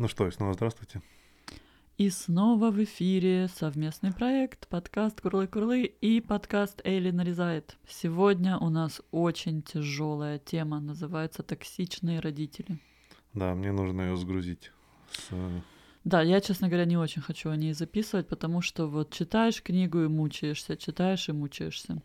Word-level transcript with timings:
Ну 0.00 0.08
что, 0.08 0.26
и 0.26 0.30
снова 0.30 0.54
здравствуйте. 0.54 1.02
И 1.98 2.08
снова 2.08 2.70
в 2.70 2.82
эфире 2.84 3.48
совместный 3.48 4.14
проект, 4.14 4.66
подкаст 4.68 5.20
Курлы-Курлы 5.20 5.82
и 5.82 6.22
подкаст 6.22 6.80
Эйли 6.84 7.10
нарезает. 7.10 7.76
Сегодня 7.86 8.56
у 8.56 8.70
нас 8.70 9.02
очень 9.10 9.60
тяжелая 9.60 10.38
тема, 10.38 10.80
называется 10.80 11.42
«Токсичные 11.42 12.20
родители». 12.20 12.78
Да, 13.34 13.54
мне 13.54 13.72
нужно 13.72 14.00
ее 14.00 14.16
сгрузить 14.16 14.72
с 15.12 15.34
да, 16.04 16.22
я, 16.22 16.40
честно 16.40 16.68
говоря, 16.68 16.86
не 16.86 16.96
очень 16.96 17.20
хочу 17.20 17.50
о 17.50 17.56
ней 17.56 17.74
записывать, 17.74 18.26
потому 18.26 18.62
что 18.62 18.86
вот 18.86 19.12
читаешь 19.12 19.62
книгу 19.62 19.98
и 20.00 20.08
мучаешься, 20.08 20.78
читаешь 20.78 21.28
и 21.28 21.32
мучаешься. 21.32 22.00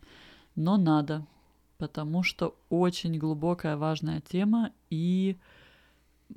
Но 0.54 0.76
надо, 0.76 1.26
потому 1.78 2.22
что 2.22 2.58
очень 2.68 3.16
глубокая, 3.16 3.78
важная 3.78 4.20
тема, 4.20 4.72
и 4.90 5.38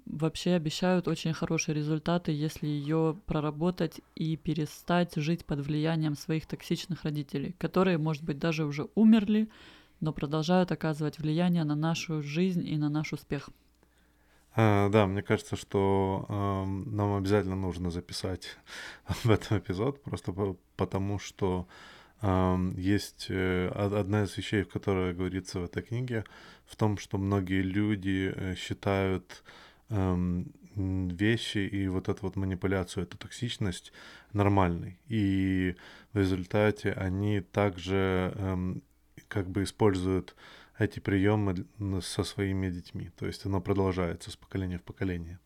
вообще 0.06 0.54
обещают 0.54 1.08
очень 1.08 1.34
хорошие 1.34 1.76
результаты, 1.76 2.32
если 2.32 2.68
ее 2.68 3.18
проработать 3.26 4.02
и 4.16 4.36
перестать 4.38 5.16
жить 5.16 5.46
под 5.46 5.60
влиянием 5.60 6.16
своих 6.16 6.46
токсичных 6.46 7.04
родителей, 7.04 7.56
которые, 7.58 7.98
может 7.98 8.24
быть, 8.24 8.40
даже 8.40 8.66
уже 8.66 8.88
умерли, 8.96 9.50
но 10.00 10.14
продолжают 10.14 10.72
оказывать 10.72 11.20
влияние 11.20 11.64
на 11.64 11.76
нашу 11.76 12.22
жизнь 12.22 12.68
и 12.68 12.78
на 12.78 12.90
наш 12.90 13.14
успех. 13.14 13.50
А, 14.56 14.90
да, 14.90 15.06
мне 15.06 15.22
кажется, 15.22 15.56
что 15.56 16.26
э, 16.28 16.66
нам 16.90 17.16
обязательно 17.16 17.56
нужно 17.56 17.92
записать 17.92 18.58
в 19.24 19.30
этом 19.30 19.60
эпизод, 19.60 20.02
просто 20.04 20.34
по 20.34 20.56
потому 20.76 21.20
что 21.20 21.68
э, 22.22 22.58
есть 22.76 23.28
э, 23.30 23.68
одна 23.70 24.24
из 24.24 24.36
вещей, 24.38 24.64
в 24.64 24.70
которой 24.70 25.14
говорится 25.14 25.60
в 25.60 25.66
этой 25.66 25.84
книге, 25.84 26.24
в 26.66 26.76
том, 26.76 26.98
что 26.98 27.18
многие 27.18 27.62
люди 27.62 28.34
э, 28.36 28.56
считают 28.56 29.44
э, 29.46 29.69
вещи 29.90 31.58
и 31.58 31.88
вот 31.88 32.10
эту 32.10 32.22
вот 32.22 32.36
манипуляцию, 32.36 33.04
эту 33.04 33.18
токсичность 33.18 33.92
нормальной. 34.34 35.00
И 35.08 35.76
в 36.14 36.18
результате 36.18 36.92
они 36.94 37.42
также 37.42 38.34
э, 38.36 38.76
как 39.28 39.50
бы 39.50 39.64
используют 39.64 40.36
эти 40.78 41.00
приемы 41.00 41.66
со 42.02 42.24
своими 42.24 42.70
детьми. 42.70 43.10
То 43.18 43.26
есть 43.26 43.46
оно 43.46 43.62
продолжается 43.62 44.32
с 44.32 44.36
поколения 44.36 44.78
в 44.78 44.84
поколение. 44.84 45.40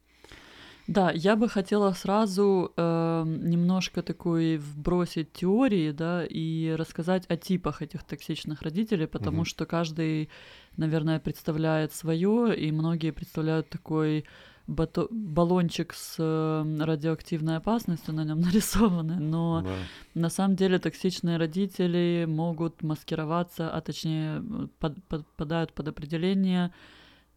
Да, 0.87 1.11
я 1.11 1.35
бы 1.35 1.47
хотела 1.47 1.93
сразу 1.93 2.73
э, 2.75 3.23
немножко 3.25 4.01
такой 4.01 4.57
вбросить 4.57 5.31
теории, 5.31 5.91
да, 5.91 6.25
и 6.25 6.75
рассказать 6.77 7.25
о 7.29 7.37
типах 7.37 7.81
этих 7.81 8.03
токсичных 8.03 8.61
родителей, 8.61 9.07
потому 9.07 9.39
угу. 9.39 9.45
что 9.45 9.65
каждый, 9.65 10.29
наверное, 10.75 11.19
представляет 11.19 11.93
свое, 11.93 12.53
и 12.55 12.71
многие 12.71 13.11
представляют 13.11 13.69
такой 13.69 14.25
бато- 14.67 15.07
баллончик 15.09 15.93
с 15.93 16.15
э, 16.19 16.83
радиоактивной 16.83 17.57
опасностью 17.57 18.13
на 18.13 18.25
нем 18.25 18.39
нарисованы, 18.41 19.15
но 19.15 19.61
да. 19.61 19.75
на 20.15 20.29
самом 20.29 20.57
деле 20.57 20.79
токсичные 20.79 21.37
родители 21.37 22.25
могут 22.27 22.83
маскироваться, 22.83 23.69
а 23.69 23.79
точнее 23.79 24.43
под, 24.79 25.01
подпадают 25.05 25.71
под 25.73 25.87
определение, 25.87 26.73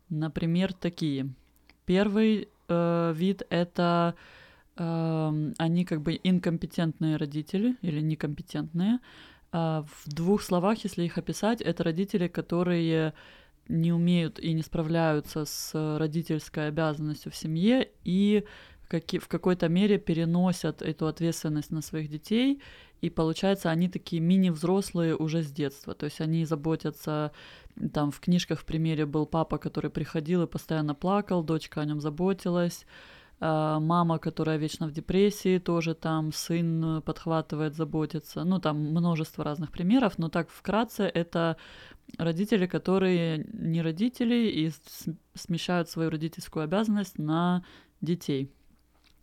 например, 0.08 0.72
такие. 0.72 1.32
Первый 1.86 2.48
э, 2.68 3.12
вид 3.14 3.42
это 3.48 4.14
э, 4.76 5.52
они 5.56 5.84
как 5.84 6.02
бы 6.02 6.20
инкомпетентные 6.22 7.16
родители 7.16 7.76
или 7.80 8.00
некомпетентные. 8.00 8.98
Э, 9.52 9.84
в 9.86 10.08
двух 10.08 10.42
словах, 10.42 10.84
если 10.84 11.04
их 11.04 11.16
описать, 11.16 11.60
это 11.60 11.84
родители, 11.84 12.28
которые 12.28 13.14
не 13.68 13.92
умеют 13.92 14.38
и 14.38 14.52
не 14.52 14.62
справляются 14.62 15.44
с 15.44 15.98
родительской 15.98 16.68
обязанностью 16.68 17.32
в 17.32 17.36
семье 17.36 17.88
и 18.04 18.44
в 18.88 19.28
какой-то 19.28 19.68
мере 19.68 19.98
переносят 19.98 20.82
эту 20.82 21.06
ответственность 21.08 21.72
на 21.72 21.82
своих 21.82 22.08
детей, 22.08 22.60
и 23.00 23.10
получается, 23.10 23.70
они 23.70 23.88
такие 23.88 24.22
мини-взрослые 24.22 25.16
уже 25.16 25.42
с 25.42 25.50
детства, 25.50 25.94
то 25.94 26.06
есть 26.06 26.20
они 26.20 26.44
заботятся, 26.44 27.32
там 27.92 28.10
в 28.10 28.20
книжках 28.20 28.60
в 28.60 28.64
примере 28.64 29.06
был 29.06 29.26
папа, 29.26 29.58
который 29.58 29.90
приходил 29.90 30.42
и 30.42 30.46
постоянно 30.46 30.94
плакал, 30.94 31.42
дочка 31.42 31.80
о 31.80 31.84
нем 31.84 32.00
заботилась, 32.00 32.86
а, 33.38 33.78
мама, 33.80 34.18
которая 34.18 34.56
вечно 34.56 34.86
в 34.86 34.92
депрессии, 34.92 35.58
тоже 35.58 35.94
там 35.94 36.32
сын 36.32 37.02
подхватывает, 37.02 37.74
заботится. 37.74 38.44
Ну, 38.44 38.58
там 38.60 38.78
множество 38.78 39.44
разных 39.44 39.70
примеров, 39.70 40.18
но 40.18 40.28
так 40.28 40.48
вкратце 40.50 41.04
это 41.04 41.56
родители, 42.18 42.66
которые 42.66 43.46
не 43.52 43.82
родители 43.82 44.48
и 44.48 44.72
смещают 45.34 45.90
свою 45.90 46.10
родительскую 46.10 46.64
обязанность 46.64 47.18
на 47.18 47.64
детей. 48.00 48.50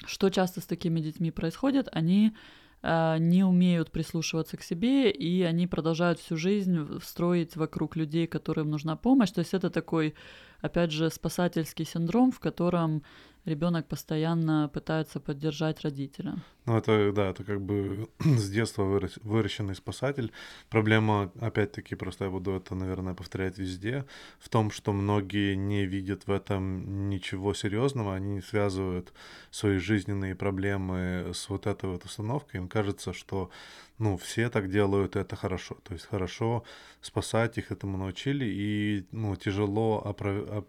Что 0.06 0.30
часто 0.30 0.62
с 0.62 0.66
такими 0.66 1.00
детьми 1.00 1.32
происходит? 1.32 1.88
Они 1.92 2.28
э, 2.28 2.63
не 2.84 3.46
умеют 3.46 3.92
прислушиваться 3.92 4.58
к 4.58 4.64
себе, 4.64 5.10
и 5.10 5.42
они 5.44 5.68
продолжают 5.68 6.20
всю 6.20 6.36
жизнь 6.36 7.00
строить 7.02 7.56
вокруг 7.56 7.96
людей, 7.96 8.28
которым 8.28 8.70
нужна 8.70 8.98
помощь. 8.98 9.32
То 9.32 9.40
есть 9.40 9.54
это 9.54 9.70
такой, 9.70 10.16
опять 10.64 10.92
же, 10.92 11.10
спасательский 11.10 11.86
синдром, 11.86 12.32
в 12.32 12.40
котором 12.40 13.04
ребенок 13.46 13.88
постоянно 13.88 14.70
пытается 14.74 15.20
поддержать 15.20 15.82
родителя. 15.82 16.36
Ну, 16.66 16.78
это, 16.78 17.12
да, 17.12 17.32
это 17.32 17.44
как 17.44 17.62
бы 17.62 18.08
с 18.20 18.50
детства 18.50 18.84
вырос, 18.84 19.20
выращенный 19.22 19.76
спасатель. 19.76 20.32
Проблема, 20.70 21.32
опять-таки, 21.42 21.96
просто 21.96 22.26
я 22.26 22.32
буду 22.32 22.52
это, 22.52 22.76
наверное, 22.76 23.14
повторять 23.14 23.58
везде, 23.58 24.06
в 24.40 24.48
том, 24.48 24.72
что 24.72 24.94
многие 24.94 25.56
не 25.56 25.86
видят 25.86 26.26
в 26.28 26.32
этом 26.32 27.10
ничего 27.10 27.54
серьезного, 27.54 28.16
они 28.16 28.42
связывают 28.42 29.12
свои 29.52 29.78
жизненные 29.78 30.36
проблемы 30.36 31.32
с 31.34 31.50
вот 31.50 31.68
этой 31.68 31.90
вот 31.90 32.06
установкой. 32.06 32.62
Им 32.62 32.70
кажется, 32.70 33.12
что, 33.12 33.52
ну, 34.00 34.18
все 34.18 34.50
так 34.50 34.70
делают, 34.70 35.16
это 35.16 35.36
хорошо. 35.36 35.78
То 35.84 35.94
есть 35.94 36.06
хорошо 36.06 36.64
спасать, 37.02 37.58
их 37.58 37.72
этому 37.72 37.98
научили, 37.98 38.46
и, 38.46 39.06
ну, 39.12 39.36
тяжело 39.36 40.02
оправ 40.06 40.66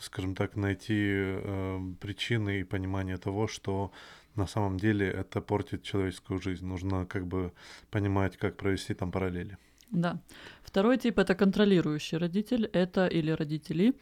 скажем 0.00 0.34
так, 0.34 0.56
найти 0.56 0.98
э, 0.98 1.78
причины 2.00 2.60
и 2.60 2.64
понимание 2.64 3.16
того, 3.18 3.46
что 3.46 3.90
на 4.34 4.46
самом 4.46 4.78
деле 4.78 5.06
это 5.06 5.40
портит 5.40 5.82
человеческую 5.82 6.40
жизнь. 6.40 6.66
Нужно 6.66 7.06
как 7.06 7.26
бы 7.26 7.52
понимать, 7.90 8.36
как 8.36 8.56
провести 8.56 8.94
там 8.94 9.12
параллели. 9.12 9.56
Да. 9.90 10.20
Второй 10.62 10.98
тип 10.98 11.18
это 11.18 11.34
контролирующий 11.34 12.18
родитель, 12.18 12.66
это 12.72 13.06
или 13.06 13.30
родители. 13.32 13.94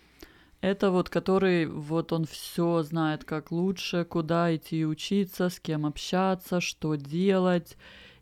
Это 0.61 0.91
вот 0.91 1.09
который, 1.09 1.67
вот 1.67 2.13
он 2.13 2.25
все 2.25 2.83
знает 2.83 3.25
как 3.25 3.53
лучше, 3.53 4.05
куда 4.05 4.55
идти 4.55 4.85
учиться, 4.85 5.49
с 5.49 5.61
кем 5.61 5.87
общаться, 5.87 6.61
что 6.61 6.97
делать 6.97 7.77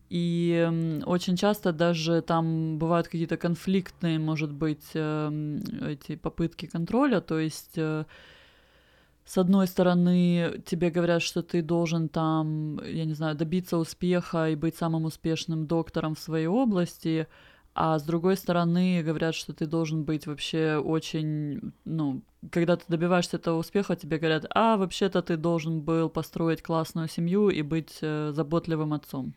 и 0.09 1.03
очень 1.05 1.37
часто 1.37 1.72
даже 1.72 2.22
там 2.22 2.78
бывают 2.78 3.09
какие-то 3.09 3.37
конфликтные, 3.37 4.19
может 4.19 4.53
быть, 4.53 4.91
эм, 4.94 5.59
эти 5.83 6.17
попытки 6.17 6.67
контроля, 6.67 7.21
то 7.21 7.39
есть 7.39 7.72
э, 7.77 8.05
с 9.25 9.39
одной 9.39 9.67
стороны, 9.67 10.62
тебе 10.65 10.91
говорят, 10.91 11.21
что 11.22 11.43
ты 11.43 11.61
должен 11.61 12.09
там, 12.09 12.81
я 12.84 13.05
не 13.05 13.15
знаю, 13.15 13.34
добиться 13.34 13.77
успеха 13.77 14.50
и 14.50 14.55
быть 14.55 14.77
самым 14.77 15.05
успешным 15.05 15.67
доктором 15.67 16.15
в 16.15 16.21
своей 16.21 16.47
области, 16.47 17.27
а 17.75 17.99
с 17.99 18.05
другой 18.05 18.37
стороны 18.37 19.03
говорят, 19.03 19.34
что 19.34 19.53
ты 19.53 19.67
должен 19.67 20.05
быть 20.05 20.27
вообще 20.27 20.77
очень, 20.77 21.73
ну, 21.84 22.23
когда 22.50 22.77
ты 22.77 22.84
добиваешься 22.88 23.37
этого 23.37 23.59
успеха, 23.59 23.97
тебе 23.97 24.19
говорят, 24.19 24.47
а 24.50 24.77
вообще-то 24.77 25.21
ты 25.23 25.37
должен 25.37 25.81
был 25.81 26.09
построить 26.09 26.62
классную 26.62 27.09
семью 27.09 27.50
и 27.50 27.62
быть 27.62 27.99
э, 28.00 28.31
заботливым 28.33 28.93
отцом. 28.93 29.34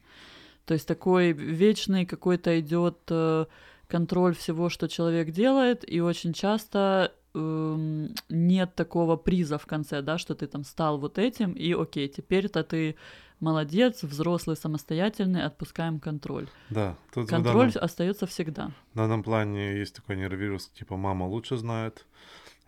То 0.65 0.73
есть 0.73 0.87
такой 0.87 1.31
вечный 1.31 2.05
какой-то 2.05 2.59
идет 2.59 2.97
э, 3.09 3.45
контроль 3.87 4.35
всего, 4.35 4.69
что 4.69 4.87
человек 4.87 5.31
делает, 5.31 5.83
и 5.91 5.99
очень 5.99 6.33
часто 6.33 7.11
э, 7.33 8.07
нет 8.29 8.75
такого 8.75 9.17
приза 9.17 9.57
в 9.57 9.65
конце, 9.65 10.01
да, 10.01 10.17
что 10.17 10.35
ты 10.35 10.47
там 10.47 10.63
стал 10.63 10.99
вот 10.99 11.17
этим, 11.17 11.53
и 11.53 11.73
окей, 11.73 12.07
теперь-то 12.07 12.63
ты 12.63 12.95
молодец, 13.39 14.03
взрослый, 14.03 14.55
самостоятельный, 14.55 15.43
отпускаем 15.43 15.99
контроль. 15.99 16.47
Да, 16.69 16.95
тут 17.13 17.29
контроль 17.29 17.71
данном, 17.71 17.83
остается 17.85 18.27
всегда. 18.27 18.71
В 18.93 18.97
данном 18.97 19.23
плане 19.23 19.79
есть 19.79 19.95
такой 19.95 20.17
нейровирус, 20.17 20.67
типа 20.67 20.97
мама 20.97 21.23
лучше 21.23 21.57
знает, 21.57 22.05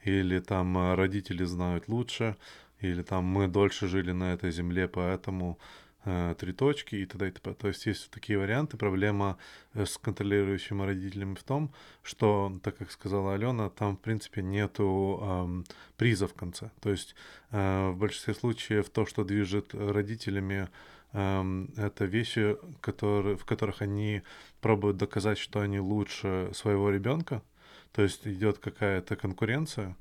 или 0.03 0.39
там 0.39 0.95
родители 0.95 1.43
знают 1.43 1.87
лучше, 1.87 2.35
или 2.79 3.03
там 3.03 3.25
мы 3.25 3.47
дольше 3.47 3.87
жили 3.87 4.11
на 4.11 4.33
этой 4.33 4.51
земле, 4.51 4.87
поэтому 4.87 5.59
три 6.03 6.53
точки 6.53 6.95
и 6.95 7.05
т.д. 7.05 7.27
и 7.27 7.31
т.п. 7.31 7.53
То 7.53 7.67
есть 7.67 7.85
есть 7.85 8.09
такие 8.09 8.39
варианты. 8.39 8.77
Проблема 8.77 9.37
э, 9.73 9.85
с 9.85 9.97
контролирующими 9.97 10.83
родителями 10.83 11.35
в 11.35 11.43
том, 11.43 11.71
что, 12.01 12.59
так 12.63 12.77
как 12.77 12.91
сказала 12.91 13.35
Алена, 13.35 13.69
там, 13.69 13.97
в 13.97 13.99
принципе, 13.99 14.41
нету 14.41 15.19
эм, 15.21 15.65
приза 15.97 16.27
в 16.27 16.33
конце. 16.33 16.71
То 16.81 16.89
есть 16.89 17.15
э, 17.51 17.89
в 17.89 17.97
большинстве 17.97 18.33
случаев 18.33 18.89
то, 18.89 19.05
что 19.05 19.23
движет 19.23 19.75
родителями, 19.75 20.69
эм, 21.13 21.69
это 21.77 22.05
вещи, 22.05 22.57
которые, 22.79 23.37
в 23.37 23.45
которых 23.45 23.83
они 23.83 24.23
пробуют 24.59 24.97
доказать, 24.97 25.37
что 25.37 25.59
они 25.59 25.79
лучше 25.79 26.49
своего 26.53 26.89
ребенка. 26.89 27.43
То 27.91 28.01
есть 28.01 28.25
идет 28.25 28.57
какая-то 28.57 29.15
конкуренция, 29.15 29.95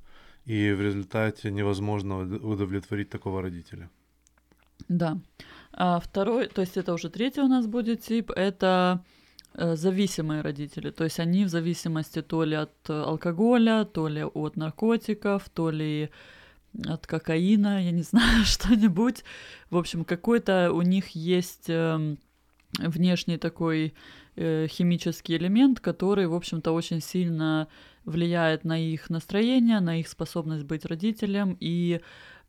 и 0.46 0.72
в 0.72 0.80
результате 0.80 1.50
невозможно 1.50 2.20
удовлетворить 2.20 3.10
такого 3.10 3.42
родителя. 3.42 3.90
Да. 4.88 5.18
А 5.72 6.00
второй, 6.00 6.48
то 6.48 6.60
есть 6.60 6.76
это 6.76 6.92
уже 6.92 7.10
третий 7.10 7.40
у 7.40 7.48
нас 7.48 7.66
будет 7.66 8.02
тип, 8.02 8.30
это 8.30 9.04
э, 9.54 9.76
зависимые 9.76 10.42
родители. 10.42 10.90
То 10.90 11.04
есть 11.04 11.20
они 11.20 11.44
в 11.44 11.48
зависимости 11.48 12.22
то 12.22 12.44
ли 12.44 12.56
от 12.56 12.90
алкоголя, 12.90 13.84
то 13.84 14.08
ли 14.08 14.24
от 14.24 14.56
наркотиков, 14.56 15.48
то 15.48 15.70
ли 15.70 16.10
от 16.86 17.06
кокаина, 17.06 17.84
я 17.84 17.90
не 17.90 18.02
знаю, 18.10 18.44
что-нибудь. 18.44 19.24
В 19.70 19.76
общем, 19.76 20.04
какой-то 20.04 20.72
у 20.72 20.82
них 20.82 21.08
есть 21.10 21.68
э, 21.68 22.16
внешний 22.78 23.38
такой 23.38 23.94
э, 24.36 24.66
химический 24.68 25.36
элемент, 25.36 25.80
который, 25.80 26.26
в 26.26 26.34
общем-то, 26.34 26.72
очень 26.72 27.00
сильно 27.00 27.68
влияет 28.04 28.64
на 28.64 28.78
их 28.78 29.10
настроение, 29.10 29.80
на 29.80 30.00
их 30.00 30.08
способность 30.08 30.64
быть 30.64 30.84
родителем 30.84 31.56
и 31.60 32.00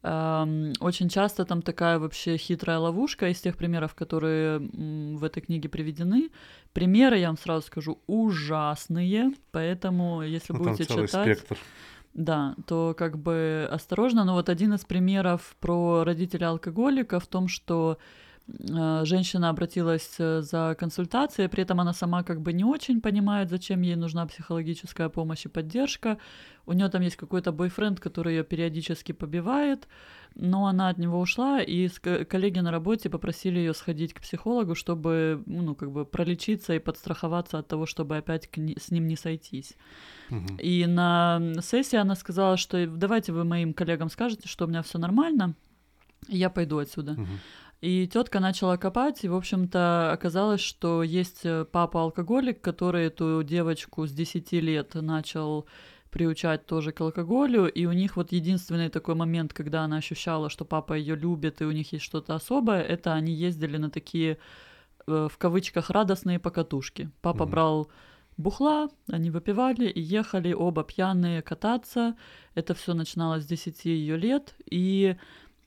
очень 0.04 1.10
часто 1.10 1.46
там 1.46 1.62
такая 1.62 2.00
вообще 2.00 2.38
хитрая 2.38 2.80
ловушка 2.80 3.30
из 3.30 3.40
тех 3.40 3.56
примеров, 3.56 3.94
которые 3.94 4.60
в 4.60 5.24
этой 5.24 5.42
книге 5.42 5.70
приведены. 5.70 6.32
Примеры, 6.74 7.20
я 7.20 7.28
вам 7.28 7.38
сразу 7.38 7.68
скажу, 7.68 8.00
ужасные, 8.08 9.34
поэтому 9.52 10.24
если 10.24 10.54
ну, 10.54 10.60
будете 10.60 10.86
читать... 10.86 11.38
Спектр. 11.38 11.58
Да, 12.14 12.56
то 12.68 12.94
как 12.98 13.18
бы 13.18 13.70
осторожно. 13.72 14.26
Но 14.26 14.34
вот 14.34 14.50
один 14.50 14.74
из 14.74 14.84
примеров 14.84 15.56
про 15.60 16.04
родителя 16.04 16.50
алкоголика 16.50 17.20
в 17.20 17.28
том, 17.28 17.48
что 17.48 18.00
женщина 18.60 19.50
обратилась 19.50 20.16
э, 20.20 20.42
за 20.42 20.76
консультацией, 20.80 21.50
при 21.50 21.64
этом 21.64 21.80
она 21.80 21.94
сама 21.94 22.24
как 22.24 22.42
бы 22.42 22.54
не 22.54 22.64
очень 22.64 23.02
понимает, 23.02 23.50
зачем 23.50 23.82
ей 23.82 23.96
нужна 23.96 24.26
психологическая 24.26 25.10
помощь 25.10 25.46
и 25.46 25.50
поддержка. 25.50 26.18
У 26.66 26.74
нее 26.74 26.90
там 26.90 27.02
есть 27.02 27.16
какой-то 27.16 27.52
бойфренд, 27.52 28.00
который 28.00 28.36
ее 28.36 28.44
периодически 28.44 29.12
побивает, 29.12 29.88
но 30.36 30.68
она 30.68 30.90
от 30.90 30.98
него 30.98 31.20
ушла, 31.20 31.62
и 31.62 31.90
коллеги 31.90 32.60
на 32.60 32.72
работе 32.72 33.10
попросили 33.10 33.60
ее 33.60 33.74
сходить 33.74 34.14
к 34.14 34.22
психологу, 34.22 34.76
чтобы, 34.76 35.44
ну, 35.46 35.76
как 35.76 35.92
бы 35.92 36.06
пролечиться 36.06 36.74
и 36.74 36.80
подстраховаться 36.80 37.60
от 37.60 37.68
того, 37.68 37.86
чтобы 37.86 38.18
опять 38.18 38.50
с 38.78 38.92
ним 38.92 39.08
не 39.08 39.16
сойтись. 39.16 39.76
И 40.60 40.86
на 40.86 41.42
сессии 41.62 41.98
она 41.98 42.16
сказала, 42.16 42.58
что 42.58 42.86
давайте 42.88 43.34
вы 43.34 43.44
моим 43.44 43.74
коллегам 43.74 44.10
скажете, 44.10 44.48
что 44.48 44.66
у 44.66 44.68
меня 44.68 44.82
все 44.82 44.98
нормально, 45.00 45.56
и 46.28 46.38
я 46.38 46.50
пойду 46.50 46.78
отсюда. 46.78 47.18
И 47.82 48.08
тетка 48.08 48.40
начала 48.40 48.78
копать, 48.78 49.24
и, 49.24 49.28
в 49.28 49.36
общем-то, 49.36 50.12
оказалось, 50.12 50.62
что 50.62 51.02
есть 51.02 51.42
э, 51.46 51.66
папа-алкоголик, 51.66 52.62
который 52.62 53.06
эту 53.08 53.42
девочку 53.44 54.06
с 54.06 54.12
10 54.12 54.52
лет 54.52 54.94
начал 54.94 55.66
приучать 56.12 56.68
тоже 56.68 56.92
к 56.92 57.02
алкоголю, 57.02 57.68
и 57.68 57.86
у 57.88 57.92
них 57.92 58.18
вот 58.18 58.32
единственный 58.34 58.90
такой 58.90 59.16
момент, 59.16 59.54
когда 59.54 59.82
она 59.84 59.98
ощущала, 59.98 60.52
что 60.52 60.64
папа 60.64 60.94
ее 60.94 61.16
любит, 61.16 61.62
и 61.62 61.66
у 61.66 61.72
них 61.72 61.92
есть 61.92 62.06
что-то 62.06 62.36
особое, 62.36 62.84
это 62.84 63.14
они 63.14 63.34
ездили 63.34 63.78
на 63.78 63.90
такие, 63.90 64.38
э, 65.08 65.28
в 65.32 65.38
кавычках, 65.40 65.90
радостные 65.90 66.38
покатушки. 66.38 67.10
Папа 67.22 67.44
mm-hmm. 67.44 67.50
брал 67.50 67.88
бухла, 68.38 68.90
они 69.10 69.32
выпивали 69.32 69.88
и 69.88 70.00
ехали 70.02 70.54
оба 70.54 70.84
пьяные 70.84 71.42
кататься. 71.42 72.16
Это 72.54 72.76
все 72.76 72.94
начиналось 72.94 73.44
с 73.44 73.48
10 73.48 73.86
ее 73.86 74.18
лет, 74.18 74.54
и 74.70 75.16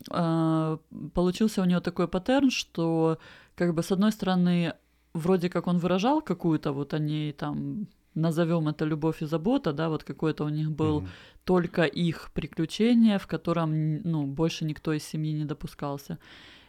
получился 0.08 1.62
у 1.62 1.64
нее 1.64 1.80
такой 1.80 2.08
паттерн, 2.08 2.50
что 2.50 3.18
как 3.54 3.74
бы 3.74 3.82
с 3.82 3.92
одной 3.92 4.12
стороны 4.12 4.74
вроде 5.14 5.48
как 5.48 5.66
он 5.66 5.78
выражал 5.78 6.20
какую-то 6.20 6.72
вот 6.72 6.94
они 6.94 7.32
там 7.32 7.86
назовем 8.14 8.68
это 8.68 8.84
любовь 8.84 9.22
и 9.22 9.26
забота, 9.26 9.72
да, 9.72 9.88
вот 9.88 10.04
какой-то 10.04 10.44
у 10.44 10.48
них 10.48 10.70
был 10.70 11.00
mm-hmm. 11.00 11.08
только 11.44 11.82
их 11.82 12.30
приключение, 12.32 13.18
в 13.18 13.26
котором, 13.26 14.02
ну, 14.02 14.26
больше 14.26 14.64
никто 14.64 14.92
из 14.92 15.04
семьи 15.04 15.32
не 15.32 15.44
допускался. 15.44 16.18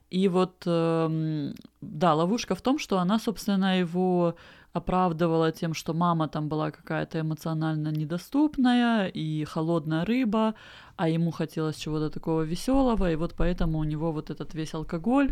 И 0.10 0.28
вот, 0.28 0.64
э, 0.66 1.54
да, 1.82 2.14
ловушка 2.14 2.56
в 2.56 2.62
том, 2.62 2.80
что 2.80 3.00
она, 3.00 3.20
собственно, 3.20 3.80
его 3.80 4.36
оправдывала 4.76 5.52
тем, 5.52 5.74
что 5.74 5.94
мама 5.94 6.28
там 6.28 6.50
была 6.50 6.70
какая-то 6.70 7.22
эмоционально 7.22 7.92
недоступная 7.92 9.08
и 9.08 9.46
холодная 9.46 10.04
рыба, 10.06 10.54
а 10.98 11.08
ему 11.08 11.32
хотелось 11.32 11.78
чего-то 11.78 12.10
такого 12.10 12.42
веселого, 12.42 13.10
и 13.10 13.16
вот 13.16 13.36
поэтому 13.38 13.80
у 13.80 13.86
него 13.86 14.12
вот 14.12 14.30
этот 14.30 14.54
весь 14.54 14.74
алкоголь, 14.74 15.32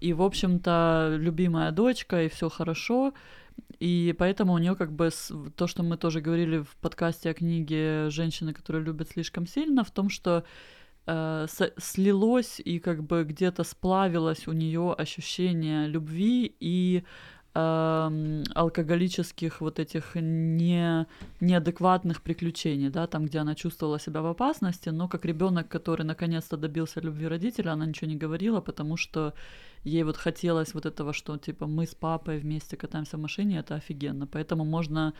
и, 0.00 0.12
в 0.12 0.22
общем-то, 0.22 1.16
любимая 1.18 1.72
дочка, 1.72 2.22
и 2.22 2.28
все 2.28 2.48
хорошо, 2.48 3.12
и 3.80 4.14
поэтому 4.16 4.52
у 4.52 4.58
нее 4.58 4.76
как 4.76 4.92
бы 4.92 5.10
то, 5.56 5.66
что 5.66 5.82
мы 5.82 5.96
тоже 5.96 6.20
говорили 6.20 6.58
в 6.58 6.76
подкасте 6.80 7.30
о 7.30 7.34
книге 7.34 8.10
«Женщины, 8.10 8.54
которые 8.54 8.84
любят 8.84 9.10
слишком 9.10 9.48
сильно», 9.48 9.82
в 9.82 9.90
том, 9.90 10.08
что 10.08 10.44
э, 11.06 11.46
слилось 11.78 12.60
и 12.64 12.78
как 12.78 13.02
бы 13.02 13.24
где-то 13.24 13.64
сплавилось 13.64 14.46
у 14.46 14.52
нее 14.52 14.94
ощущение 14.96 15.88
любви 15.88 16.54
и 16.60 17.02
алкоголических 17.54 19.60
вот 19.60 19.78
этих 19.78 20.16
не, 20.16 21.06
неадекватных 21.40 22.20
приключений, 22.20 22.90
да, 22.90 23.06
там, 23.06 23.26
где 23.26 23.38
она 23.38 23.54
чувствовала 23.54 24.00
себя 24.00 24.22
в 24.22 24.26
опасности, 24.26 24.90
но 24.90 25.08
как 25.08 25.24
ребенок, 25.24 25.68
который 25.68 26.04
наконец-то 26.04 26.56
добился 26.56 27.00
любви 27.00 27.28
родителя, 27.28 27.72
она 27.72 27.86
ничего 27.86 28.10
не 28.10 28.16
говорила, 28.16 28.60
потому 28.60 28.96
что 28.96 29.34
ей 29.84 30.02
вот 30.02 30.16
хотелось 30.16 30.74
вот 30.74 30.86
этого, 30.86 31.12
что 31.12 31.36
типа 31.36 31.66
мы 31.66 31.86
с 31.86 31.94
папой 31.94 32.38
вместе 32.38 32.76
катаемся 32.76 33.16
в 33.16 33.20
машине, 33.20 33.58
это 33.58 33.76
офигенно. 33.76 34.26
Поэтому 34.26 34.64
можно 34.64 35.12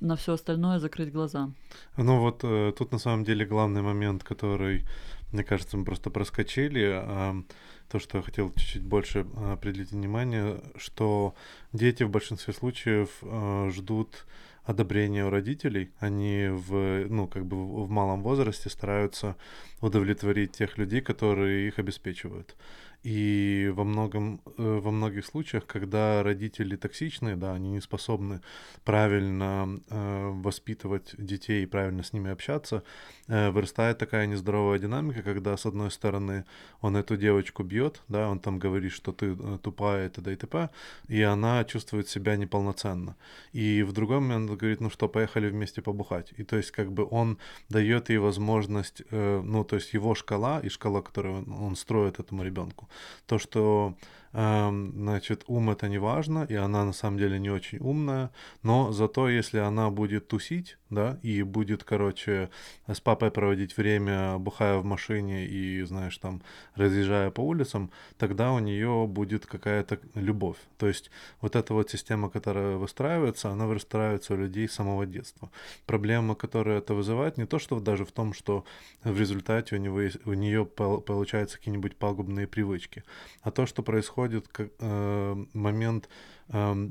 на 0.00 0.16
все 0.16 0.32
остальное 0.32 0.78
закрыть 0.78 1.12
глаза. 1.12 1.50
Ну 1.96 2.20
вот 2.20 2.44
э, 2.44 2.72
тут 2.76 2.92
на 2.92 2.98
самом 2.98 3.24
деле 3.24 3.46
главный 3.46 3.82
момент, 3.82 4.22
который, 4.22 4.84
мне 5.32 5.44
кажется, 5.44 5.76
мы 5.76 5.84
просто 5.84 6.10
проскочили, 6.10 6.82
э, 6.82 7.42
то, 7.90 7.98
что 7.98 8.18
я 8.18 8.22
хотел 8.22 8.52
чуть-чуть 8.52 8.82
больше 8.82 9.26
э, 9.34 9.52
определить 9.52 9.90
внимание, 9.90 10.62
что 10.76 11.34
дети 11.72 12.04
в 12.04 12.10
большинстве 12.10 12.54
случаев 12.54 13.10
э, 13.22 13.70
ждут 13.72 14.26
одобрения 14.70 15.24
у 15.26 15.30
родителей. 15.30 15.90
Они 15.98 16.48
в, 16.48 17.06
ну, 17.08 17.26
как 17.26 17.44
бы 17.44 17.56
в, 17.84 17.90
малом 17.90 18.22
возрасте 18.22 18.70
стараются 18.70 19.36
удовлетворить 19.80 20.52
тех 20.52 20.78
людей, 20.78 21.00
которые 21.00 21.68
их 21.68 21.78
обеспечивают. 21.78 22.56
И 23.02 23.72
во, 23.74 23.84
многом, 23.84 24.42
э, 24.58 24.80
во 24.82 24.90
многих 24.90 25.24
случаях, 25.24 25.66
когда 25.66 26.22
родители 26.22 26.76
токсичные, 26.76 27.34
да, 27.34 27.54
они 27.54 27.70
не 27.70 27.80
способны 27.80 28.42
правильно 28.84 29.80
э, 29.88 30.30
воспитывать 30.34 31.14
детей 31.16 31.62
и 31.62 31.66
правильно 31.66 32.02
с 32.02 32.12
ними 32.12 32.30
общаться, 32.30 32.82
э, 33.26 33.50
вырастает 33.50 33.96
такая 33.96 34.26
нездоровая 34.26 34.78
динамика, 34.78 35.22
когда, 35.22 35.56
с 35.56 35.64
одной 35.64 35.90
стороны, 35.90 36.44
он 36.82 36.94
эту 36.94 37.16
девочку 37.16 37.62
бьет, 37.62 38.02
да, 38.08 38.28
он 38.28 38.38
там 38.38 38.58
говорит, 38.58 38.92
что 38.92 39.12
ты 39.12 39.32
э, 39.32 39.58
тупая, 39.62 40.06
и 40.06 40.10
т.д. 40.10 40.32
и 40.32 40.36
т.п., 40.36 40.68
и 41.08 41.22
она 41.22 41.64
чувствует 41.64 42.06
себя 42.08 42.36
неполноценно. 42.36 43.16
И 43.54 43.82
в 43.82 43.92
другой 43.92 44.20
момент 44.20 44.50
говорит, 44.60 44.80
ну 44.80 44.90
что, 44.90 45.08
поехали 45.08 45.50
вместе 45.50 45.82
побухать. 45.82 46.32
И 46.38 46.44
то 46.44 46.56
есть 46.56 46.70
как 46.70 46.92
бы 46.92 47.06
он 47.10 47.38
дает 47.68 48.10
ей 48.10 48.18
возможность, 48.18 49.02
э, 49.10 49.42
ну 49.44 49.64
то 49.64 49.76
есть 49.76 49.94
его 49.94 50.14
шкала 50.14 50.60
и 50.60 50.68
шкала, 50.68 51.02
которую 51.02 51.38
он, 51.38 51.52
он 51.52 51.76
строит 51.76 52.20
этому 52.20 52.44
ребенку, 52.44 52.88
то, 53.26 53.38
что 53.38 53.94
значит, 54.32 55.44
ум 55.48 55.70
это 55.70 55.88
не 55.88 55.98
важно, 55.98 56.46
и 56.48 56.54
она 56.54 56.84
на 56.84 56.92
самом 56.92 57.18
деле 57.18 57.38
не 57.38 57.50
очень 57.50 57.78
умная, 57.78 58.30
но 58.62 58.92
зато 58.92 59.28
если 59.28 59.58
она 59.58 59.90
будет 59.90 60.28
тусить, 60.28 60.76
да, 60.88 61.18
и 61.22 61.42
будет, 61.42 61.84
короче, 61.84 62.50
с 62.86 63.00
папой 63.00 63.30
проводить 63.30 63.76
время, 63.76 64.38
бухая 64.38 64.78
в 64.78 64.84
машине 64.84 65.46
и, 65.46 65.82
знаешь, 65.82 66.16
там, 66.18 66.42
разъезжая 66.74 67.30
по 67.30 67.40
улицам, 67.40 67.90
тогда 68.18 68.52
у 68.52 68.58
нее 68.60 69.06
будет 69.08 69.46
какая-то 69.46 69.98
любовь. 70.14 70.58
То 70.78 70.86
есть 70.86 71.10
вот 71.40 71.56
эта 71.56 71.74
вот 71.74 71.90
система, 71.90 72.30
которая 72.30 72.76
выстраивается, 72.76 73.50
она 73.50 73.66
выстраивается 73.66 74.34
у 74.34 74.36
людей 74.36 74.68
с 74.68 74.72
самого 74.72 75.06
детства. 75.06 75.50
Проблема, 75.86 76.34
которая 76.34 76.78
это 76.78 76.94
вызывает, 76.94 77.36
не 77.36 77.46
то, 77.46 77.58
что 77.58 77.80
даже 77.80 78.04
в 78.04 78.12
том, 78.12 78.32
что 78.32 78.64
в 79.02 79.18
результате 79.18 79.76
у, 79.76 79.78
него 79.78 80.00
у 80.24 80.32
нее 80.34 80.64
получаются 80.66 81.58
какие-нибудь 81.58 81.96
пагубные 81.96 82.46
привычки, 82.46 83.02
а 83.42 83.50
то, 83.50 83.66
что 83.66 83.82
происходит 83.82 84.19
происходит 84.20 84.48
э, 84.78 85.44
момент 85.52 86.08
э, 86.48 86.90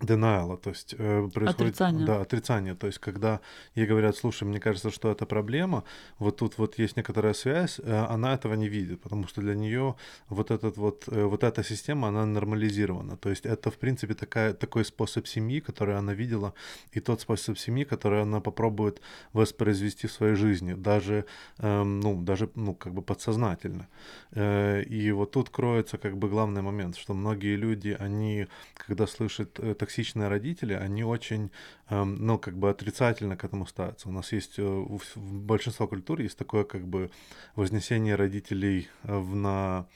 denial, 0.00 0.56
то 0.56 0.70
есть 0.70 0.94
э, 0.98 1.28
происходит 1.34 1.60
отрицание. 1.60 2.06
Да, 2.06 2.20
отрицание. 2.20 2.74
То 2.74 2.86
есть 2.86 2.98
когда 2.98 3.40
ей 3.74 3.86
говорят, 3.86 4.16
слушай, 4.16 4.44
мне 4.44 4.60
кажется, 4.60 4.90
что 4.90 5.10
это 5.10 5.26
проблема, 5.26 5.84
вот 6.18 6.36
тут 6.36 6.58
вот 6.58 6.78
есть 6.78 6.96
некоторая 6.96 7.34
связь, 7.34 7.80
э, 7.82 8.06
она 8.08 8.34
этого 8.34 8.54
не 8.54 8.68
видит, 8.68 9.00
потому 9.00 9.26
что 9.28 9.40
для 9.40 9.54
нее 9.54 9.94
вот 10.28 10.50
этот 10.50 10.76
вот 10.76 11.04
э, 11.08 11.24
вот 11.24 11.44
эта 11.44 11.62
система, 11.64 12.08
она 12.08 12.26
нормализирована. 12.26 13.16
То 13.16 13.30
есть 13.30 13.46
это 13.46 13.70
в 13.70 13.78
принципе 13.78 14.14
такая 14.14 14.52
такой 14.52 14.84
способ 14.84 15.26
семьи, 15.26 15.60
который 15.60 15.96
она 15.96 16.14
видела, 16.14 16.52
и 16.92 17.00
тот 17.00 17.20
способ 17.20 17.58
семьи, 17.58 17.84
который 17.84 18.22
она 18.22 18.40
попробует 18.40 19.00
воспроизвести 19.32 20.06
в 20.06 20.12
своей 20.12 20.34
жизни, 20.34 20.74
даже 20.74 21.24
э, 21.58 21.82
ну 21.82 22.22
даже 22.22 22.48
ну 22.54 22.74
как 22.74 22.92
бы 22.94 23.02
подсознательно. 23.02 23.88
Э, 24.32 24.82
и 24.82 25.12
вот 25.12 25.30
тут 25.30 25.50
кроется 25.50 25.98
как 25.98 26.16
бы 26.16 26.28
главный 26.28 26.62
момент, 26.62 26.96
что 26.96 27.14
многие 27.14 27.56
люди, 27.56 27.96
они 28.00 28.46
когда 28.74 29.06
слышат 29.06 29.58
э, 29.60 29.74
так 29.74 29.89
токсичные 29.90 30.28
родители, 30.28 30.72
они 30.72 31.02
очень, 31.02 31.50
эм, 31.88 32.14
ну, 32.24 32.38
как 32.38 32.56
бы 32.56 32.70
отрицательно 32.70 33.36
к 33.36 33.44
этому 33.44 33.66
ставятся. 33.66 34.08
У 34.08 34.12
нас 34.12 34.32
есть, 34.32 34.58
э, 34.58 34.62
в, 34.62 35.02
большинство 35.16 35.88
культур 35.88 36.20
есть 36.20 36.38
такое, 36.38 36.62
как 36.62 36.86
бы, 36.86 37.10
вознесение 37.56 38.14
родителей 38.14 38.88
э, 39.02 39.18
в, 39.18 39.34
на 39.34 39.86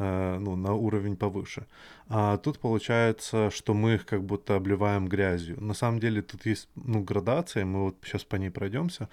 ну, 0.00 0.56
на 0.56 0.74
уровень 0.74 1.16
повыше. 1.16 1.66
А 2.12 2.38
тут 2.38 2.58
получается, 2.58 3.50
что 3.50 3.72
мы 3.72 3.94
их 3.94 4.04
как 4.04 4.24
будто 4.24 4.56
обливаем 4.56 5.06
грязью. 5.06 5.62
На 5.62 5.74
самом 5.74 6.00
деле 6.00 6.22
тут 6.22 6.44
есть 6.44 6.68
ну, 6.74 7.04
градация, 7.04 7.64
мы 7.64 7.84
вот 7.84 7.98
сейчас 8.02 8.24
по 8.24 8.34
ней 8.34 8.50
пройдемся, 8.50 9.08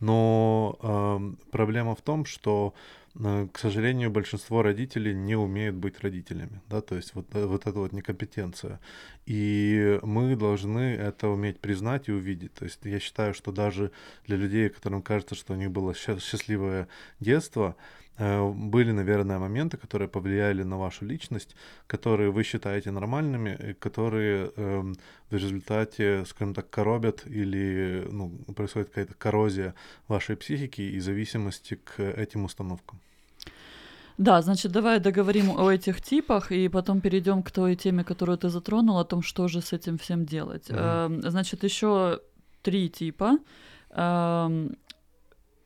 но 0.00 0.76
э, 0.82 1.50
проблема 1.50 1.94
в 1.94 2.02
том, 2.02 2.26
что 2.26 2.74
э, 3.14 3.48
к 3.50 3.58
сожалению, 3.58 4.10
большинство 4.10 4.60
родителей 4.60 5.14
не 5.14 5.34
умеют 5.34 5.76
быть 5.76 6.00
родителями, 6.00 6.60
да, 6.68 6.82
то 6.82 6.94
есть 6.94 7.14
вот, 7.14 7.34
э, 7.34 7.46
вот 7.46 7.66
эта 7.66 7.78
вот 7.78 7.92
некомпетенция. 7.92 8.80
И 9.24 9.98
мы 10.02 10.36
должны 10.36 10.94
это 10.94 11.28
уметь 11.28 11.58
признать 11.58 12.08
и 12.08 12.12
увидеть. 12.12 12.52
То 12.52 12.64
есть 12.66 12.80
я 12.84 13.00
считаю, 13.00 13.32
что 13.32 13.50
даже 13.50 13.92
для 14.26 14.36
людей, 14.36 14.68
которым 14.68 15.00
кажется, 15.00 15.34
что 15.34 15.54
у 15.54 15.56
них 15.56 15.70
было 15.70 15.94
счастливое 15.94 16.86
детство, 17.18 17.76
Э, 17.76 18.01
были, 18.18 18.92
наверное, 18.92 19.38
моменты, 19.38 19.76
которые 19.76 20.08
повлияли 20.08 20.62
на 20.62 20.78
вашу 20.78 21.06
личность, 21.06 21.56
которые 21.86 22.30
вы 22.30 22.42
считаете 22.44 22.90
нормальными, 22.90 23.74
которые 23.80 24.52
э, 24.54 24.92
в 25.30 25.34
результате, 25.34 26.24
скажем 26.26 26.54
так, 26.54 26.68
коробят 26.70 27.26
или 27.26 28.06
ну, 28.10 28.30
происходит 28.54 28.88
какая-то 28.88 29.14
коррозия 29.14 29.74
вашей 30.08 30.36
психики 30.36 30.82
и 30.82 31.00
зависимости 31.00 31.78
к 31.84 32.00
этим 32.00 32.44
установкам. 32.44 33.00
Да, 34.18 34.42
значит, 34.42 34.72
давай 34.72 35.00
договорим 35.00 35.58
о 35.58 35.70
этих 35.70 36.02
типах 36.02 36.52
и 36.52 36.68
потом 36.68 37.00
перейдем 37.00 37.42
к 37.42 37.50
той 37.50 37.76
теме, 37.76 38.04
которую 38.04 38.36
ты 38.36 38.50
затронул, 38.50 38.98
о 38.98 39.04
том, 39.04 39.22
что 39.22 39.48
же 39.48 39.62
с 39.62 39.72
этим 39.72 39.96
всем 39.96 40.26
делать. 40.26 40.68
Mm-hmm. 40.68 41.30
Значит, 41.30 41.64
еще 41.64 42.20
три 42.62 42.90
типа. 42.90 43.38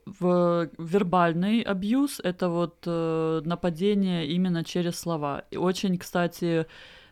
В 0.06 0.70
вербальный 0.78 1.62
абьюз 1.62 2.20
это 2.22 2.48
вот 2.48 2.76
э, 2.86 3.42
нападение 3.44 4.28
именно 4.28 4.62
через 4.62 5.00
слова. 5.00 5.42
И 5.50 5.56
очень, 5.56 5.98
кстати, 5.98 6.66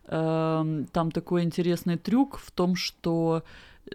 э, 0.06 0.84
там 0.92 1.10
такой 1.10 1.42
интересный 1.42 1.98
трюк 1.98 2.38
в 2.38 2.52
том, 2.52 2.76
что 2.76 3.42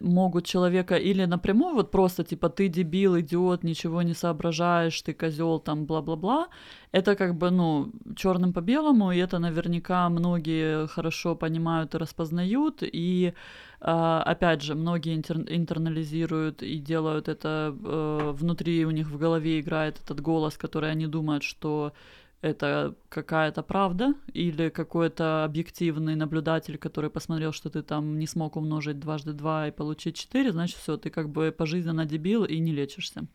могут 0.01 0.45
человека 0.45 0.95
или 0.95 1.25
напрямую 1.25 1.75
вот 1.75 1.91
просто 1.91 2.23
типа 2.23 2.49
ты 2.49 2.67
дебил, 2.67 3.19
идиот, 3.19 3.63
ничего 3.63 4.01
не 4.01 4.13
соображаешь, 4.13 5.01
ты 5.01 5.13
козел, 5.13 5.59
там 5.59 5.85
бла-бла-бла. 5.85 6.47
Это 6.91 7.15
как 7.15 7.35
бы, 7.35 7.51
ну, 7.51 7.91
черным 8.15 8.53
по 8.53 8.61
белому, 8.61 9.11
и 9.11 9.17
это 9.17 9.39
наверняка 9.39 10.09
многие 10.09 10.87
хорошо 10.87 11.35
понимают 11.35 11.95
и 11.95 11.97
распознают, 11.97 12.79
и 12.81 13.33
а, 13.81 14.23
опять 14.23 14.61
же, 14.61 14.75
многие 14.75 15.15
интер- 15.17 15.47
интернализируют 15.47 16.63
и 16.63 16.79
делают 16.79 17.27
это 17.27 17.75
э, 17.83 18.31
внутри 18.33 18.85
у 18.85 18.91
них 18.91 19.09
в 19.09 19.17
голове 19.17 19.59
играет 19.59 19.99
этот 20.03 20.21
голос, 20.21 20.57
который 20.57 20.91
они 20.91 21.07
думают, 21.07 21.43
что 21.43 21.93
это 22.41 22.95
какая-то 23.09 23.63
правда 23.63 24.13
или 24.33 24.69
какой-то 24.69 25.43
объективный 25.43 26.15
наблюдатель, 26.15 26.77
который 26.77 27.09
посмотрел, 27.09 27.51
что 27.51 27.69
ты 27.69 27.81
там 27.81 28.17
не 28.17 28.27
смог 28.27 28.55
умножить 28.55 28.99
дважды 28.99 29.33
два 29.33 29.67
и 29.67 29.71
получить 29.71 30.15
четыре, 30.15 30.51
значит, 30.51 30.77
все, 30.77 30.97
ты 30.97 31.09
как 31.09 31.29
бы 31.29 31.53
пожизненно 31.57 32.05
дебил 32.05 32.45
и 32.45 32.59
не 32.59 32.71
лечишься. 32.71 33.25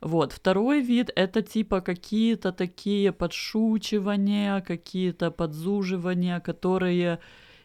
Вот. 0.00 0.32
Второй 0.32 0.80
вид— 0.80 1.10
это 1.16 1.42
типа 1.42 1.80
какие-то 1.80 2.52
такие 2.52 3.12
подшучивания, 3.12 4.60
какие-то 4.60 5.32
подзуживания, 5.32 6.38
которые 6.38 7.18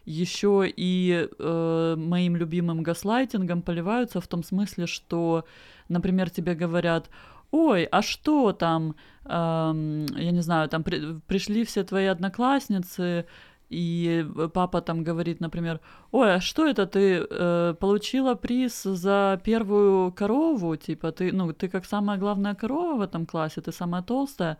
еще 0.04 0.64
и 0.66 1.28
э, 1.38 1.94
моим 1.96 2.36
любимым 2.36 2.82
гаслайтингом 2.82 3.62
поливаются 3.62 4.20
в 4.20 4.26
том 4.26 4.42
смысле, 4.42 4.86
что, 4.86 5.44
например, 5.88 6.28
тебе 6.30 6.54
говорят, 6.54 7.08
ой, 7.54 7.84
а 7.84 8.02
что 8.02 8.52
там, 8.52 8.96
эм, 9.26 10.06
я 10.16 10.32
не 10.32 10.42
знаю, 10.42 10.68
там 10.68 10.82
при, 10.82 11.20
пришли 11.26 11.64
все 11.64 11.84
твои 11.84 12.06
одноклассницы, 12.06 13.26
и 13.70 14.26
папа 14.52 14.80
там 14.80 15.04
говорит, 15.04 15.40
например, 15.40 15.80
ой, 16.10 16.34
а 16.34 16.40
что 16.40 16.66
это 16.66 16.86
ты 16.86 17.26
э, 17.30 17.74
получила 17.80 18.34
приз 18.34 18.82
за 18.82 19.40
первую 19.44 20.12
корову, 20.12 20.76
типа 20.76 21.12
ты, 21.12 21.32
ну, 21.32 21.52
ты 21.52 21.68
как 21.68 21.84
самая 21.86 22.18
главная 22.18 22.54
корова 22.54 22.96
в 22.96 23.00
этом 23.02 23.26
классе, 23.26 23.60
ты 23.60 23.72
самая 23.72 24.02
толстая, 24.02 24.58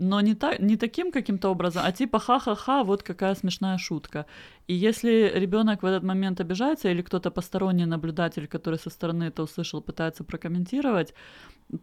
но 0.00 0.20
не, 0.22 0.34
та, 0.34 0.56
не 0.58 0.76
таким 0.76 1.12
каким-то 1.12 1.50
образом, 1.50 1.82
а 1.84 1.92
типа 1.92 2.18
ха-ха-ха, 2.18 2.84
вот 2.84 3.02
какая 3.02 3.34
смешная 3.34 3.78
шутка. 3.78 4.24
И 4.66 4.74
если 4.74 5.32
ребенок 5.34 5.82
в 5.82 5.86
этот 5.86 6.02
момент 6.02 6.40
обижается, 6.40 6.88
или 6.88 7.02
кто-то 7.02 7.30
посторонний 7.30 7.86
наблюдатель, 7.86 8.46
который 8.46 8.78
со 8.78 8.90
стороны 8.90 9.24
это 9.24 9.42
услышал, 9.42 9.82
пытается 9.82 10.24
прокомментировать, 10.24 11.14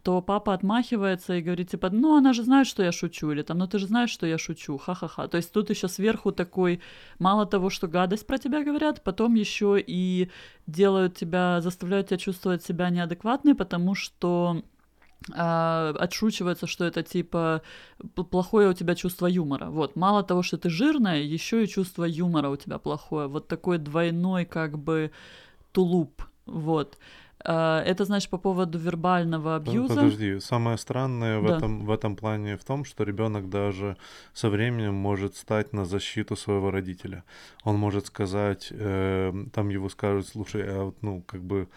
то 0.04 0.22
папа 0.22 0.54
отмахивается 0.54 1.34
и 1.34 1.42
говорит, 1.42 1.70
типа, 1.70 1.90
ну, 1.92 2.18
она 2.18 2.34
же 2.34 2.44
знает, 2.44 2.68
что 2.68 2.84
я 2.84 2.92
шучу, 2.92 3.32
или 3.32 3.44
там, 3.44 3.60
ну, 3.60 3.68
ты 3.68 3.78
же 3.78 3.86
знаешь, 3.86 4.10
что 4.10 4.26
я 4.26 4.38
шучу, 4.38 4.78
ха-ха-ха. 4.78 5.28
То 5.28 5.38
есть 5.38 5.54
тут 5.54 5.70
еще 5.70 5.88
сверху 5.88 6.32
такой, 6.32 6.82
мало 7.20 7.46
того, 7.46 7.70
что 7.70 7.88
гадость 7.88 8.26
про 8.26 8.40
тебя 8.40 8.64
говорят, 8.64 9.04
потом 9.04 9.36
еще 9.36 9.78
и 9.88 10.30
делают 10.66 11.16
тебя, 11.16 11.62
заставляют 11.62 12.08
тебя 12.08 12.18
чувствовать 12.18 12.64
себя 12.64 12.90
неадекватной, 12.90 13.54
потому 13.54 13.96
что 13.96 14.64
а, 15.34 15.94
отшучивается, 16.00 16.68
что 16.68 16.86
это 16.86 17.04
типа 17.04 17.62
плохое 18.32 18.70
у 18.70 18.74
тебя 18.74 18.96
чувство 18.96 19.28
юмора. 19.28 19.70
Вот, 19.70 19.96
мало 19.96 20.24
того, 20.24 20.44
что 20.44 20.58
ты 20.58 20.70
жирная, 20.70 21.22
еще 21.22 21.64
и 21.64 21.68
чувство 21.68 22.04
юмора 22.06 22.50
у 22.50 22.56
тебя 22.56 22.78
плохое. 22.78 23.28
Вот 23.28 23.48
такой 23.48 23.78
двойной 23.78 24.46
как 24.46 24.78
бы 24.78 25.12
тулуп. 25.72 26.24
Вот. 26.46 26.98
А, 27.44 27.82
это, 27.84 28.06
значит, 28.06 28.30
по 28.30 28.38
поводу 28.38 28.78
вербального 28.78 29.56
абьюза. 29.56 29.96
Подожди, 29.96 30.40
самое 30.40 30.78
странное 30.78 31.40
в, 31.40 31.48
да. 31.48 31.58
этом, 31.58 31.86
в 31.86 31.92
этом 31.92 32.16
плане 32.16 32.58
в 32.58 32.64
том, 32.64 32.84
что 32.84 33.04
ребенок 33.04 33.50
даже 33.50 33.96
со 34.34 34.50
временем 34.50 34.96
может 34.96 35.36
стать 35.36 35.74
на 35.74 35.86
защиту 35.86 36.36
своего 36.36 36.72
родителя. 36.72 37.24
Он 37.64 37.76
может 37.78 38.08
сказать, 38.08 38.68
э, 38.72 39.34
там 39.54 39.70
его 39.70 39.90
скажут, 39.90 40.28
слушай, 40.28 40.64
а 40.68 40.86
вот, 40.86 40.98
ну, 41.02 41.22
как 41.22 41.44
бы 41.44 41.68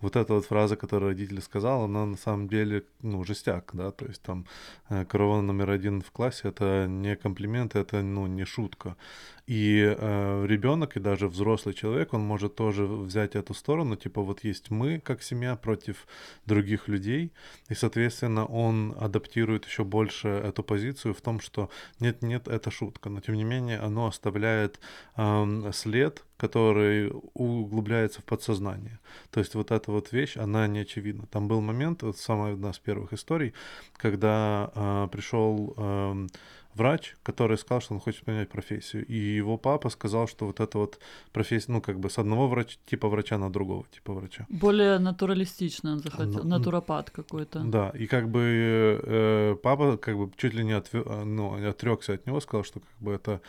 вот 0.00 0.16
эта 0.16 0.34
вот 0.34 0.46
фраза, 0.46 0.76
которую 0.76 1.10
родитель 1.10 1.40
сказал, 1.42 1.84
она 1.84 2.06
на 2.06 2.16
самом 2.16 2.48
деле, 2.48 2.84
ну, 3.02 3.24
жестяк, 3.24 3.70
да, 3.74 3.90
то 3.90 4.06
есть 4.06 4.22
там 4.22 4.46
э, 4.88 5.04
корова 5.04 5.40
номер 5.40 5.70
один 5.70 6.00
в 6.00 6.10
классе, 6.10 6.48
это 6.48 6.86
не 6.88 7.16
комплимент, 7.16 7.76
это, 7.76 8.02
ну, 8.02 8.26
не 8.26 8.44
шутка. 8.44 8.96
И 9.46 9.96
э, 9.98 10.46
ребенок 10.46 10.96
и 10.96 11.00
даже 11.00 11.28
взрослый 11.28 11.74
человек, 11.74 12.14
он 12.14 12.20
может 12.20 12.54
тоже 12.54 12.86
взять 12.86 13.34
эту 13.34 13.54
сторону, 13.54 13.96
типа 13.96 14.22
вот 14.22 14.44
есть 14.44 14.70
мы 14.70 15.00
как 15.00 15.22
семья 15.22 15.56
против 15.56 16.06
других 16.46 16.88
людей, 16.88 17.32
и, 17.68 17.74
соответственно, 17.74 18.46
он 18.46 18.94
адаптирует 18.98 19.66
еще 19.66 19.84
больше 19.84 20.28
эту 20.28 20.62
позицию 20.62 21.14
в 21.14 21.20
том, 21.20 21.40
что 21.40 21.68
нет-нет, 21.98 22.48
это 22.48 22.70
шутка, 22.70 23.10
но 23.10 23.20
тем 23.20 23.34
не 23.34 23.44
менее 23.44 23.78
оно 23.78 24.06
оставляет 24.06 24.80
э, 25.16 25.70
след, 25.72 26.24
который 26.40 27.12
углубляется 27.34 28.20
в 28.20 28.24
подсознание. 28.24 28.98
То 29.30 29.40
есть 29.40 29.54
вот 29.54 29.70
эта 29.70 29.92
вот 29.92 30.12
вещь, 30.12 30.38
она 30.38 30.66
не 30.66 30.80
очевидна. 30.80 31.26
Там 31.26 31.48
был 31.48 31.60
момент, 31.60 32.02
вот 32.02 32.16
самая 32.16 32.54
одна 32.54 32.70
из 32.70 32.78
первых 32.78 33.12
историй, 33.12 33.52
когда 33.96 34.70
э, 34.74 35.08
пришел 35.12 35.74
э, 35.76 36.26
врач, 36.74 37.16
который 37.22 37.58
сказал, 37.58 37.80
что 37.82 37.94
он 37.94 38.00
хочет 38.00 38.24
поменять 38.24 38.48
профессию. 38.48 39.04
И 39.06 39.36
его 39.38 39.58
папа 39.58 39.90
сказал, 39.90 40.28
что 40.28 40.46
вот 40.46 40.60
это 40.60 40.78
вот 40.78 40.98
профессия, 41.32 41.72
ну, 41.72 41.80
как 41.80 41.98
бы 41.98 42.08
с 42.08 42.18
одного 42.18 42.48
врача, 42.48 42.78
типа 42.86 43.08
врача 43.08 43.38
на 43.38 43.50
другого 43.50 43.84
типа 43.94 44.14
врача. 44.14 44.46
Более 44.48 44.98
натуралистично 44.98 45.92
он 45.92 45.98
захотел, 45.98 46.44
ну, 46.44 46.58
натуропат 46.58 47.10
какой-то. 47.10 47.60
Да, 47.64 47.90
и 47.90 48.06
как 48.06 48.28
бы 48.28 48.40
э, 49.02 49.56
папа 49.62 49.96
как 49.96 50.16
бы 50.16 50.30
чуть 50.36 50.54
ли 50.54 50.64
не 50.64 50.72
отве, 50.72 51.02
ну, 51.24 51.68
отрекся 51.68 52.14
от 52.14 52.26
него, 52.26 52.40
сказал, 52.40 52.64
что 52.64 52.80
как 52.80 52.98
бы 53.00 53.12
это 53.12 53.40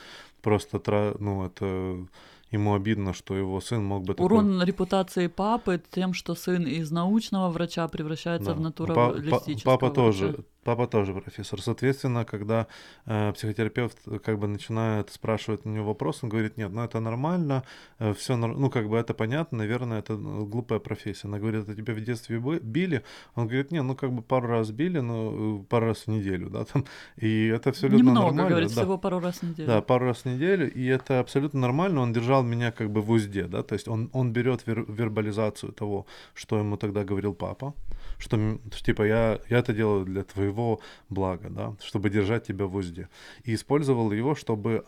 просто, 0.41 0.81
ну, 1.19 1.45
это 1.45 2.05
ему 2.51 2.75
обидно, 2.75 3.13
что 3.13 3.35
его 3.35 3.59
сын 3.61 3.83
мог 3.83 4.03
бы... 4.03 4.13
Урон 4.13 4.51
такой... 4.53 4.65
репутации 4.65 5.27
папы 5.27 5.81
тем, 5.89 6.13
что 6.13 6.35
сын 6.35 6.63
из 6.63 6.91
научного 6.91 7.49
врача 7.49 7.87
превращается 7.87 8.49
да. 8.51 8.55
в 8.55 8.61
натуралистического 8.61 9.73
Папа 9.73 9.87
врача. 9.87 9.95
тоже 9.95 10.45
Папа 10.63 10.85
тоже 10.85 11.13
профессор. 11.13 11.59
Соответственно, 11.59 12.23
когда 12.23 12.67
э, 13.07 13.33
психотерапевт 13.33 13.97
э, 14.05 14.19
как 14.19 14.37
бы 14.37 14.47
начинает 14.47 15.09
спрашивать 15.09 15.65
на 15.65 15.71
него 15.71 15.87
вопрос, 15.87 16.19
он 16.21 16.29
говорит, 16.29 16.55
нет, 16.57 16.71
ну 16.71 16.83
это 16.83 16.99
нормально, 16.99 17.63
э, 17.97 18.13
все, 18.13 18.35
ну 18.35 18.69
как 18.69 18.87
бы 18.87 18.97
это 18.97 19.15
понятно, 19.15 19.57
наверное, 19.57 19.99
это 19.99 20.17
ну, 20.17 20.45
глупая 20.45 20.77
профессия. 20.77 21.27
Она 21.27 21.39
говорит, 21.39 21.67
а 21.67 21.73
тебя 21.73 21.95
в 21.95 22.01
детстве 22.01 22.37
били? 22.61 23.01
Он 23.33 23.47
говорит, 23.47 23.71
нет, 23.71 23.83
ну 23.83 23.95
как 23.95 24.11
бы 24.11 24.21
пару 24.21 24.49
раз 24.49 24.69
били, 24.69 24.99
но 24.99 25.61
э, 25.61 25.63
пару 25.67 25.87
раз 25.87 26.05
в 26.05 26.07
неделю, 26.09 26.51
да, 26.51 26.63
там, 26.65 26.85
и 27.17 27.47
это 27.47 27.71
абсолютно 27.71 27.97
Немного, 27.97 28.27
нормально. 28.27 28.49
говорит, 28.49 28.75
да. 28.75 28.81
всего 28.81 28.99
пару 28.99 29.19
раз 29.19 29.37
в 29.37 29.43
неделю. 29.43 29.67
Да, 29.67 29.81
пару 29.81 30.05
раз 30.05 30.17
в 30.17 30.25
неделю, 30.25 30.71
и 30.71 30.85
это 30.85 31.19
абсолютно 31.19 31.59
нормально, 31.59 32.01
он 32.01 32.13
держал 32.13 32.43
меня 32.43 32.71
как 32.71 32.91
бы 32.91 33.01
в 33.01 33.09
узде, 33.09 33.47
да, 33.47 33.63
то 33.63 33.73
есть 33.73 33.87
он, 33.87 34.11
он 34.13 34.31
берет 34.31 34.67
вер, 34.67 34.85
вербализацию 34.87 35.71
того, 35.73 36.05
что 36.35 36.59
ему 36.59 36.77
тогда 36.77 37.03
говорил 37.03 37.33
папа, 37.33 37.73
что, 38.19 38.37
что 38.75 38.85
типа 38.85 39.03
я, 39.03 39.39
я 39.49 39.57
это 39.57 39.73
делаю 39.73 40.05
для 40.05 40.23
твоего 40.23 40.50
твоего 40.51 40.79
блага, 41.09 41.49
да, 41.49 41.73
чтобы 41.81 42.09
держать 42.09 42.47
тебя 42.47 42.65
в 42.65 42.75
узде. 42.75 43.07
И 43.47 43.53
использовал 43.53 44.11
его, 44.13 44.35
чтобы, 44.35 44.83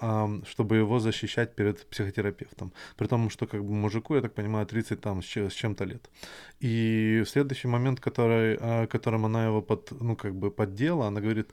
чтобы 0.45 0.77
его 0.77 0.99
защищать 0.99 1.55
перед 1.55 1.89
психотерапевтом. 1.89 2.71
При 2.97 3.07
том, 3.07 3.29
что 3.29 3.47
как 3.47 3.61
бы 3.61 3.73
мужику, 3.73 4.15
я 4.15 4.21
так 4.21 4.33
понимаю, 4.33 4.65
30 4.65 5.01
там 5.01 5.21
с 5.21 5.53
чем-то 5.53 5.85
лет. 5.85 6.09
И 6.63 7.23
следующий 7.25 7.69
момент, 7.69 7.99
который, 7.99 8.57
а, 8.59 8.87
которым 8.87 9.25
она 9.25 9.45
его 9.45 9.61
под, 9.61 9.91
ну, 10.01 10.15
как 10.15 10.33
бы 10.33 10.51
поддела, 10.51 11.07
она 11.07 11.21
говорит, 11.21 11.49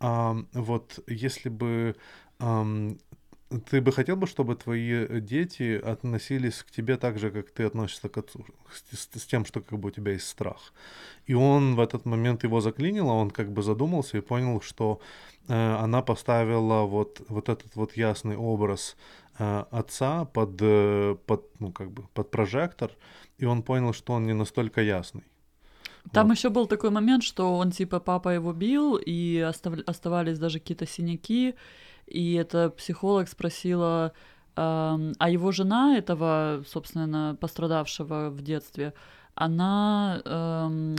а, 0.00 0.36
вот 0.52 0.98
если 1.08 1.50
бы 1.50 1.94
ты 3.60 3.80
бы 3.80 3.92
хотел 3.92 4.16
бы, 4.16 4.26
чтобы 4.26 4.54
твои 4.56 5.20
дети 5.20 5.80
относились 5.84 6.62
к 6.62 6.70
тебе 6.70 6.96
так 6.96 7.18
же, 7.18 7.30
как 7.30 7.50
ты 7.50 7.64
относишься 7.64 8.08
к 8.08 8.18
отцу, 8.18 8.44
с, 8.70 9.20
с 9.20 9.26
тем, 9.26 9.44
что 9.44 9.60
как 9.60 9.78
бы 9.78 9.88
у 9.88 9.90
тебя 9.90 10.12
есть 10.12 10.28
страх. 10.28 10.72
И 11.26 11.34
он 11.34 11.74
в 11.74 11.80
этот 11.80 12.04
момент 12.06 12.44
его 12.44 12.60
заклинило, 12.60 13.12
он 13.12 13.30
как 13.30 13.52
бы 13.52 13.62
задумался 13.62 14.18
и 14.18 14.20
понял, 14.20 14.60
что 14.60 15.00
э, 15.48 15.84
она 15.84 16.02
поставила 16.02 16.82
вот, 16.82 17.22
вот 17.28 17.48
этот 17.48 17.76
вот 17.76 17.96
ясный 17.96 18.36
образ 18.36 18.96
э, 19.38 19.64
отца 19.70 20.24
под, 20.24 20.60
э, 20.60 21.16
под, 21.26 21.60
ну, 21.60 21.72
как 21.72 21.90
бы 21.90 22.02
под 22.14 22.30
прожектор, 22.30 22.90
и 23.38 23.44
он 23.44 23.62
понял, 23.62 23.92
что 23.92 24.14
он 24.14 24.26
не 24.26 24.34
настолько 24.34 24.80
ясный. 24.82 25.22
Там 26.10 26.28
вот. 26.28 26.36
еще 26.36 26.48
был 26.48 26.66
такой 26.66 26.90
момент, 26.90 27.22
что 27.22 27.56
он 27.56 27.70
типа 27.70 28.00
папа 28.00 28.30
его 28.30 28.52
бил, 28.52 28.96
и 28.96 29.38
остав... 29.38 29.74
оставались 29.86 30.38
даже 30.38 30.58
какие-то 30.58 30.86
синяки, 30.86 31.54
и 32.12 32.34
эта 32.34 32.70
психолог 32.70 33.28
спросила, 33.28 34.12
а 34.54 35.30
его 35.30 35.52
жена 35.52 35.96
этого, 35.96 36.62
собственно, 36.66 37.36
пострадавшего 37.40 38.30
в 38.30 38.42
детстве, 38.42 38.92
она, 39.34 40.20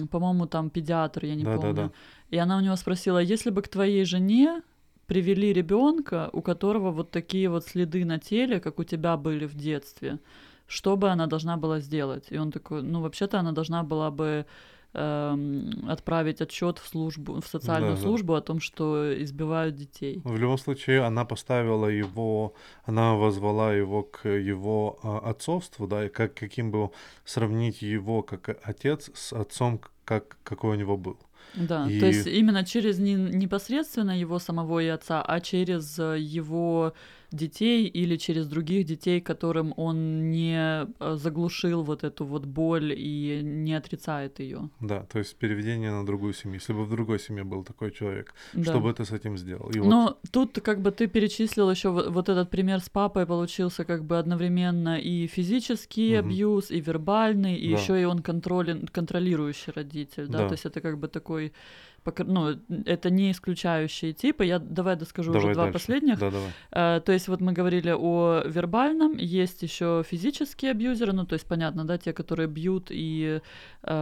по-моему, 0.09 0.47
там 0.47 0.69
педиатр, 0.69 1.25
я 1.25 1.35
не 1.35 1.43
да, 1.43 1.55
помню. 1.55 1.73
Да, 1.73 1.83
да. 1.83 1.91
И 2.31 2.37
она 2.37 2.57
у 2.57 2.61
него 2.61 2.75
спросила, 2.75 3.19
если 3.19 3.51
бы 3.51 3.61
к 3.61 3.67
твоей 3.67 4.05
жене 4.05 4.61
привели 5.05 5.53
ребенка, 5.53 6.29
у 6.33 6.41
которого 6.41 6.91
вот 6.91 7.11
такие 7.11 7.47
вот 7.49 7.65
следы 7.65 8.05
на 8.05 8.17
теле, 8.17 8.59
как 8.59 8.79
у 8.79 8.83
тебя 8.83 9.17
были 9.17 9.45
в 9.45 9.53
детстве, 9.53 10.17
что 10.65 10.95
бы 10.97 11.09
она 11.09 11.27
должна 11.27 11.57
была 11.57 11.79
сделать? 11.79 12.31
И 12.31 12.37
он 12.39 12.51
такой, 12.51 12.81
ну, 12.81 13.01
вообще-то 13.01 13.39
она 13.39 13.51
должна 13.51 13.83
была 13.83 14.09
бы 14.09 14.45
отправить 14.93 16.41
отчет 16.41 16.77
в 16.77 16.87
службу, 16.87 17.41
в 17.41 17.47
социальную 17.47 17.95
да, 17.95 18.01
службу 18.01 18.33
да. 18.33 18.39
о 18.39 18.41
том, 18.41 18.59
что 18.59 19.23
избивают 19.23 19.75
детей. 19.75 20.21
В 20.23 20.37
любом 20.37 20.57
случае, 20.57 21.01
она 21.01 21.25
поставила 21.25 21.87
его, 21.87 22.53
она 22.85 23.15
возвала 23.15 23.73
его 23.73 24.03
к 24.03 24.29
его 24.29 24.99
а, 25.03 25.17
отцовству, 25.29 25.87
да, 25.87 26.05
и 26.05 26.09
как 26.09 26.35
каким 26.35 26.71
бы 26.71 26.91
сравнить 27.25 27.81
его 27.81 28.21
как 28.21 28.59
отец 28.63 29.09
с 29.15 29.33
отцом, 29.33 29.81
как 30.05 30.37
какой 30.43 30.71
у 30.71 30.79
него 30.79 30.97
был. 30.97 31.17
Да, 31.55 31.87
и... 31.89 31.99
то 31.99 32.05
есть 32.05 32.27
именно 32.27 32.63
через 32.65 32.99
не, 32.99 33.15
непосредственно 33.15 34.17
его 34.17 34.39
самого 34.39 34.79
и 34.79 34.87
отца, 34.87 35.21
а 35.21 35.39
через 35.39 35.97
его 35.97 36.93
детей 37.33 37.87
или 37.87 38.17
через 38.17 38.47
других 38.47 38.85
детей, 38.85 39.19
которым 39.21 39.73
он 39.77 40.29
не 40.31 40.85
э, 40.99 41.15
заглушил 41.15 41.83
вот 41.83 42.03
эту 42.03 42.25
вот 42.25 42.45
боль 42.45 42.93
и 42.95 43.41
не 43.43 43.73
отрицает 43.73 44.39
ее. 44.39 44.69
Да, 44.79 45.03
то 45.03 45.19
есть 45.19 45.35
переведение 45.35 45.91
на 45.91 46.05
другую 46.05 46.33
семью. 46.33 46.59
Если 46.59 46.73
бы 46.73 46.85
в 46.85 46.89
другой 46.89 47.19
семье 47.19 47.43
был 47.43 47.63
такой 47.63 47.91
человек, 47.91 48.33
да. 48.53 48.63
что 48.63 48.79
бы 48.79 48.93
ты 48.93 49.03
с 49.03 49.11
этим 49.11 49.37
сделал? 49.37 49.69
И 49.71 49.79
Но 49.79 50.03
вот... 50.03 50.17
тут 50.31 50.61
как 50.61 50.81
бы 50.81 50.91
ты 50.91 51.07
перечислил 51.07 51.71
еще 51.71 51.89
вот 51.89 52.29
этот 52.29 52.49
пример 52.49 52.79
с 52.79 52.89
папой 52.89 53.25
получился 53.25 53.83
как 53.83 54.03
бы 54.03 54.19
одновременно 54.19 54.99
и 54.99 55.27
физический 55.27 56.19
угу. 56.19 56.27
абьюз, 56.27 56.71
и 56.71 56.79
вербальный, 56.79 57.55
и 57.55 57.73
да. 57.73 57.81
еще 57.81 58.01
и 58.01 58.05
он 58.05 58.19
контролен, 58.19 58.87
контролирующий 58.87 59.73
родитель, 59.75 60.27
да? 60.27 60.39
да, 60.39 60.47
то 60.47 60.53
есть 60.53 60.65
это 60.65 60.81
как 60.81 60.99
бы 60.99 61.07
такой 61.07 61.51
ну, 62.25 62.59
это 62.85 63.09
не 63.09 63.31
исключающие 63.31 64.13
типы. 64.13 64.45
Я 64.45 64.59
давай 64.59 64.95
доскажу 64.95 65.31
давай 65.31 65.45
уже 65.45 65.53
два 65.53 65.63
дальше. 65.63 65.79
последних. 65.79 66.19
Да, 66.19 66.31
давай. 66.31 66.49
А, 66.71 66.99
то 66.99 67.11
есть 67.11 67.27
вот 67.27 67.41
мы 67.41 67.53
говорили 67.53 67.93
о 67.95 68.43
вербальном, 68.45 69.17
есть 69.17 69.63
еще 69.63 70.03
физические 70.05 70.71
абьюзеры, 70.71 71.13
ну 71.13 71.25
то 71.25 71.33
есть 71.33 71.45
понятно, 71.47 71.85
да, 71.85 71.97
те, 71.97 72.13
которые 72.13 72.47
бьют 72.47 72.87
и 72.89 73.41
э, 73.83 73.93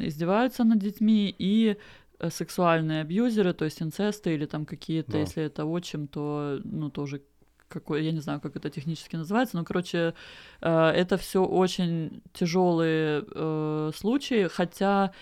издеваются 0.00 0.64
над 0.64 0.78
детьми, 0.78 1.34
и 1.38 1.76
э, 2.18 2.30
сексуальные 2.30 3.02
абьюзеры, 3.02 3.52
то 3.52 3.64
есть 3.64 3.82
инцесты 3.82 4.34
или 4.34 4.46
там 4.46 4.66
какие-то, 4.66 5.12
да. 5.12 5.18
если 5.18 5.42
это 5.42 5.64
отчим, 5.64 6.08
то 6.08 6.60
ну 6.64 6.90
тоже 6.90 7.22
какой, 7.68 8.04
я 8.04 8.12
не 8.12 8.20
знаю, 8.20 8.40
как 8.40 8.56
это 8.56 8.70
технически 8.70 9.16
называется, 9.16 9.56
но, 9.56 9.64
короче, 9.64 10.14
э, 10.60 10.88
это 10.88 11.16
все 11.16 11.44
очень 11.44 12.22
тяжелые 12.32 13.24
э, 13.28 13.90
случаи, 13.94 14.48
хотя 14.48 15.12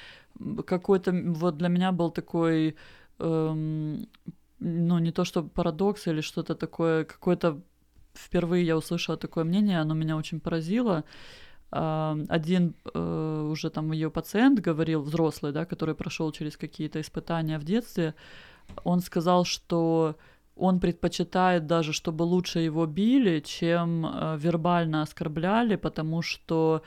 какой-то 0.67 1.13
вот 1.13 1.57
для 1.57 1.69
меня 1.69 1.93
был 1.93 2.11
такой, 2.11 2.77
эм, 3.19 4.07
ну 4.59 4.99
не 4.99 5.13
то 5.13 5.25
что 5.25 5.43
парадокс 5.43 6.07
или 6.07 6.21
что-то 6.21 6.55
такое, 6.55 7.05
какое-то 7.05 7.61
впервые 8.15 8.65
я 8.65 8.77
услышала 8.77 9.17
такое 9.17 9.45
мнение, 9.45 9.81
оно 9.81 9.95
меня 9.95 10.17
очень 10.17 10.41
поразило. 10.41 11.05
Э, 11.73 12.17
один 12.29 12.75
э, 12.95 13.49
уже 13.51 13.71
там 13.71 13.93
ее 13.93 14.11
пациент 14.11 14.61
говорил, 14.61 15.03
взрослый, 15.03 15.53
да, 15.53 15.65
который 15.65 15.95
прошел 15.95 16.33
через 16.33 16.57
какие-то 16.57 17.01
испытания 17.01 17.59
в 17.59 17.65
детстве, 17.65 18.15
он 18.85 19.01
сказал, 19.01 19.45
что 19.45 20.17
он 20.57 20.79
предпочитает 20.81 21.67
даже, 21.67 21.93
чтобы 21.93 22.23
лучше 22.23 22.61
его 22.61 22.87
били, 22.87 23.41
чем 23.41 24.07
э, 24.07 24.37
вербально 24.39 25.03
оскорбляли, 25.03 25.77
потому 25.77 26.23
что 26.23 26.83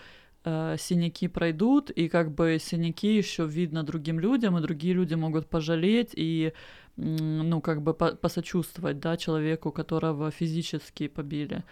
э, 0.47 0.77
синяки 0.79 1.27
пройдут, 1.27 1.89
и 1.89 2.07
как 2.07 2.31
бы 2.31 2.57
синяки 2.59 3.17
еще 3.17 3.45
видно 3.45 3.83
другим 3.83 4.19
людям, 4.19 4.57
и 4.57 4.61
другие 4.61 4.93
люди 4.93 5.15
могут 5.15 5.47
пожалеть 5.47 6.11
и 6.15 6.53
ну, 6.97 7.61
как 7.61 7.81
бы 7.81 7.93
посочувствовать, 7.93 8.99
да, 8.99 9.17
человеку, 9.17 9.71
которого 9.71 10.31
физически 10.31 11.07
побили. 11.07 11.63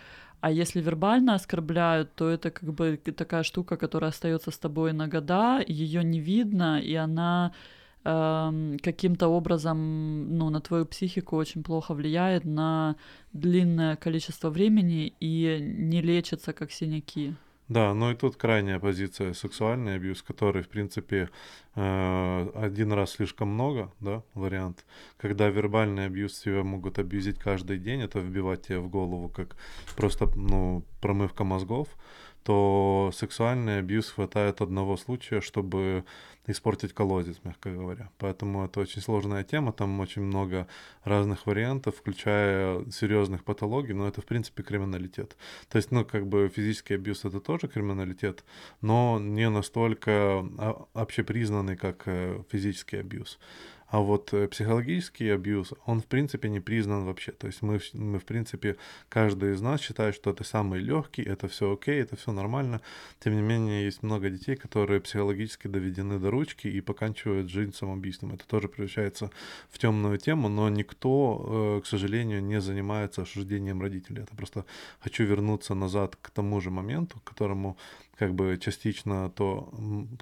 А 0.41 0.51
если 0.51 0.81
вербально 0.81 1.33
оскорбляют, 1.35 2.13
то 2.15 2.29
это 2.29 2.51
как 2.51 2.73
бы 2.73 2.97
такая 2.97 3.43
штука, 3.43 3.77
которая 3.77 4.11
остается 4.11 4.51
с 4.51 4.57
тобой 4.57 4.93
на 4.93 5.07
года, 5.07 5.63
ее 5.67 6.03
не 6.03 6.19
видно, 6.19 6.79
и 6.79 6.93
она 6.93 7.53
э, 8.03 8.77
каким-то 8.83 9.29
образом, 9.29 10.37
ну, 10.37 10.49
на 10.49 10.59
твою 10.61 10.85
психику 10.85 11.37
очень 11.37 11.63
плохо 11.63 11.95
влияет 11.95 12.45
на 12.45 12.95
длинное 13.33 13.95
количество 13.95 14.49
времени 14.51 15.13
и 15.19 15.57
не 15.61 16.01
лечится 16.01 16.53
как 16.53 16.71
синяки. 16.71 17.33
Да, 17.67 17.95
ну 17.95 18.11
и 18.11 18.15
тут 18.15 18.35
крайняя 18.35 18.79
позиция 18.79 19.33
сексуальный 19.33 19.95
абьюз, 19.95 20.21
который, 20.21 20.61
в 20.61 20.69
принципе, 20.69 21.29
э, 21.75 22.51
один 22.53 22.93
раз 22.93 23.13
слишком 23.13 23.47
много, 23.49 23.91
да, 23.99 24.21
вариант. 24.35 24.85
Когда 25.17 25.49
вербальный 25.49 26.05
абьюз 26.05 26.39
тебя 26.39 26.63
могут 26.63 26.99
абьюзить 26.99 27.39
каждый 27.39 27.79
день, 27.79 28.01
это 28.01 28.19
вбивать 28.19 28.67
тебе 28.67 28.79
в 28.79 28.87
голову 28.87 29.29
как 29.29 29.55
просто, 29.95 30.29
ну, 30.35 30.85
промывка 31.01 31.43
мозгов, 31.43 31.87
то 32.43 33.09
сексуальный 33.11 33.79
абьюз 33.79 34.11
хватает 34.11 34.61
одного 34.61 34.95
случая, 34.95 35.41
чтобы 35.41 36.05
испортить 36.47 36.93
колодец, 36.93 37.37
мягко 37.43 37.71
говоря. 37.71 38.09
Поэтому 38.17 38.65
это 38.65 38.79
очень 38.79 39.01
сложная 39.01 39.43
тема, 39.43 39.73
там 39.73 39.99
очень 39.99 40.21
много 40.21 40.67
разных 41.03 41.45
вариантов, 41.47 41.95
включая 41.97 42.89
серьезных 42.91 43.43
патологий, 43.43 43.93
но 43.93 44.07
это, 44.07 44.21
в 44.21 44.25
принципе, 44.25 44.63
криминалитет. 44.63 45.35
То 45.69 45.77
есть, 45.77 45.91
ну, 45.91 46.05
как 46.05 46.27
бы 46.27 46.51
физический 46.53 46.95
абьюз 46.95 47.25
это 47.25 47.39
тоже 47.39 47.67
криминалитет, 47.67 48.43
но 48.81 49.19
не 49.19 49.49
настолько 49.49 50.11
а, 50.11 50.85
общепризнанный, 50.93 51.77
как 51.77 52.03
э, 52.05 52.43
физический 52.49 52.97
абьюз. 52.97 53.39
А 53.87 53.99
вот 53.99 54.33
э, 54.33 54.47
психологический 54.47 55.29
абьюз, 55.29 55.73
он 55.85 56.01
в 56.01 56.07
принципе 56.07 56.49
не 56.49 56.59
признан 56.59 57.05
вообще. 57.05 57.31
То 57.31 57.47
есть 57.47 57.61
мы, 57.61 57.79
мы 57.93 58.17
в 58.17 58.25
принципе, 58.25 58.77
каждый 59.09 59.53
из 59.53 59.61
нас 59.61 59.79
считает, 59.79 60.15
что 60.15 60.31
это 60.31 60.43
самый 60.43 60.79
легкий, 60.79 61.21
это 61.21 61.47
все 61.47 61.73
окей, 61.73 62.01
это 62.01 62.15
все 62.15 62.31
нормально. 62.31 62.81
Тем 63.19 63.35
не 63.35 63.43
менее, 63.43 63.85
есть 63.85 64.01
много 64.01 64.29
детей, 64.29 64.55
которые 64.55 65.01
психологически 65.01 65.67
доведены 65.67 66.19
до 66.19 66.31
ручки 66.31 66.67
и 66.67 66.81
поканчивают 66.81 67.49
жизнь 67.49 67.73
самоубийством. 67.73 68.33
Это 68.33 68.47
тоже 68.47 68.69
превращается 68.69 69.29
в 69.69 69.77
темную 69.77 70.17
тему, 70.17 70.49
но 70.49 70.67
никто, 70.69 71.77
э, 71.77 71.81
к 71.83 71.85
сожалению, 71.85 72.43
не 72.43 72.59
занимается 72.61 73.21
осуждением 73.21 73.81
родителей. 73.81 74.23
Это 74.23 74.35
просто 74.35 74.65
хочу 74.99 75.25
вернуться 75.25 75.75
назад 75.75 76.15
к 76.19 76.31
тому 76.31 76.59
же 76.59 76.71
моменту, 76.71 77.19
к 77.19 77.23
которому 77.23 77.77
как 78.17 78.33
бы 78.33 78.57
частично 78.59 79.29
то 79.29 79.71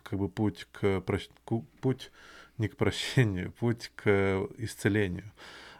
как 0.04 0.20
бы 0.20 0.28
путь 0.28 0.68
к, 0.72 1.02
к 1.02 1.62
путь 1.82 2.12
не 2.58 2.68
к 2.68 2.78
прощению, 2.78 3.52
путь 3.52 3.92
к 3.96 4.48
исцелению. 4.58 5.32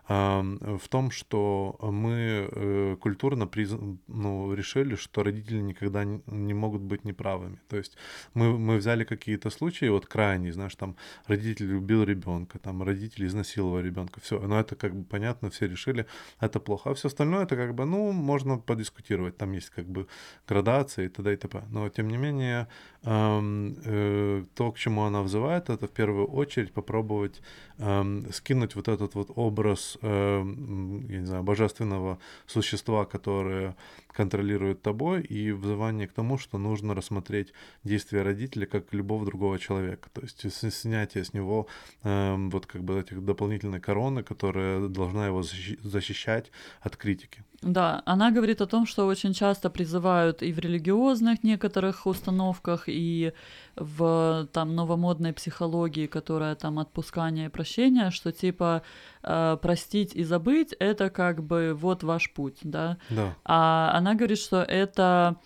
В 0.08 0.82
том, 0.90 1.12
что 1.12 1.78
мы 1.82 2.50
э, 2.52 2.98
культурно 3.00 3.48
приз... 3.48 3.72
ну, 4.08 4.54
решили, 4.54 4.96
что 4.96 5.24
родители 5.24 5.62
никогда 5.62 6.04
не 6.04 6.54
могут 6.54 6.82
быть 6.82 7.06
неправыми. 7.06 7.60
То 7.70 7.78
есть 7.78 7.98
мы, 8.34 8.58
мы 8.58 8.78
взяли 8.78 9.06
какие-то 9.06 9.50
случаи, 9.50 9.90
вот 9.90 10.06
крайние, 10.06 10.52
знаешь, 10.52 10.76
там 10.76 10.96
родитель 11.28 11.74
убил 11.74 12.04
ребенка, 12.04 12.60
там 12.60 12.84
родители 12.84 13.28
изнасиловал 13.28 13.80
ребенка, 13.80 14.20
все, 14.20 14.40
но 14.40 14.60
это 14.60 14.76
как 14.76 14.94
бы 14.94 15.04
понятно, 15.06 15.50
все 15.50 15.68
решили, 15.68 16.06
это 16.40 16.60
плохо. 16.60 16.90
А 16.90 16.94
все 16.94 17.08
остальное 17.08 17.44
это 17.44 17.56
как 17.56 17.74
бы, 17.74 17.86
ну, 17.86 18.12
можно 18.12 18.58
подискутировать, 18.58 19.38
там 19.38 19.54
есть 19.54 19.70
как 19.70 19.86
бы 19.86 20.08
градации 20.48 21.06
и 21.06 21.10
т.д. 21.10 21.34
и 21.34 21.38
т.п. 21.38 21.64
Но 21.70 21.90
тем 21.90 22.10
не 22.10 22.18
менее, 22.18 22.68
эм, 23.04 23.76
э, 23.86 24.44
то, 24.56 24.72
к 24.72 24.78
чему 24.78 25.04
она 25.04 25.22
взывает, 25.22 25.70
это 25.70 25.88
в 25.88 25.92
первую 25.92 26.28
очередь 26.28 26.74
попробовать 26.74 27.42
эм, 27.78 28.32
скинуть 28.32 28.76
вот 28.76 28.88
этот 28.88 29.16
вот 29.16 29.32
образ, 29.36 29.93
эм, 30.02 31.08
я 31.10 31.20
не 31.20 31.26
знаю, 31.26 31.44
божественного 31.44 32.20
существа, 32.46 33.06
которое 33.06 33.76
контролирует 34.14 34.82
тобой, 34.82 35.22
и 35.22 35.52
взывание 35.52 36.08
к 36.08 36.14
тому, 36.14 36.38
что 36.38 36.58
нужно 36.58 36.96
рассмотреть 36.96 37.54
действия 37.84 38.22
родителя 38.22 38.66
как 38.66 38.94
любого 38.94 39.26
другого 39.26 39.60
человека. 39.60 40.10
То 40.14 40.22
есть 40.22 40.74
снятие 40.74 41.24
с 41.24 41.34
него 41.34 41.68
эм, 42.04 42.50
вот 42.50 42.66
как 42.66 42.84
бы 42.84 43.00
этих 43.00 43.24
дополнительной 43.24 43.80
короны, 43.80 44.24
которая 44.24 44.88
должна 44.88 45.28
его 45.28 45.44
защищать 45.44 46.52
от 46.82 46.96
критики. 46.96 47.44
Да, 47.64 48.04
она 48.06 48.32
говорит 48.32 48.62
о 48.62 48.66
том, 48.66 48.86
что 48.86 49.08
очень 49.08 49.34
часто 49.34 49.70
призывают 49.70 50.44
и 50.44 50.52
в 50.52 50.60
религиозных 50.60 51.44
некоторых 51.44 52.06
установках, 52.06 52.84
и 52.88 53.32
в 53.76 54.48
там 54.52 54.76
новомодной 54.76 55.34
психологии, 55.34 56.08
которая 56.08 56.56
там 56.56 56.78
отпускание 56.78 57.46
и 57.46 57.50
прощение, 57.50 58.12
что 58.12 58.32
типа 58.32 58.82
э, 59.24 59.58
простить 59.62 60.14
и 60.14 60.24
забыть 60.24 60.74
это 60.80 61.10
как 61.10 61.42
бы 61.42 61.74
вот 61.74 62.04
ваш 62.04 62.32
путь, 62.34 62.60
да. 62.64 62.98
Да. 63.10 63.36
А 63.46 63.98
она 64.04 64.16
говорит, 64.16 64.38
что 64.38 64.62
это 64.62 65.38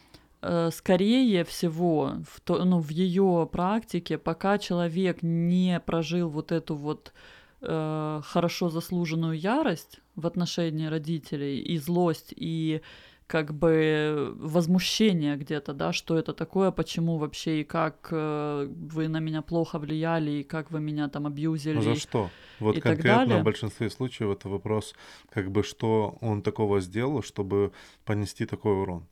э, 0.42 0.72
скорее 0.74 1.44
всего 1.44 2.14
в, 2.28 2.42
то, 2.42 2.66
ну, 2.66 2.80
в 2.80 2.90
ее 2.90 3.48
практике, 3.52 4.18
пока 4.18 4.58
человек 4.58 5.20
не 5.22 5.80
прожил 5.80 6.30
вот 6.30 6.52
эту 6.52 6.74
вот 6.76 7.14
э, 7.62 8.22
хорошо 8.24 8.70
заслуженную 8.70 9.40
ярость 9.40 10.00
в 10.16 10.26
отношении 10.26 10.88
родителей 10.88 11.60
и 11.60 11.78
злость 11.78 12.34
и 12.36 12.82
как 13.28 13.54
бы 13.54 14.34
возмущение 14.40 15.36
где-то, 15.36 15.74
да, 15.74 15.92
что 15.92 16.18
это 16.18 16.34
такое, 16.34 16.72
почему 16.72 17.18
вообще 17.18 17.62
и 17.62 17.64
как 17.66 18.08
э, 18.12 18.68
вы 18.70 19.10
на 19.10 19.20
меня 19.20 19.42
плохо 19.42 19.80
влияли, 19.80 20.32
и 20.32 20.44
как 20.44 20.72
вы 20.72 20.80
меня 20.80 21.10
там 21.10 21.28
абьюзили. 21.28 21.76
Ну 21.76 21.82
за 21.82 21.96
что? 21.96 22.30
Вот 22.60 22.80
конкретно 22.80 23.40
в 23.40 23.44
большинстве 23.44 23.90
случаев 23.90 24.32
это 24.32 24.48
вопрос, 24.48 24.96
как 25.30 25.52
бы, 25.52 25.64
что 25.64 26.18
он 26.22 26.42
такого 26.42 26.80
сделал, 26.80 27.22
чтобы 27.22 27.74
понести 28.06 28.46
такой 28.46 28.82
урон. 28.82 29.06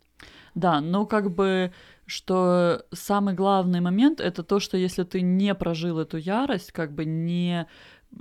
Да, 0.56 0.80
но 0.80 1.06
как 1.06 1.36
бы, 1.36 1.74
что 2.06 2.86
самый 2.94 3.34
главный 3.34 3.82
момент 3.82 4.22
это 4.22 4.44
то, 4.44 4.62
что 4.62 4.78
если 4.78 5.04
ты 5.04 5.20
не 5.20 5.54
прожил 5.54 6.00
эту 6.00 6.18
ярость, 6.18 6.72
как 6.72 6.94
бы 6.94 7.04
не 7.04 7.68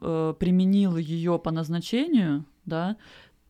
э, 0.02 0.34
применил 0.40 0.96
ее 0.96 1.38
по 1.38 1.52
назначению, 1.52 2.44
да, 2.66 2.96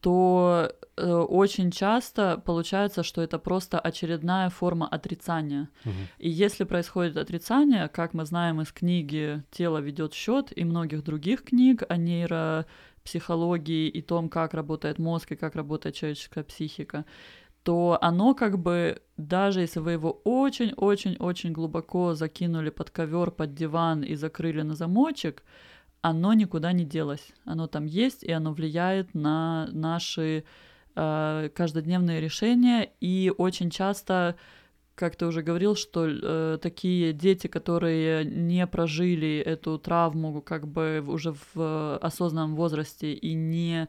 то 0.04 0.70
э, 0.98 1.10
очень 1.10 1.70
часто 1.70 2.36
получается, 2.44 3.02
что 3.02 3.22
это 3.22 3.38
просто 3.38 3.80
очередная 3.80 4.50
форма 4.50 4.86
отрицания. 4.86 5.70
Угу. 5.86 5.94
И 6.18 6.28
если 6.28 6.64
происходит 6.64 7.16
отрицание, 7.16 7.88
как 7.88 8.12
мы 8.12 8.26
знаем 8.26 8.60
из 8.60 8.70
книги 8.70 9.42
«Тело 9.50 9.78
ведет 9.78 10.12
счет» 10.12 10.52
и 10.54 10.64
многих 10.64 11.04
других 11.04 11.42
книг 11.42 11.84
о 11.88 11.96
нейропсихологии 11.96 13.88
и 13.88 14.02
том, 14.02 14.28
как 14.28 14.52
работает 14.52 14.98
мозг 14.98 15.32
и 15.32 15.36
как 15.36 15.54
работает 15.54 15.94
человеческая 15.94 16.44
психика, 16.44 17.06
то 17.62 17.96
оно 18.02 18.34
как 18.34 18.58
бы, 18.58 19.00
даже 19.16 19.62
если 19.62 19.80
вы 19.80 19.92
его 19.92 20.20
очень-очень-очень 20.24 21.52
глубоко 21.52 22.12
закинули 22.12 22.68
под 22.68 22.90
ковер, 22.90 23.30
под 23.30 23.54
диван 23.54 24.02
и 24.02 24.16
закрыли 24.16 24.60
на 24.60 24.74
замочек, 24.74 25.44
оно 26.04 26.34
никуда 26.34 26.72
не 26.72 26.84
делось. 26.84 27.32
Оно 27.46 27.66
там 27.66 27.86
есть, 27.86 28.24
и 28.24 28.30
оно 28.30 28.52
влияет 28.52 29.14
на 29.14 29.68
наши 29.72 30.44
э, 30.94 31.48
каждодневные 31.54 32.20
решения. 32.20 32.90
И 33.00 33.32
очень 33.38 33.70
часто, 33.70 34.36
как 34.96 35.16
ты 35.16 35.24
уже 35.24 35.40
говорил, 35.40 35.74
что 35.76 36.06
э, 36.06 36.58
такие 36.60 37.14
дети, 37.14 37.46
которые 37.46 38.26
не 38.26 38.66
прожили 38.66 39.38
эту 39.38 39.78
травму 39.78 40.42
как 40.42 40.68
бы 40.68 41.02
уже 41.06 41.34
в 41.54 41.96
осознанном 41.96 42.54
возрасте 42.54 43.14
и 43.14 43.32
не 43.32 43.88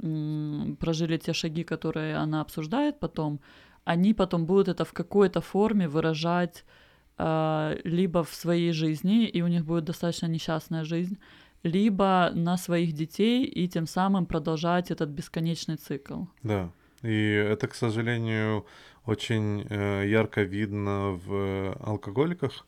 м, 0.00 0.76
прожили 0.78 1.16
те 1.16 1.32
шаги, 1.32 1.64
которые 1.64 2.14
она 2.14 2.42
обсуждает 2.42 3.00
потом, 3.00 3.40
они 3.82 4.14
потом 4.14 4.46
будут 4.46 4.68
это 4.68 4.84
в 4.84 4.92
какой-то 4.92 5.40
форме 5.40 5.88
выражать 5.88 6.64
а, 7.22 7.76
либо 7.84 8.24
в 8.24 8.32
своей 8.32 8.72
жизни, 8.72 9.26
и 9.26 9.42
у 9.42 9.46
них 9.46 9.66
будет 9.66 9.84
достаточно 9.84 10.24
несчастная 10.24 10.84
жизнь, 10.84 11.18
либо 11.62 12.30
на 12.34 12.56
своих 12.56 12.92
детей, 12.92 13.44
и 13.44 13.68
тем 13.68 13.86
самым 13.86 14.26
продолжать 14.26 14.90
этот 14.90 15.10
бесконечный 15.10 15.76
цикл. 15.76 16.24
Да, 16.42 16.70
и 17.02 17.32
это, 17.32 17.68
к 17.68 17.74
сожалению, 17.74 18.66
очень 19.06 19.66
э, 19.68 20.06
ярко 20.06 20.42
видно 20.42 21.20
в 21.26 21.76
алкоголиках, 21.80 22.66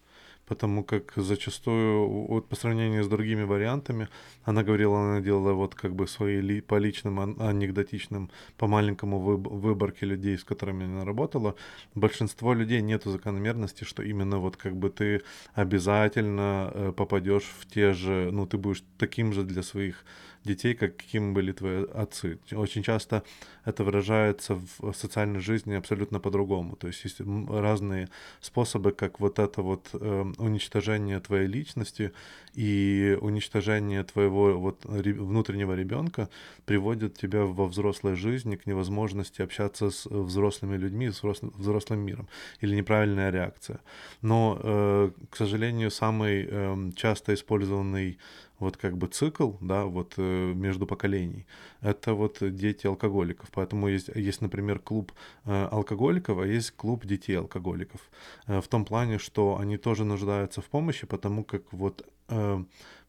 потому 0.52 0.84
как 0.84 1.12
зачастую 1.16 2.26
вот 2.28 2.46
по 2.48 2.56
сравнению 2.56 3.02
с 3.02 3.08
другими 3.08 3.44
вариантами, 3.44 4.08
она 4.44 4.62
говорила, 4.62 5.00
она 5.00 5.20
делала 5.20 5.54
вот 5.54 5.74
как 5.74 5.94
бы 5.94 6.06
свои 6.06 6.42
ли, 6.42 6.60
по 6.60 6.78
личным 6.78 7.18
анекдотичным, 7.40 8.30
по 8.58 8.66
маленькому 8.66 9.18
выб 9.18 9.46
выборке 9.46 10.04
людей, 10.06 10.36
с 10.36 10.44
которыми 10.44 10.84
она 10.84 11.04
работала, 11.06 11.54
большинство 11.94 12.52
людей 12.52 12.82
нету 12.82 13.10
закономерности, 13.10 13.84
что 13.84 14.02
именно 14.02 14.38
вот 14.38 14.56
как 14.56 14.76
бы 14.76 14.90
ты 14.90 15.22
обязательно 15.54 16.70
э, 16.74 16.92
попадешь 16.94 17.50
в 17.60 17.64
те 17.64 17.94
же, 17.94 18.30
ну 18.30 18.46
ты 18.46 18.58
будешь 18.58 18.84
таким 18.98 19.32
же 19.32 19.44
для 19.44 19.62
своих 19.62 20.04
детей, 20.44 20.74
какими 20.74 21.32
были 21.32 21.52
твои 21.52 21.84
отцы. 21.94 22.38
Очень 22.52 22.82
часто 22.82 23.22
это 23.64 23.84
выражается 23.84 24.60
в 24.78 24.92
социальной 24.92 25.40
жизни 25.40 25.74
абсолютно 25.74 26.20
по-другому. 26.20 26.76
То 26.76 26.88
есть 26.88 27.04
есть 27.04 27.20
разные 27.48 28.08
способы, 28.40 28.92
как 28.92 29.20
вот 29.20 29.38
это 29.38 29.62
вот 29.62 29.90
э, 29.92 30.24
уничтожение 30.38 31.20
твоей 31.20 31.46
личности 31.46 32.12
и 32.54 33.16
уничтожение 33.20 34.02
твоего 34.04 34.58
вот 34.58 34.84
внутреннего 34.84 35.74
ребенка 35.74 36.28
приводит 36.64 37.16
тебя 37.16 37.44
во 37.44 37.66
взрослой 37.66 38.14
жизни 38.14 38.56
к 38.56 38.66
невозможности 38.66 39.42
общаться 39.42 39.90
с 39.90 40.06
взрослыми 40.06 40.76
людьми, 40.76 41.10
с 41.10 41.18
взрослым, 41.18 41.52
взрослым 41.56 42.00
миром 42.00 42.28
или 42.60 42.74
неправильная 42.74 43.30
реакция. 43.30 43.80
Но, 44.22 44.58
э, 44.62 45.10
к 45.30 45.36
сожалению, 45.36 45.90
самый 45.90 46.48
э, 46.48 46.90
часто 46.96 47.32
использованный 47.34 48.18
вот 48.62 48.76
как 48.76 48.96
бы 48.96 49.08
цикл, 49.08 49.52
да, 49.60 49.84
вот 49.84 50.14
э, 50.16 50.52
между 50.54 50.86
поколений, 50.86 51.46
это 51.80 52.14
вот 52.14 52.38
дети 52.40 52.86
алкоголиков. 52.86 53.48
Поэтому 53.52 53.88
есть, 53.88 54.08
есть 54.14 54.40
например, 54.40 54.78
клуб 54.78 55.12
э, 55.44 55.68
алкоголиков, 55.70 56.38
а 56.38 56.46
есть 56.46 56.70
клуб 56.70 57.04
детей 57.04 57.38
алкоголиков. 57.38 58.00
Э, 58.46 58.60
в 58.60 58.68
том 58.68 58.84
плане, 58.84 59.18
что 59.18 59.58
они 59.58 59.78
тоже 59.78 60.04
нуждаются 60.04 60.60
в 60.60 60.64
помощи, 60.66 61.06
потому 61.06 61.44
как 61.44 61.72
вот 61.72 62.06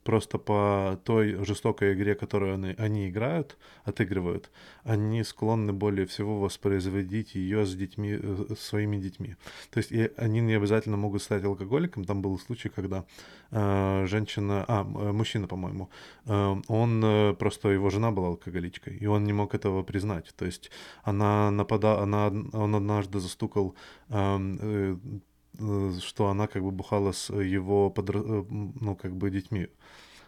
просто 0.04 0.38
по 0.38 1.00
той 1.04 1.44
жестокой 1.46 1.94
игре, 1.94 2.16
которую 2.16 2.56
они, 2.56 2.76
они 2.78 3.10
играют, 3.10 3.58
отыгрывают, 3.84 4.52
они 4.84 5.24
склонны 5.24 5.74
более 5.74 6.06
всего 6.06 6.40
воспроизводить 6.40 7.36
ее 7.36 7.66
с 7.66 7.76
детьми, 7.76 8.20
э, 8.22 8.56
своими 8.60 8.98
детьми. 8.98 9.36
То 9.72 9.80
есть 9.80 9.92
и 9.92 10.12
они 10.18 10.42
не 10.42 10.56
обязательно 10.56 10.98
могут 10.98 11.22
стать 11.22 11.44
алкоголиком. 11.44 12.06
Там 12.06 12.22
был 12.22 12.38
случай, 12.40 12.70
когда 12.70 13.06
э, 13.52 14.06
женщина, 14.08 14.66
а, 14.68 14.82
э, 14.82 15.12
мужчина, 15.12 15.48
по-моему, 15.48 15.90
э, 16.26 16.56
он 16.68 17.04
э, 17.04 17.34
просто, 17.34 17.70
его 17.70 17.90
жена 17.90 18.12
была 18.12 18.28
алкоголичкой, 18.28 18.98
и 18.98 19.06
он 19.06 19.24
не 19.24 19.34
мог 19.34 19.56
этого 19.56 19.84
признать. 19.84 20.34
То 20.36 20.46
есть 20.46 20.72
она 21.04 21.52
нападала, 21.52 22.04
она, 22.04 22.28
он 22.28 22.76
однажды 22.76 23.20
застукал 23.20 23.76
эм, 24.10 24.60
э, 24.62 24.84
Э, 24.84 24.96
что 25.58 26.28
она 26.28 26.48
как 26.48 26.64
бы 26.64 26.72
бухала 26.72 27.12
с 27.12 27.34
его, 27.34 27.90
подро... 27.90 28.22
Э, 28.22 28.44
ну, 28.50 28.96
как 28.96 29.16
бы 29.16 29.30
детьми, 29.30 29.68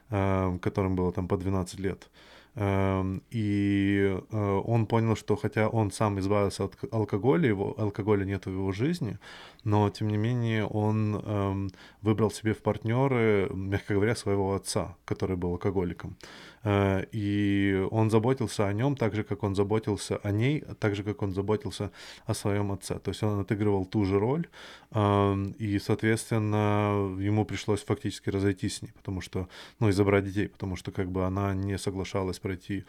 э, 0.10 0.58
которым 0.62 0.96
было 0.96 1.12
там 1.12 1.28
по 1.28 1.38
12 1.38 1.80
лет. 1.80 2.10
Эм, 2.58 3.22
и 3.32 4.18
он 4.32 4.76
он 4.76 4.86
понял, 4.88 5.16
что 5.16 5.36
хотя 5.36 5.68
он 5.68 5.92
сам 5.92 6.20
избавился 6.20 6.64
от 6.64 6.78
алкоголя, 6.94 7.50
его 7.50 7.74
алкоголя 7.78 8.26
нет 8.26 8.46
в 8.46 8.52
его 8.52 8.72
жизни, 8.72 9.18
но 9.64 9.90
тем 9.90 10.08
не 10.08 10.18
менее 10.18 10.66
он 10.66 11.16
эм, 11.16 11.70
выбрал 12.02 12.32
себе 12.32 12.54
в 12.54 12.62
партнеры, 12.62 13.50
мягко 13.54 13.94
говоря, 13.94 14.16
своего 14.16 14.54
отца, 14.54 14.96
который 15.06 15.36
был 15.36 15.52
алкоголиком. 15.52 16.16
Э, 16.66 17.06
и 17.12 17.88
он 17.92 18.10
заботился 18.10 18.68
о 18.68 18.74
нем 18.74 18.96
так 18.96 19.16
же, 19.16 19.24
как 19.24 19.44
он 19.44 19.56
заботился 19.56 20.18
о 20.18 20.32
ней, 20.32 20.64
так 20.80 20.96
же, 20.96 21.04
как 21.04 21.22
он 21.22 21.32
заботился 21.32 21.92
о 22.26 22.34
своем 22.34 22.72
отце. 22.72 23.00
То 23.00 23.12
есть 23.12 23.24
он 23.24 23.40
отыгрывал 23.40 23.86
ту 23.86 24.04
же 24.04 24.20
роль, 24.20 24.48
эм, 24.92 25.52
и, 25.60 25.80
соответственно, 25.80 27.16
ему 27.20 27.46
пришлось 27.46 27.84
фактически 27.84 28.32
разойтись 28.32 28.78
с 28.78 28.82
ней, 28.82 28.92
потому 28.94 29.22
что, 29.22 29.48
ну, 29.80 29.90
и 29.90 29.92
забрать 29.92 30.26
детей, 30.26 30.50
потому 30.50 30.76
что 30.76 30.92
как 30.92 31.12
бы 31.12 31.26
она 31.26 31.54
не 31.54 31.78
соглашалась 31.78 32.40
пройти 32.40 32.84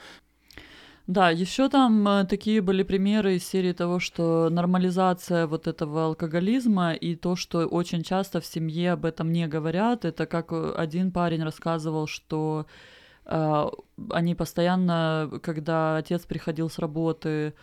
да, 1.06 1.30
еще 1.30 1.68
там 1.68 2.08
э, 2.08 2.24
такие 2.24 2.60
были 2.60 2.82
примеры 2.82 3.36
из 3.36 3.46
серии 3.46 3.72
того, 3.72 4.00
что 4.00 4.48
нормализация 4.50 5.46
вот 5.46 5.68
этого 5.68 6.06
алкоголизма 6.06 6.94
и 6.94 7.14
то, 7.14 7.36
что 7.36 7.66
очень 7.66 8.02
часто 8.02 8.40
в 8.40 8.46
семье 8.46 8.92
об 8.92 9.04
этом 9.04 9.30
не 9.30 9.46
говорят. 9.46 10.04
Это 10.04 10.26
как 10.26 10.52
э, 10.52 10.72
один 10.76 11.12
парень 11.12 11.44
рассказывал, 11.44 12.08
что 12.08 12.66
они 13.26 14.34
постоянно, 14.34 15.30
когда 15.42 15.96
отец 15.96 16.22
приходил 16.26 16.70
с 16.70 16.78
работы 16.78 17.54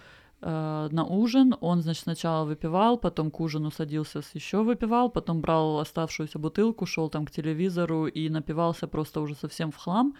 э, 0.41 0.89
на 0.91 1.05
ужин, 1.05 1.55
он, 1.61 1.81
значит, 1.81 2.03
сначала 2.03 2.45
выпивал, 2.45 2.97
потом 2.97 3.31
к 3.31 3.39
ужину 3.39 3.71
садился, 3.71 4.21
еще 4.33 4.63
выпивал, 4.63 5.09
потом 5.09 5.41
брал 5.41 5.79
оставшуюся 5.79 6.37
бутылку, 6.37 6.85
шел 6.85 7.09
там 7.09 7.25
к 7.25 7.31
телевизору 7.31 8.07
и 8.07 8.29
напивался 8.29 8.87
просто 8.87 9.21
уже 9.21 9.35
совсем 9.35 9.71
в 9.71 9.77
хлам. 9.77 10.15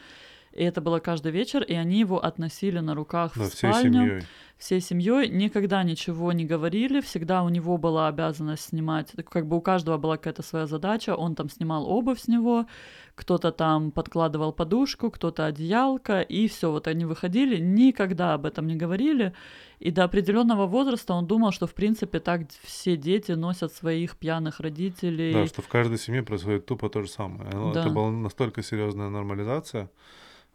И 0.53 0.63
это 0.63 0.81
было 0.81 0.99
каждый 0.99 1.31
вечер, 1.31 1.63
и 1.63 1.73
они 1.73 1.99
его 1.99 2.23
относили 2.23 2.79
на 2.79 2.93
руках 2.93 3.33
да, 3.35 3.43
в 3.43 3.47
спальню. 3.47 3.73
Всей 3.79 3.81
семьей. 3.83 4.21
Всей 4.57 4.81
семьей. 4.81 5.29
Никогда 5.29 5.83
ничего 5.83 6.31
не 6.31 6.45
говорили, 6.45 7.01
всегда 7.01 7.43
у 7.43 7.49
него 7.49 7.77
была 7.77 8.07
обязанность 8.07 8.69
снимать, 8.69 9.11
как 9.29 9.47
бы 9.47 9.57
у 9.57 9.61
каждого 9.61 9.97
была 9.97 10.17
какая-то 10.17 10.43
своя 10.43 10.67
задача, 10.67 11.15
он 11.15 11.35
там 11.35 11.49
снимал 11.49 11.89
обувь 11.89 12.19
с 12.19 12.27
него, 12.27 12.67
кто-то 13.15 13.51
там 13.51 13.91
подкладывал 13.91 14.53
подушку, 14.53 15.11
кто-то 15.11 15.45
одеялко, 15.45 16.21
и 16.21 16.47
все, 16.47 16.71
вот 16.71 16.87
они 16.87 17.05
выходили, 17.05 17.57
никогда 17.57 18.35
об 18.35 18.45
этом 18.45 18.67
не 18.67 18.75
говорили. 18.75 19.33
И 19.79 19.91
до 19.91 20.05
определенного 20.05 20.65
возраста 20.65 21.13
он 21.13 21.27
думал, 21.27 21.51
что 21.51 21.67
в 21.67 21.73
принципе 21.73 22.19
так 22.19 22.43
все 22.63 22.95
дети 22.95 23.33
носят 23.33 23.73
своих 23.73 24.15
пьяных 24.15 24.61
родителей. 24.61 25.33
Да, 25.33 25.45
что 25.45 25.61
в 25.61 25.67
каждой 25.67 25.97
семье 25.97 26.23
происходит 26.23 26.65
тупо 26.65 26.89
то 26.89 27.01
же 27.01 27.09
самое. 27.09 27.51
Да. 27.51 27.81
Это 27.81 27.89
была 27.89 28.09
настолько 28.09 28.63
серьезная 28.63 29.09
нормализация. 29.09 29.89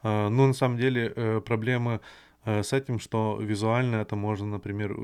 А, 0.02 0.28
ну, 0.28 0.46
на 0.46 0.54
самом 0.54 0.78
деле, 0.78 1.12
э, 1.14 1.40
проблемы 1.40 2.00
э, 2.44 2.62
с 2.62 2.72
этим, 2.72 2.98
что 2.98 3.38
визуально 3.40 3.96
это 3.96 4.16
можно, 4.16 4.46
например, 4.46 4.96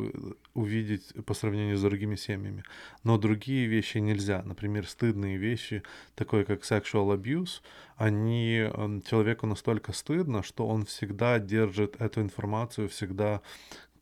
увидеть 0.55 1.13
по 1.27 1.35
сравнению 1.35 1.77
с 1.77 1.83
другими 1.83 2.17
семьями. 2.17 2.65
Но 3.03 3.19
другие 3.19 3.67
вещи 3.67 3.99
нельзя. 3.99 4.43
Например, 4.45 4.87
стыдные 4.87 5.37
вещи, 5.37 5.83
такое 6.15 6.45
как 6.45 6.63
sexual 6.63 7.17
abuse, 7.17 7.61
они 7.97 8.71
человеку 9.09 9.47
настолько 9.47 9.93
стыдно, 9.93 10.43
что 10.43 10.67
он 10.67 10.85
всегда 10.85 11.39
держит 11.39 12.01
эту 12.01 12.21
информацию, 12.21 12.89
всегда 12.89 13.41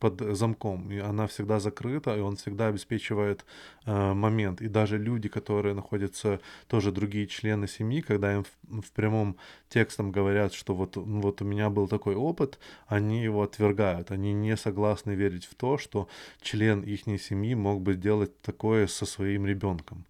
под 0.03 0.35
замком, 0.35 0.91
и 0.91 0.99
она 0.99 1.27
всегда 1.27 1.59
закрыта, 1.59 2.17
и 2.17 2.19
он 2.19 2.35
всегда 2.35 2.67
обеспечивает 2.67 3.45
момент. 3.85 4.61
И 4.61 4.67
даже 4.67 4.97
люди, 4.97 5.29
которые 5.29 5.75
находятся, 5.75 6.39
тоже 6.67 6.91
другие 6.91 7.27
члены 7.27 7.67
семьи, 7.67 8.01
когда 8.01 8.33
им 8.33 8.43
в, 8.43 8.81
в 8.81 8.91
прямом 8.91 9.37
текстом 9.69 10.11
говорят, 10.11 10.53
что 10.53 10.75
вот, 10.75 10.95
вот 10.95 11.41
у 11.41 11.45
меня 11.45 11.69
был 11.69 11.87
такой 11.87 12.15
опыт, 12.15 12.59
они 12.87 13.23
его 13.23 13.43
отвергают, 13.43 14.11
они 14.11 14.33
не 14.33 14.55
согласны 14.57 15.11
верить 15.11 15.45
в 15.45 15.55
то, 15.55 15.77
что 15.77 16.07
член 16.41 16.81
их 16.81 17.03
семьи 17.21 17.55
мог 17.55 17.81
бы 17.81 17.93
сделать 17.93 18.39
такое 18.41 18.87
со 18.87 19.05
своим 19.05 19.45
ребенком. 19.45 20.05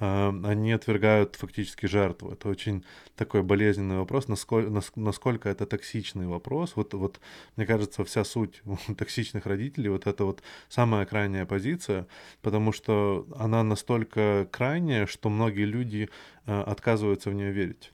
А, 0.00 0.32
они 0.44 0.72
отвергают 0.72 1.34
фактически 1.36 1.86
жертву. 1.86 2.30
Это 2.30 2.48
очень 2.48 2.84
такой 3.16 3.42
болезненный 3.42 3.96
вопрос, 3.96 4.28
насколько, 4.28 4.82
насколько 4.94 5.48
это 5.48 5.66
токсичный 5.66 6.26
вопрос. 6.26 6.76
Вот, 6.76 6.94
вот, 6.94 7.20
мне 7.56 7.66
кажется, 7.66 8.04
вся 8.04 8.24
суть 8.24 8.62
токсичных 8.96 9.46
родителей, 9.46 9.88
вот 9.88 10.06
это 10.06 10.24
вот 10.24 10.42
самая 10.68 11.04
крайняя 11.04 11.46
позиция, 11.46 12.06
потому 12.42 12.72
что 12.72 13.17
она 13.36 13.62
настолько 13.62 14.48
крайняя, 14.50 15.06
что 15.06 15.28
многие 15.30 15.64
люди 15.64 16.08
а, 16.46 16.62
отказываются 16.62 17.30
в 17.30 17.34
нее 17.34 17.52
верить. 17.52 17.92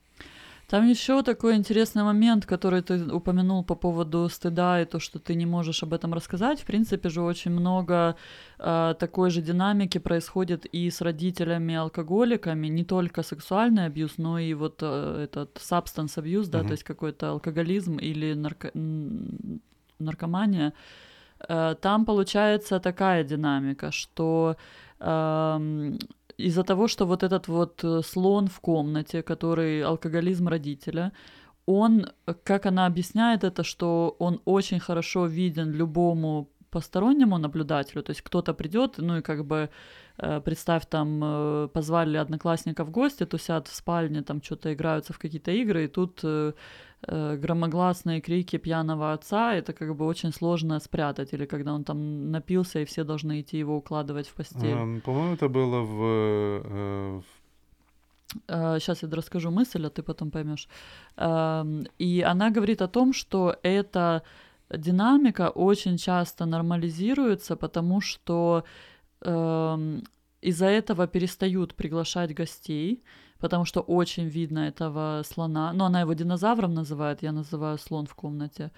Там 0.68 0.88
еще 0.88 1.22
такой 1.22 1.56
интересный 1.56 2.04
момент, 2.04 2.46
который 2.46 2.80
ты 2.82 3.14
упомянул 3.14 3.64
по 3.64 3.74
поводу 3.74 4.28
стыда 4.30 4.80
и 4.80 4.86
то, 4.86 4.98
что 4.98 5.18
ты 5.18 5.34
не 5.34 5.46
можешь 5.46 5.82
об 5.82 5.92
этом 5.92 6.14
рассказать. 6.14 6.60
В 6.60 6.64
принципе 6.64 7.10
же 7.10 7.20
очень 7.20 7.50
много 7.50 8.16
э, 8.58 8.94
такой 8.98 9.30
же 9.30 9.42
динамики 9.42 9.98
происходит 9.98 10.64
и 10.64 10.90
с 10.90 11.02
родителями-алкоголиками, 11.02 12.68
не 12.68 12.84
только 12.84 13.22
сексуальный 13.22 13.84
абьюз, 13.86 14.12
но 14.16 14.38
и 14.38 14.54
вот 14.54 14.78
э, 14.80 15.24
этот 15.24 15.58
substance 15.58 16.16
abuse, 16.16 16.48
да, 16.48 16.60
mm-hmm. 16.60 16.66
то 16.66 16.72
есть 16.72 16.84
какой-то 16.84 17.30
алкоголизм 17.30 17.98
или 17.98 18.32
нарко... 18.32 18.70
наркомания. 19.98 20.72
Э, 21.48 21.74
там 21.80 22.04
получается 22.04 22.80
такая 22.80 23.24
динамика, 23.24 23.90
что 23.90 24.56
э, 25.00 25.92
из-за 26.38 26.62
того, 26.62 26.88
что 26.88 27.06
вот 27.06 27.22
этот 27.22 27.48
вот 27.48 27.84
э, 27.84 28.02
слон 28.02 28.46
в 28.46 28.60
комнате, 28.60 29.22
который 29.22 29.82
алкоголизм 29.82 30.48
родителя, 30.48 31.12
он, 31.66 32.06
как 32.44 32.66
она 32.66 32.86
объясняет 32.86 33.44
это, 33.44 33.64
что 33.64 34.16
он 34.18 34.40
очень 34.44 34.80
хорошо 34.80 35.26
виден 35.26 35.72
любому 35.72 36.48
постороннему 36.70 37.38
наблюдателю, 37.38 38.02
то 38.02 38.10
есть 38.10 38.22
кто-то 38.22 38.52
придет, 38.52 38.98
ну 38.98 39.18
и 39.18 39.22
как 39.22 39.44
бы 39.44 39.70
э, 40.18 40.40
представь, 40.40 40.86
там 40.86 41.68
позвали 41.72 42.18
одноклассника 42.18 42.84
в 42.84 42.90
гости, 42.90 43.26
то 43.26 43.38
сядут 43.38 43.68
в 43.68 43.74
спальне, 43.74 44.22
там 44.22 44.42
что-то 44.42 44.72
играются 44.72 45.12
в 45.12 45.18
какие-то 45.18 45.52
игры, 45.52 45.84
и 45.84 45.88
тут 45.88 46.24
громогласные 47.06 48.20
крики 48.20 48.58
пьяного 48.58 49.12
отца, 49.12 49.54
это 49.54 49.72
как 49.72 49.94
бы 49.96 50.06
очень 50.06 50.32
сложно 50.32 50.80
спрятать, 50.80 51.32
или 51.34 51.46
когда 51.46 51.72
он 51.74 51.84
там 51.84 52.30
напился, 52.30 52.80
и 52.80 52.84
все 52.84 53.04
должны 53.04 53.40
идти 53.40 53.58
его 53.58 53.76
укладывать 53.76 54.28
в 54.28 54.34
постель. 54.34 54.70
Um, 54.70 55.00
по-моему, 55.00 55.34
это 55.34 55.48
было 55.48 55.80
в, 55.80 56.02
uh, 56.02 57.20
в 57.20 57.24
Сейчас 58.48 59.02
я 59.02 59.08
расскажу 59.10 59.50
мысль, 59.50 59.86
а 59.86 59.90
ты 59.90 60.02
потом 60.02 60.30
поймешь. 60.30 60.68
И 61.98 62.24
она 62.26 62.50
говорит 62.50 62.82
о 62.82 62.88
том, 62.88 63.12
что 63.12 63.56
эта 63.62 64.22
динамика 64.70 65.50
очень 65.50 65.98
часто 65.98 66.46
нормализируется, 66.46 67.54
потому 67.54 68.00
что 68.00 68.64
из-за 69.20 70.66
этого 70.66 71.06
перестают 71.06 71.74
приглашать 71.74 72.34
гостей, 72.34 73.02
потому 73.44 73.66
что 73.66 73.82
очень 73.82 74.28
видно 74.28 74.60
этого 74.68 75.22
слона. 75.24 75.72
Ну, 75.74 75.84
она 75.84 76.00
его 76.00 76.14
динозавром 76.14 76.74
называет, 76.74 77.22
я 77.22 77.32
называю 77.32 77.76
слон 77.78 78.06
в 78.06 78.14
комнате. 78.14 78.70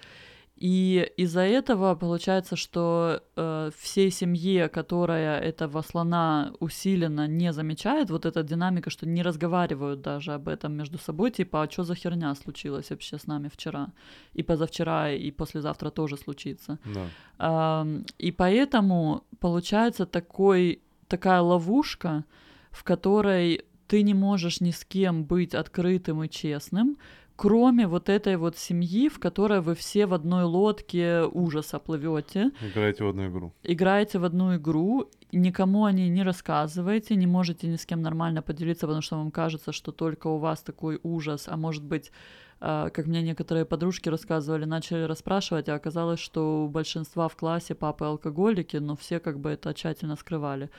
И 0.61 1.09
из-за 1.19 1.41
этого 1.41 1.95
получается, 1.95 2.55
что 2.57 3.21
э, 3.35 3.69
всей 3.77 4.11
семье, 4.11 4.67
которая 4.67 5.39
этого 5.39 5.83
слона 5.83 6.51
усиленно 6.59 7.27
не 7.27 7.53
замечает, 7.53 8.09
вот 8.09 8.25
эта 8.25 8.43
динамика, 8.43 8.89
что 8.89 9.05
не 9.05 9.23
разговаривают 9.23 10.01
даже 10.01 10.33
об 10.33 10.49
этом 10.49 10.73
между 10.73 10.97
собой, 10.97 11.31
типа, 11.31 11.61
а 11.61 11.69
что 11.71 11.83
за 11.83 11.95
херня 11.95 12.35
случилась 12.35 12.89
вообще 12.89 13.17
с 13.17 13.27
нами 13.27 13.47
вчера, 13.47 13.87
и 14.35 14.43
позавчера, 14.43 15.11
и 15.11 15.31
послезавтра 15.31 15.91
тоже 15.91 16.17
случится. 16.17 16.77
Да. 16.85 17.05
Э, 17.39 18.03
и 18.17 18.31
поэтому 18.31 19.23
получается 19.39 20.05
такой, 20.05 20.81
такая 21.07 21.39
ловушка, 21.41 22.25
в 22.71 22.83
которой 22.83 23.61
ты 23.87 24.03
не 24.03 24.13
можешь 24.13 24.61
ни 24.61 24.71
с 24.71 24.85
кем 24.85 25.23
быть 25.23 25.55
открытым 25.55 26.23
и 26.23 26.29
честным, 26.29 26.97
кроме 27.35 27.87
вот 27.87 28.09
этой 28.09 28.35
вот 28.37 28.57
семьи, 28.57 29.09
в 29.09 29.19
которой 29.19 29.61
вы 29.61 29.75
все 29.75 30.05
в 30.05 30.13
одной 30.13 30.43
лодке 30.43 31.23
ужаса 31.23 31.79
плывете. 31.79 32.51
Играете 32.61 33.03
в 33.03 33.07
одну 33.07 33.27
игру. 33.27 33.53
Играете 33.63 34.19
в 34.19 34.25
одну 34.25 34.55
игру, 34.55 35.09
никому 35.31 35.85
о 35.85 35.91
ней 35.91 36.09
не 36.09 36.23
рассказываете, 36.23 37.15
не 37.15 37.27
можете 37.27 37.67
ни 37.67 37.75
с 37.75 37.85
кем 37.85 38.01
нормально 38.01 38.41
поделиться, 38.41 38.87
потому 38.87 39.01
что 39.01 39.17
вам 39.17 39.31
кажется, 39.31 39.71
что 39.71 39.91
только 39.91 40.27
у 40.27 40.37
вас 40.37 40.61
такой 40.61 40.99
ужас, 41.03 41.47
а 41.47 41.57
может 41.57 41.83
быть 41.83 42.11
а, 42.59 42.89
как 42.89 43.05
мне 43.05 43.21
некоторые 43.21 43.65
подружки 43.65 44.09
рассказывали, 44.09 44.65
начали 44.65 45.03
расспрашивать, 45.03 45.69
а 45.69 45.75
оказалось, 45.75 46.19
что 46.19 46.65
у 46.65 46.67
большинства 46.67 47.27
в 47.27 47.35
классе 47.35 47.75
папы 47.75 48.05
алкоголики, 48.05 48.77
но 48.77 48.95
все 48.95 49.19
как 49.19 49.39
бы 49.39 49.51
это 49.51 49.73
тщательно 49.73 50.15
скрывали. 50.15 50.69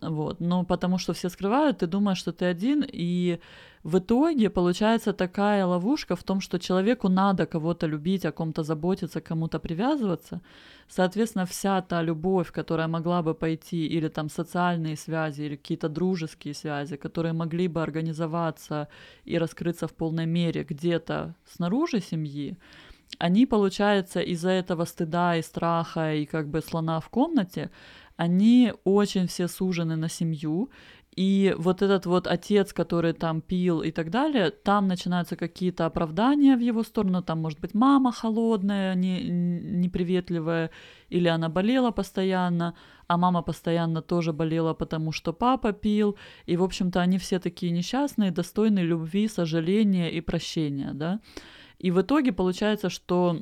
Вот. 0.00 0.40
Но 0.40 0.64
потому 0.64 0.98
что 0.98 1.12
все 1.12 1.28
скрывают, 1.28 1.78
ты 1.78 1.86
думаешь, 1.86 2.18
что 2.18 2.32
ты 2.32 2.44
один, 2.44 2.84
и 2.86 3.38
в 3.82 3.98
итоге 3.98 4.50
получается 4.50 5.12
такая 5.12 5.64
ловушка 5.64 6.16
в 6.16 6.22
том, 6.22 6.40
что 6.40 6.58
человеку 6.58 7.08
надо 7.08 7.46
кого-то 7.46 7.86
любить, 7.86 8.24
о 8.24 8.32
ком-то 8.32 8.62
заботиться, 8.62 9.20
кому-то 9.20 9.58
привязываться. 9.58 10.40
Соответственно, 10.88 11.46
вся 11.46 11.80
та 11.82 12.02
любовь, 12.02 12.50
которая 12.52 12.88
могла 12.88 13.22
бы 13.22 13.34
пойти, 13.34 13.86
или 13.86 14.08
там 14.08 14.28
социальные 14.28 14.96
связи, 14.96 15.42
или 15.42 15.56
какие-то 15.56 15.88
дружеские 15.88 16.54
связи, 16.54 16.96
которые 16.96 17.32
могли 17.32 17.68
бы 17.68 17.82
организоваться 17.82 18.88
и 19.24 19.38
раскрыться 19.38 19.86
в 19.86 19.94
полной 19.94 20.26
мере 20.26 20.64
где-то 20.64 21.34
снаружи 21.44 22.00
семьи, 22.00 22.56
они, 23.18 23.46
получается, 23.46 24.20
из-за 24.20 24.50
этого 24.50 24.84
стыда 24.84 25.36
и 25.36 25.42
страха 25.42 26.12
и 26.14 26.26
как 26.26 26.48
бы 26.48 26.60
слона 26.60 27.00
в 27.00 27.08
комнате, 27.08 27.70
они 28.16 28.72
очень 28.84 29.26
все 29.26 29.48
сужены 29.48 29.96
на 29.96 30.08
семью, 30.08 30.70
и 31.16 31.54
вот 31.56 31.80
этот 31.80 32.04
вот 32.04 32.26
отец, 32.26 32.74
который 32.74 33.14
там 33.14 33.40
пил 33.40 33.80
и 33.80 33.90
так 33.90 34.10
далее, 34.10 34.50
там 34.50 34.86
начинаются 34.86 35.34
какие-то 35.34 35.86
оправдания 35.86 36.56
в 36.56 36.60
его 36.60 36.82
сторону, 36.82 37.22
там 37.22 37.40
может 37.40 37.58
быть 37.58 37.72
мама 37.74 38.12
холодная, 38.12 38.94
не, 38.94 39.22
неприветливая, 39.22 40.70
или 41.08 41.28
она 41.28 41.48
болела 41.48 41.90
постоянно, 41.90 42.74
а 43.06 43.16
мама 43.16 43.40
постоянно 43.42 44.02
тоже 44.02 44.34
болела, 44.34 44.74
потому 44.74 45.10
что 45.10 45.32
папа 45.32 45.72
пил, 45.72 46.18
и, 46.44 46.58
в 46.58 46.62
общем-то, 46.62 47.00
они 47.00 47.16
все 47.16 47.38
такие 47.38 47.72
несчастные, 47.72 48.30
достойные 48.30 48.84
любви, 48.84 49.26
сожаления 49.26 50.10
и 50.10 50.20
прощения, 50.20 50.92
да. 50.92 51.20
И 51.78 51.90
в 51.90 52.00
итоге 52.02 52.32
получается, 52.32 52.90
что 52.90 53.40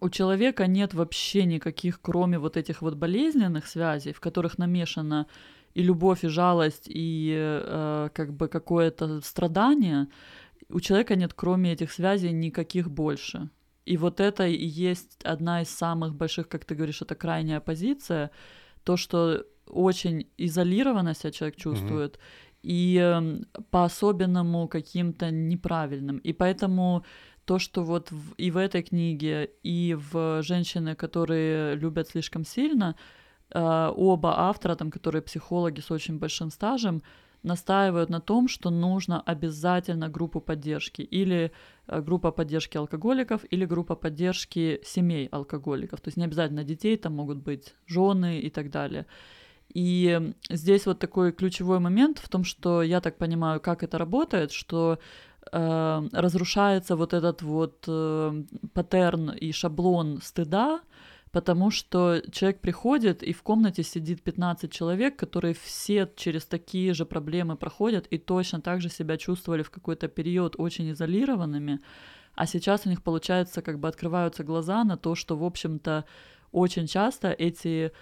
у 0.00 0.10
человека 0.10 0.66
нет 0.66 0.94
вообще 0.94 1.44
никаких, 1.44 2.00
кроме 2.00 2.38
вот 2.38 2.56
этих 2.56 2.82
вот 2.82 2.94
болезненных 2.94 3.66
связей, 3.66 4.12
в 4.12 4.20
которых 4.20 4.58
намешано 4.58 5.26
и 5.74 5.82
любовь, 5.82 6.24
и 6.24 6.28
жалость, 6.28 6.84
и 6.88 7.34
э, 7.36 8.10
как 8.12 8.32
бы 8.34 8.48
какое-то 8.48 9.20
страдание, 9.20 10.08
у 10.68 10.80
человека 10.80 11.16
нет, 11.16 11.32
кроме 11.34 11.72
этих 11.72 11.90
связей, 11.90 12.32
никаких 12.32 12.90
больше. 12.90 13.48
И 13.86 13.96
вот 13.96 14.20
это 14.20 14.46
и 14.46 14.66
есть 14.66 15.22
одна 15.24 15.62
из 15.62 15.70
самых 15.70 16.14
больших, 16.14 16.48
как 16.48 16.64
ты 16.64 16.74
говоришь, 16.74 17.00
это 17.00 17.14
крайняя 17.14 17.60
позиция, 17.60 18.30
то, 18.84 18.96
что 18.96 19.46
очень 19.66 20.26
изолированно 20.36 21.14
себя 21.14 21.30
человек 21.30 21.56
чувствует, 21.56 22.16
mm-hmm. 22.16 22.60
и 22.62 22.98
э, 23.00 23.62
по-особенному 23.70 24.68
каким-то 24.68 25.30
неправильным. 25.30 26.18
И 26.18 26.32
поэтому 26.32 27.04
то, 27.48 27.58
что 27.58 27.82
вот 27.82 28.10
в, 28.10 28.34
и 28.34 28.50
в 28.50 28.58
этой 28.58 28.82
книге, 28.82 29.50
и 29.62 29.96
в 30.12 30.42
«Женщины, 30.42 30.94
которые 30.94 31.76
любят 31.76 32.08
слишком 32.08 32.44
сильно», 32.44 32.94
э, 33.50 33.92
оба 33.96 34.40
автора, 34.40 34.74
там, 34.74 34.90
которые 34.90 35.22
психологи 35.22 35.80
с 35.80 35.90
очень 35.90 36.18
большим 36.18 36.50
стажем, 36.50 37.02
настаивают 37.42 38.10
на 38.10 38.20
том, 38.20 38.48
что 38.48 38.70
нужно 38.70 39.22
обязательно 39.22 40.10
группу 40.10 40.40
поддержки 40.40 41.00
или 41.00 41.50
э, 41.86 42.02
группа 42.02 42.32
поддержки 42.32 42.76
алкоголиков 42.76 43.40
или 43.50 43.64
группа 43.64 43.96
поддержки 43.96 44.80
семей 44.84 45.28
алкоголиков. 45.32 46.00
То 46.00 46.08
есть 46.08 46.18
не 46.18 46.24
обязательно 46.24 46.64
детей, 46.64 46.98
там 46.98 47.14
могут 47.14 47.38
быть 47.38 47.74
жены 47.86 48.40
и 48.40 48.50
так 48.50 48.70
далее. 48.70 49.06
И 49.74 50.32
здесь 50.50 50.86
вот 50.86 50.98
такой 50.98 51.32
ключевой 51.32 51.78
момент 51.78 52.18
в 52.18 52.28
том, 52.28 52.44
что 52.44 52.82
я 52.82 53.00
так 53.00 53.16
понимаю, 53.16 53.60
как 53.60 53.82
это 53.82 53.96
работает, 53.98 54.52
что 54.52 54.98
э, 55.52 56.08
разрушается 56.12 56.96
вот 56.96 57.14
этот 57.14 57.42
вот 57.42 57.84
э, 57.86 58.42
паттерн 58.72 59.30
и 59.30 59.52
шаблон 59.52 60.20
стыда, 60.22 60.80
потому 61.30 61.70
что 61.70 62.22
человек 62.32 62.60
приходит, 62.60 63.22
и 63.22 63.32
в 63.32 63.42
комнате 63.42 63.82
сидит 63.82 64.22
15 64.22 64.72
человек, 64.72 65.16
которые 65.16 65.54
все 65.54 66.10
через 66.16 66.46
такие 66.46 66.94
же 66.94 67.04
проблемы 67.04 67.56
проходят 67.56 68.06
и 68.06 68.18
точно 68.18 68.60
так 68.60 68.80
же 68.80 68.88
себя 68.88 69.16
чувствовали 69.16 69.62
в 69.62 69.70
какой-то 69.70 70.08
период 70.08 70.54
очень 70.58 70.90
изолированными, 70.90 71.80
а 72.34 72.46
сейчас 72.46 72.86
у 72.86 72.88
них, 72.88 73.02
получается, 73.02 73.62
как 73.62 73.78
бы 73.80 73.88
открываются 73.88 74.44
глаза 74.44 74.84
на 74.84 74.96
то, 74.96 75.16
что, 75.16 75.36
в 75.36 75.44
общем-то, 75.44 76.04
очень 76.52 76.86
часто 76.86 77.32
эти 77.32 77.92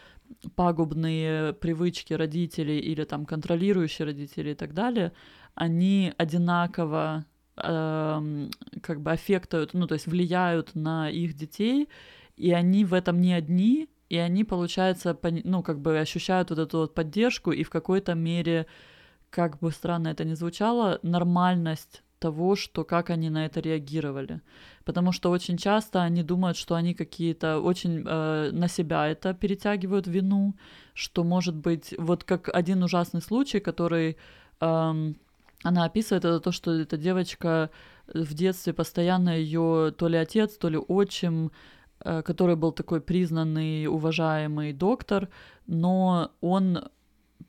пагубные 0.55 1.53
привычки 1.53 2.13
родителей 2.13 2.79
или 2.79 3.05
там 3.05 3.27
контролирующие 3.27 4.07
родители 4.07 4.51
и 4.51 4.55
так 4.55 4.75
далее, 4.75 5.13
они 5.55 6.13
одинаково 6.19 7.25
э, 7.57 8.49
как 8.83 9.01
бы 9.01 9.13
аффектуют, 9.13 9.75
ну 9.75 9.87
то 9.87 9.95
есть 9.95 10.07
влияют 10.07 10.75
на 10.75 11.11
их 11.11 11.35
детей, 11.35 11.89
и 12.37 12.53
они 12.53 12.85
в 12.85 12.95
этом 12.95 13.21
не 13.21 13.33
одни, 13.33 13.89
и 14.09 14.17
они, 14.19 14.45
получается, 14.45 15.19
ну 15.45 15.63
как 15.63 15.81
бы 15.81 15.99
ощущают 15.99 16.51
вот 16.51 16.59
эту 16.59 16.79
вот 16.79 16.95
поддержку 16.95 17.53
и 17.53 17.65
в 17.65 17.71
какой-то 17.71 18.15
мере, 18.15 18.67
как 19.31 19.59
бы 19.59 19.71
странно 19.71 20.09
это 20.09 20.25
ни 20.25 20.35
звучало, 20.35 20.99
нормальность 21.03 22.03
того, 22.19 22.57
что 22.57 22.85
как 22.85 23.11
они 23.11 23.31
на 23.31 23.47
это 23.47 23.61
реагировали. 23.61 24.41
Потому 24.85 25.13
что 25.13 25.31
очень 25.31 25.59
часто 25.59 26.03
они 26.03 26.23
думают, 26.23 26.57
что 26.57 26.75
они 26.75 26.95
какие-то 26.95 27.61
очень 27.61 28.05
э, 28.07 28.51
на 28.53 28.69
себя 28.69 29.09
это 29.09 29.35
перетягивают 29.35 30.07
вину, 30.07 30.55
что 30.95 31.25
может 31.25 31.55
быть 31.55 31.95
вот 31.99 32.25
как 32.25 32.49
один 32.55 32.83
ужасный 32.83 33.21
случай, 33.21 33.61
который 33.61 34.17
э, 34.61 35.13
она 35.69 35.85
описывает, 35.85 36.25
это 36.25 36.41
то, 36.41 36.53
что 36.53 36.73
эта 36.73 36.97
девочка 36.97 37.71
в 38.07 38.35
детстве 38.35 38.73
постоянно 38.73 39.37
ее 39.37 39.93
то 39.97 40.09
ли 40.09 40.19
отец, 40.19 40.57
то 40.57 40.69
ли 40.69 40.79
отчим, 40.79 41.51
э, 42.01 42.23
который 42.23 42.57
был 42.57 42.73
такой 42.73 43.01
признанный, 43.01 43.87
уважаемый 43.87 44.73
доктор, 44.73 45.29
но 45.67 46.31
он 46.41 46.79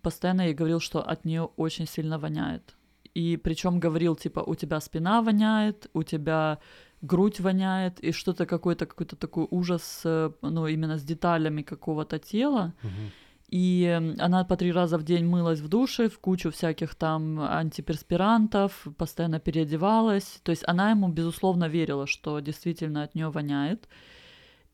постоянно 0.01 0.41
ей 0.41 0.53
говорил, 0.53 0.79
что 0.79 1.01
от 1.01 1.25
нее 1.25 1.49
очень 1.57 1.87
сильно 1.87 2.17
воняет 2.19 2.77
и 3.17 3.37
причем 3.37 3.79
говорил, 3.79 4.15
типа, 4.15 4.41
у 4.41 4.55
тебя 4.55 4.79
спина 4.79 5.21
воняет, 5.21 5.89
у 5.93 6.03
тебя 6.03 6.59
грудь 7.01 7.39
воняет, 7.39 7.99
и 7.99 8.11
что-то 8.11 8.45
какой-то 8.45 8.85
какой-то 8.85 9.15
такой 9.15 9.47
ужас, 9.49 10.01
э, 10.05 10.29
ну, 10.41 10.67
именно 10.67 10.97
с 10.97 11.03
деталями 11.03 11.63
какого-то 11.63 12.19
тела. 12.19 12.73
И 13.49 13.85
она 14.19 14.43
по 14.43 14.57
три 14.57 14.73
раза 14.73 14.97
в 14.97 15.03
день 15.03 15.25
мылась 15.25 15.61
в 15.61 15.69
душе, 15.69 16.09
в 16.09 16.19
кучу 16.19 16.51
всяких 16.51 16.95
там 16.95 17.39
антиперспирантов, 17.39 18.87
постоянно 18.97 19.39
переодевалась. 19.39 20.41
То 20.43 20.51
есть 20.51 20.63
она 20.67 20.91
ему, 20.91 21.07
безусловно, 21.07 21.69
верила, 21.69 22.07
что 22.07 22.39
действительно 22.39 23.03
от 23.03 23.15
нее 23.15 23.29
воняет. 23.29 23.87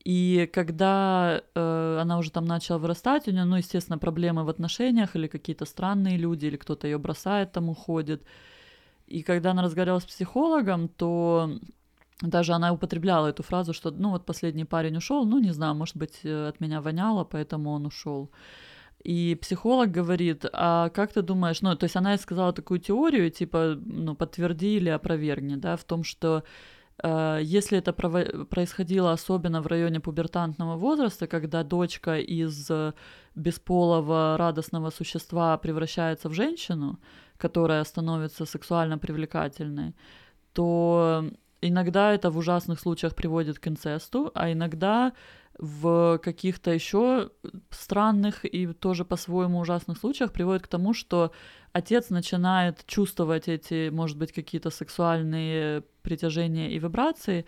И 0.04 0.50
когда 0.52 1.40
э, 1.54 1.98
она 2.02 2.18
уже 2.18 2.30
там 2.30 2.44
начала 2.44 2.78
вырастать, 2.78 3.28
у 3.28 3.30
нее, 3.30 3.44
ну, 3.44 3.56
естественно, 3.56 3.96
проблемы 3.96 4.44
в 4.44 4.48
отношениях 4.48 5.16
или 5.16 5.28
какие-то 5.28 5.64
странные 5.64 6.18
люди, 6.18 6.46
или 6.46 6.56
кто-то 6.56 6.86
ее 6.88 6.98
бросает, 6.98 7.52
там 7.52 7.70
уходит. 7.70 8.22
И 9.06 9.22
когда 9.22 9.52
она 9.52 9.62
разговаривала 9.62 10.00
с 10.00 10.04
психологом, 10.04 10.88
то 10.88 11.58
даже 12.22 12.52
она 12.52 12.72
употребляла 12.72 13.28
эту 13.28 13.42
фразу, 13.42 13.72
что, 13.72 13.90
ну, 13.90 14.10
вот 14.10 14.26
последний 14.26 14.64
парень 14.64 14.96
ушел, 14.96 15.24
ну, 15.24 15.38
не 15.40 15.52
знаю, 15.52 15.74
может 15.74 15.96
быть, 15.96 16.20
э, 16.24 16.48
от 16.48 16.60
меня 16.60 16.80
воняло, 16.80 17.24
поэтому 17.24 17.70
он 17.70 17.86
ушел. 17.86 18.30
И 19.02 19.38
психолог 19.40 19.90
говорит, 19.90 20.46
а 20.52 20.88
как 20.90 21.12
ты 21.12 21.22
думаешь, 21.22 21.62
ну, 21.62 21.76
то 21.76 21.84
есть 21.84 21.96
она 21.96 22.16
сказала 22.18 22.52
такую 22.52 22.80
теорию, 22.80 23.30
типа, 23.30 23.76
ну, 23.84 24.14
подтверди 24.14 24.76
или 24.76 24.88
опровергни, 24.88 25.56
да, 25.56 25.76
в 25.76 25.84
том, 25.84 26.04
что 26.04 26.42
Э, 27.02 27.40
если 27.42 27.78
это 27.78 27.92
происходило 27.92 29.12
особенно 29.12 29.62
в 29.62 29.66
районе 29.66 30.00
пубертантного 30.00 30.76
возраста, 30.76 31.26
когда 31.26 31.64
дочка 31.64 32.18
из 32.18 32.70
бесполого 33.34 34.36
радостного 34.38 34.90
существа 34.90 35.58
превращается 35.58 36.28
в 36.28 36.34
женщину, 36.34 36.98
которая 37.36 37.84
становится 37.84 38.46
сексуально 38.46 38.98
привлекательной, 38.98 39.94
то 40.52 41.30
иногда 41.68 42.12
это 42.12 42.30
в 42.30 42.38
ужасных 42.38 42.80
случаях 42.80 43.14
приводит 43.14 43.58
к 43.58 43.68
инцесту, 43.68 44.30
а 44.34 44.52
иногда 44.52 45.12
в 45.58 46.18
каких-то 46.18 46.72
еще 46.72 47.30
странных 47.70 48.44
и 48.44 48.66
тоже 48.66 49.04
по-своему 49.04 49.60
ужасных 49.60 49.98
случаях 49.98 50.32
приводит 50.32 50.62
к 50.62 50.68
тому, 50.68 50.94
что 50.94 51.32
отец 51.72 52.10
начинает 52.10 52.84
чувствовать 52.86 53.48
эти, 53.48 53.90
может 53.90 54.18
быть, 54.18 54.32
какие-то 54.32 54.70
сексуальные 54.70 55.82
притяжения 56.02 56.72
и 56.72 56.78
вибрации, 56.78 57.44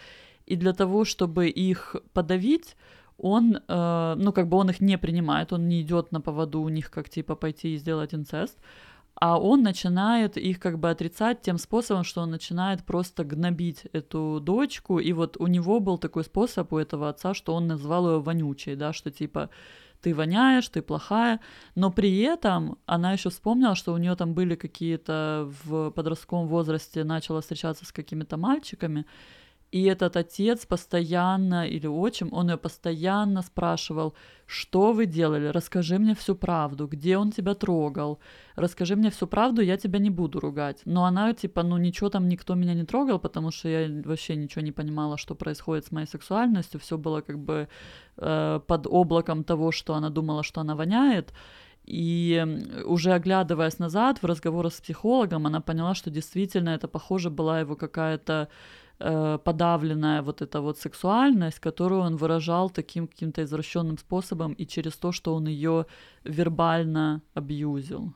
и 0.46 0.56
для 0.56 0.72
того, 0.72 1.04
чтобы 1.04 1.48
их 1.48 1.96
подавить, 2.12 2.76
он, 3.18 3.56
э, 3.56 4.14
ну, 4.16 4.32
как 4.32 4.48
бы 4.48 4.56
он 4.56 4.70
их 4.70 4.80
не 4.80 4.98
принимает, 4.98 5.52
он 5.52 5.68
не 5.68 5.82
идет 5.82 6.12
на 6.12 6.20
поводу 6.20 6.60
у 6.60 6.68
них, 6.68 6.90
как 6.90 7.08
типа 7.08 7.34
пойти 7.34 7.74
и 7.74 7.78
сделать 7.78 8.14
инцест, 8.14 8.58
а 9.18 9.38
он 9.38 9.62
начинает 9.62 10.36
их 10.36 10.60
как 10.60 10.78
бы 10.78 10.90
отрицать 10.90 11.40
тем 11.40 11.58
способом, 11.58 12.04
что 12.04 12.20
он 12.20 12.30
начинает 12.30 12.84
просто 12.84 13.24
гнобить 13.24 13.86
эту 13.92 14.40
дочку, 14.40 14.98
и 14.98 15.12
вот 15.12 15.36
у 15.38 15.46
него 15.46 15.80
был 15.80 15.98
такой 15.98 16.24
способ 16.24 16.72
у 16.72 16.78
этого 16.78 17.08
отца, 17.08 17.32
что 17.32 17.54
он 17.54 17.66
назвал 17.66 18.10
ее 18.10 18.20
вонючей, 18.20 18.76
да, 18.76 18.92
что 18.92 19.10
типа 19.10 19.48
ты 20.02 20.14
воняешь, 20.14 20.68
ты 20.68 20.82
плохая, 20.82 21.40
но 21.74 21.90
при 21.90 22.18
этом 22.18 22.76
она 22.84 23.12
еще 23.12 23.30
вспомнила, 23.30 23.74
что 23.74 23.94
у 23.94 23.96
нее 23.96 24.14
там 24.16 24.34
были 24.34 24.54
какие-то 24.54 25.50
в 25.64 25.90
подростковом 25.90 26.46
возрасте 26.46 27.02
начала 27.02 27.40
встречаться 27.40 27.86
с 27.86 27.92
какими-то 27.92 28.36
мальчиками, 28.36 29.06
и 29.72 29.82
этот 29.84 30.16
отец 30.16 30.64
постоянно, 30.64 31.66
или 31.66 31.88
отчим, 31.88 32.28
он 32.32 32.50
ее 32.50 32.56
постоянно 32.56 33.42
спрашивал, 33.42 34.14
что 34.46 34.92
вы 34.92 35.06
делали, 35.06 35.48
расскажи 35.48 35.98
мне 35.98 36.14
всю 36.14 36.36
правду, 36.36 36.86
где 36.86 37.18
он 37.18 37.32
тебя 37.32 37.54
трогал, 37.54 38.18
расскажи 38.54 38.94
мне 38.94 39.10
всю 39.10 39.26
правду, 39.26 39.62
я 39.62 39.76
тебя 39.76 39.98
не 39.98 40.10
буду 40.10 40.38
ругать. 40.40 40.82
Но 40.84 41.04
она 41.04 41.32
типа, 41.32 41.62
ну 41.62 41.78
ничего 41.78 42.10
там 42.10 42.28
никто 42.28 42.54
меня 42.54 42.74
не 42.74 42.84
трогал, 42.84 43.18
потому 43.18 43.50
что 43.50 43.68
я 43.68 44.02
вообще 44.04 44.36
ничего 44.36 44.62
не 44.62 44.72
понимала, 44.72 45.18
что 45.18 45.34
происходит 45.34 45.84
с 45.86 45.92
моей 45.92 46.06
сексуальностью, 46.06 46.78
все 46.78 46.96
было 46.96 47.20
как 47.20 47.38
бы 47.38 47.68
э, 48.16 48.60
под 48.66 48.86
облаком 48.86 49.42
того, 49.42 49.72
что 49.72 49.94
она 49.94 50.10
думала, 50.10 50.42
что 50.44 50.60
она 50.60 50.76
воняет. 50.76 51.32
И 51.86 52.44
уже 52.84 53.12
оглядываясь 53.12 53.78
назад 53.78 54.22
в 54.22 54.26
разговорах 54.26 54.74
с 54.74 54.80
психологом, 54.80 55.46
она 55.46 55.60
поняла, 55.60 55.94
что 55.94 56.10
действительно 56.10 56.70
это, 56.70 56.88
похоже, 56.88 57.30
была 57.30 57.60
его 57.60 57.76
какая-то 57.76 58.48
э, 58.98 59.38
подавленная 59.44 60.22
вот 60.22 60.42
эта 60.42 60.60
вот 60.60 60.78
сексуальность, 60.78 61.60
которую 61.60 62.00
он 62.02 62.16
выражал 62.16 62.70
таким 62.70 63.06
каким-то 63.06 63.42
извращенным 63.42 63.98
способом 63.98 64.52
и 64.52 64.66
через 64.66 64.96
то, 64.96 65.12
что 65.12 65.34
он 65.34 65.46
ее 65.48 65.86
вербально 66.24 67.22
абьюзил. 67.34 68.12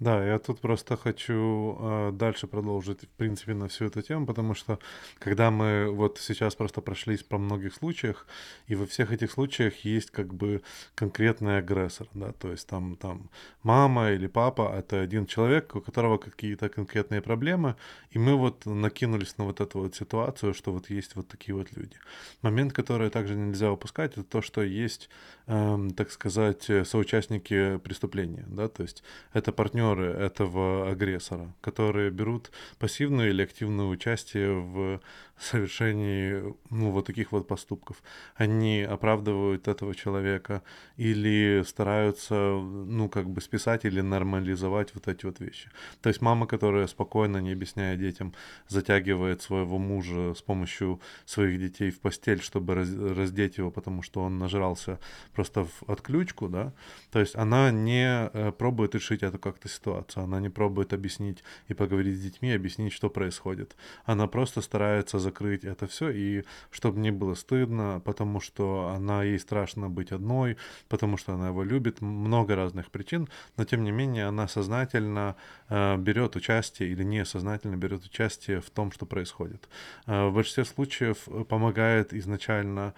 Да, 0.00 0.24
я 0.24 0.38
тут 0.38 0.60
просто 0.60 0.96
хочу 0.96 1.76
э, 1.78 2.12
дальше 2.14 2.46
продолжить, 2.46 3.02
в 3.02 3.08
принципе, 3.08 3.52
на 3.52 3.68
всю 3.68 3.84
эту 3.84 4.00
тему, 4.00 4.24
потому 4.24 4.54
что 4.54 4.78
когда 5.18 5.50
мы 5.50 5.90
вот 5.90 6.18
сейчас 6.18 6.54
просто 6.54 6.80
прошлись 6.80 7.22
по 7.22 7.36
многих 7.36 7.74
случаях, 7.74 8.26
и 8.66 8.74
во 8.74 8.86
всех 8.86 9.12
этих 9.12 9.30
случаях 9.30 9.84
есть 9.84 10.10
как 10.10 10.32
бы 10.32 10.62
конкретный 10.94 11.58
агрессор, 11.58 12.08
да, 12.14 12.32
то 12.32 12.50
есть 12.50 12.66
там, 12.66 12.96
там 12.96 13.28
мама 13.62 14.12
или 14.12 14.26
папа— 14.26 14.72
это 14.78 15.02
один 15.02 15.26
человек, 15.26 15.76
у 15.76 15.82
которого 15.82 16.16
какие-то 16.16 16.70
конкретные 16.70 17.20
проблемы, 17.20 17.76
и 18.10 18.18
мы 18.18 18.36
вот 18.36 18.64
накинулись 18.64 19.36
на 19.36 19.44
вот 19.44 19.60
эту 19.60 19.80
вот 19.80 19.94
ситуацию, 19.94 20.54
что 20.54 20.72
вот 20.72 20.88
есть 20.88 21.14
вот 21.14 21.28
такие 21.28 21.54
вот 21.54 21.76
люди. 21.76 21.96
Момент, 22.40 22.72
который 22.72 23.10
также 23.10 23.34
нельзя 23.34 23.70
упускать, 23.70 24.12
это 24.12 24.24
то, 24.24 24.40
что 24.40 24.62
есть, 24.62 25.10
э, 25.46 25.88
так 25.94 26.10
сказать, 26.10 26.70
соучастники 26.86 27.76
преступления, 27.84 28.46
да, 28.48 28.68
то 28.68 28.82
есть 28.82 29.02
это 29.34 29.52
партнер 29.52 29.89
партнеры 29.90 30.12
этого 30.12 30.90
агрессора, 30.90 31.52
которые 31.60 32.10
берут 32.10 32.50
пассивное 32.78 33.28
или 33.28 33.42
активное 33.42 33.86
участие 33.86 34.52
в 34.52 35.00
совершении 35.42 36.54
ну, 36.70 36.90
вот 36.90 37.06
таких 37.06 37.32
вот 37.32 37.48
поступков. 37.48 38.02
Они 38.34 38.82
оправдывают 38.82 39.68
этого 39.68 39.94
человека 39.94 40.62
или 40.96 41.62
стараются, 41.66 42.34
ну, 42.34 43.08
как 43.08 43.28
бы 43.28 43.40
списать 43.40 43.84
или 43.84 44.00
нормализовать 44.00 44.94
вот 44.94 45.08
эти 45.08 45.26
вот 45.26 45.40
вещи. 45.40 45.70
То 46.02 46.08
есть 46.08 46.20
мама, 46.20 46.46
которая 46.46 46.86
спокойно, 46.86 47.38
не 47.38 47.52
объясняя 47.52 47.96
детям, 47.96 48.34
затягивает 48.68 49.42
своего 49.42 49.78
мужа 49.78 50.34
с 50.34 50.42
помощью 50.42 51.00
своих 51.24 51.58
детей 51.58 51.90
в 51.90 52.00
постель, 52.00 52.42
чтобы 52.42 52.74
раз, 52.74 52.88
раздеть 52.94 53.58
его, 53.58 53.70
потому 53.70 54.02
что 54.02 54.22
он 54.22 54.38
нажрался 54.38 54.98
просто 55.34 55.64
в 55.64 55.82
отключку, 55.86 56.48
да, 56.48 56.72
то 57.10 57.20
есть 57.20 57.36
она 57.36 57.70
не 57.70 58.28
э, 58.32 58.52
пробует 58.52 58.94
решить 58.94 59.22
эту 59.22 59.38
как-то 59.38 59.68
ситуацию, 59.68 60.24
она 60.24 60.40
не 60.40 60.48
пробует 60.48 60.92
объяснить 60.92 61.42
и 61.68 61.74
поговорить 61.74 62.16
с 62.16 62.20
детьми, 62.20 62.52
объяснить, 62.52 62.92
что 62.92 63.10
происходит. 63.10 63.76
Она 64.04 64.26
просто 64.26 64.60
старается 64.60 65.18
закрыть 65.30 65.64
это 65.64 65.86
все, 65.86 66.10
и 66.10 66.44
чтобы 66.70 67.00
не 67.00 67.12
было 67.12 67.34
стыдно, 67.34 68.00
потому 68.04 68.40
что 68.40 68.92
она 68.96 69.22
ей 69.22 69.38
страшно 69.38 69.88
быть 69.88 70.12
одной, 70.12 70.56
потому 70.88 71.16
что 71.16 71.34
она 71.34 71.48
его 71.48 71.62
любит, 71.62 72.00
много 72.00 72.56
разных 72.56 72.90
причин, 72.90 73.28
но 73.56 73.64
тем 73.64 73.84
не 73.84 73.92
менее 73.92 74.26
она 74.26 74.48
сознательно 74.48 75.36
э, 75.68 75.96
берет 75.96 76.36
участие 76.36 76.90
или 76.90 77.04
несознательно 77.04 77.76
берет 77.76 78.04
участие 78.04 78.60
в 78.60 78.70
том, 78.70 78.92
что 78.92 79.06
происходит. 79.06 79.68
Э, 80.06 80.28
в 80.28 80.34
большинстве 80.34 80.64
случаев 80.64 81.28
помогает 81.48 82.12
изначально 82.12 82.94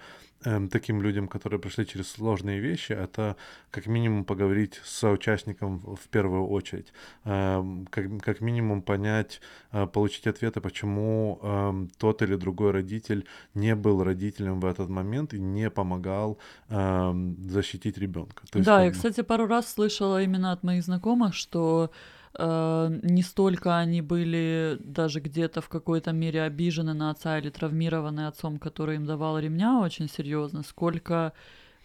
таким 0.69 1.01
людям, 1.01 1.27
которые 1.27 1.59
прошли 1.59 1.85
через 1.85 2.11
сложные 2.11 2.59
вещи, 2.59 2.93
это 2.93 3.35
как 3.71 3.87
минимум 3.87 4.25
поговорить 4.25 4.81
с 4.83 4.99
соучастником 4.99 5.79
в 5.79 6.07
первую 6.09 6.47
очередь, 6.47 6.93
эм, 7.25 7.87
как, 7.89 8.05
как 8.21 8.41
минимум 8.41 8.81
понять, 8.81 9.41
э, 9.71 9.87
получить 9.87 10.27
ответы, 10.27 10.61
почему 10.61 11.39
эм, 11.41 11.89
тот 11.97 12.21
или 12.21 12.35
другой 12.35 12.71
родитель 12.71 13.25
не 13.53 13.75
был 13.75 14.03
родителем 14.03 14.59
в 14.59 14.65
этот 14.65 14.89
момент 14.89 15.33
и 15.33 15.39
не 15.39 15.69
помогал 15.69 16.37
защитить 16.69 17.97
ребенка. 17.97 18.43
да, 18.53 18.83
я, 18.83 18.91
кстати, 18.91 19.21
пару 19.21 19.47
раз 19.47 19.71
слышала 19.71 20.21
именно 20.21 20.51
от 20.51 20.63
моих 20.63 20.83
знакомых, 20.83 21.33
что 21.33 21.91
Э, 22.37 22.89
не 23.03 23.21
столько 23.21 23.77
они 23.77 24.01
были 24.01 24.77
даже 24.79 25.19
где-то 25.19 25.61
в 25.61 25.69
какой-то 25.69 26.11
мере 26.11 26.41
обижены 26.41 26.93
на 26.93 27.11
отца 27.11 27.37
или 27.37 27.49
травмированы 27.49 28.27
отцом, 28.27 28.57
который 28.57 28.95
им 28.95 29.05
давал 29.05 29.37
ремня 29.37 29.79
очень 29.79 30.09
серьезно, 30.09 30.63
сколько 30.63 31.33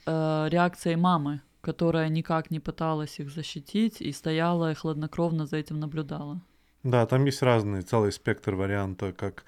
э, 0.07 0.49
реакцией 0.51 0.97
мамы, 0.97 1.43
которая 1.61 2.09
никак 2.09 2.51
не 2.51 2.61
пыталась 2.61 3.19
их 3.21 3.31
защитить 3.31 4.01
и 4.01 4.13
стояла 4.13 4.73
и 4.73 4.75
хладнокровно 4.75 5.47
за 5.47 5.59
этим 5.59 5.81
наблюдала. 5.81 6.41
Да, 6.85 7.05
там 7.07 7.25
есть 7.25 7.43
разный, 7.43 7.83
целый 7.83 8.13
спектр 8.13 8.55
варианта, 8.55 9.13
как 9.13 9.45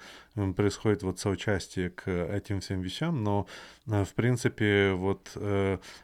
происходит 0.55 1.01
вот 1.01 1.17
соучастие 1.17 1.89
к 1.89 2.11
этим 2.11 2.59
всем 2.59 2.81
вещам, 2.81 3.23
но 3.23 3.47
э, 3.87 4.03
в 4.03 4.13
принципе 4.13 4.91
вот 4.91 5.35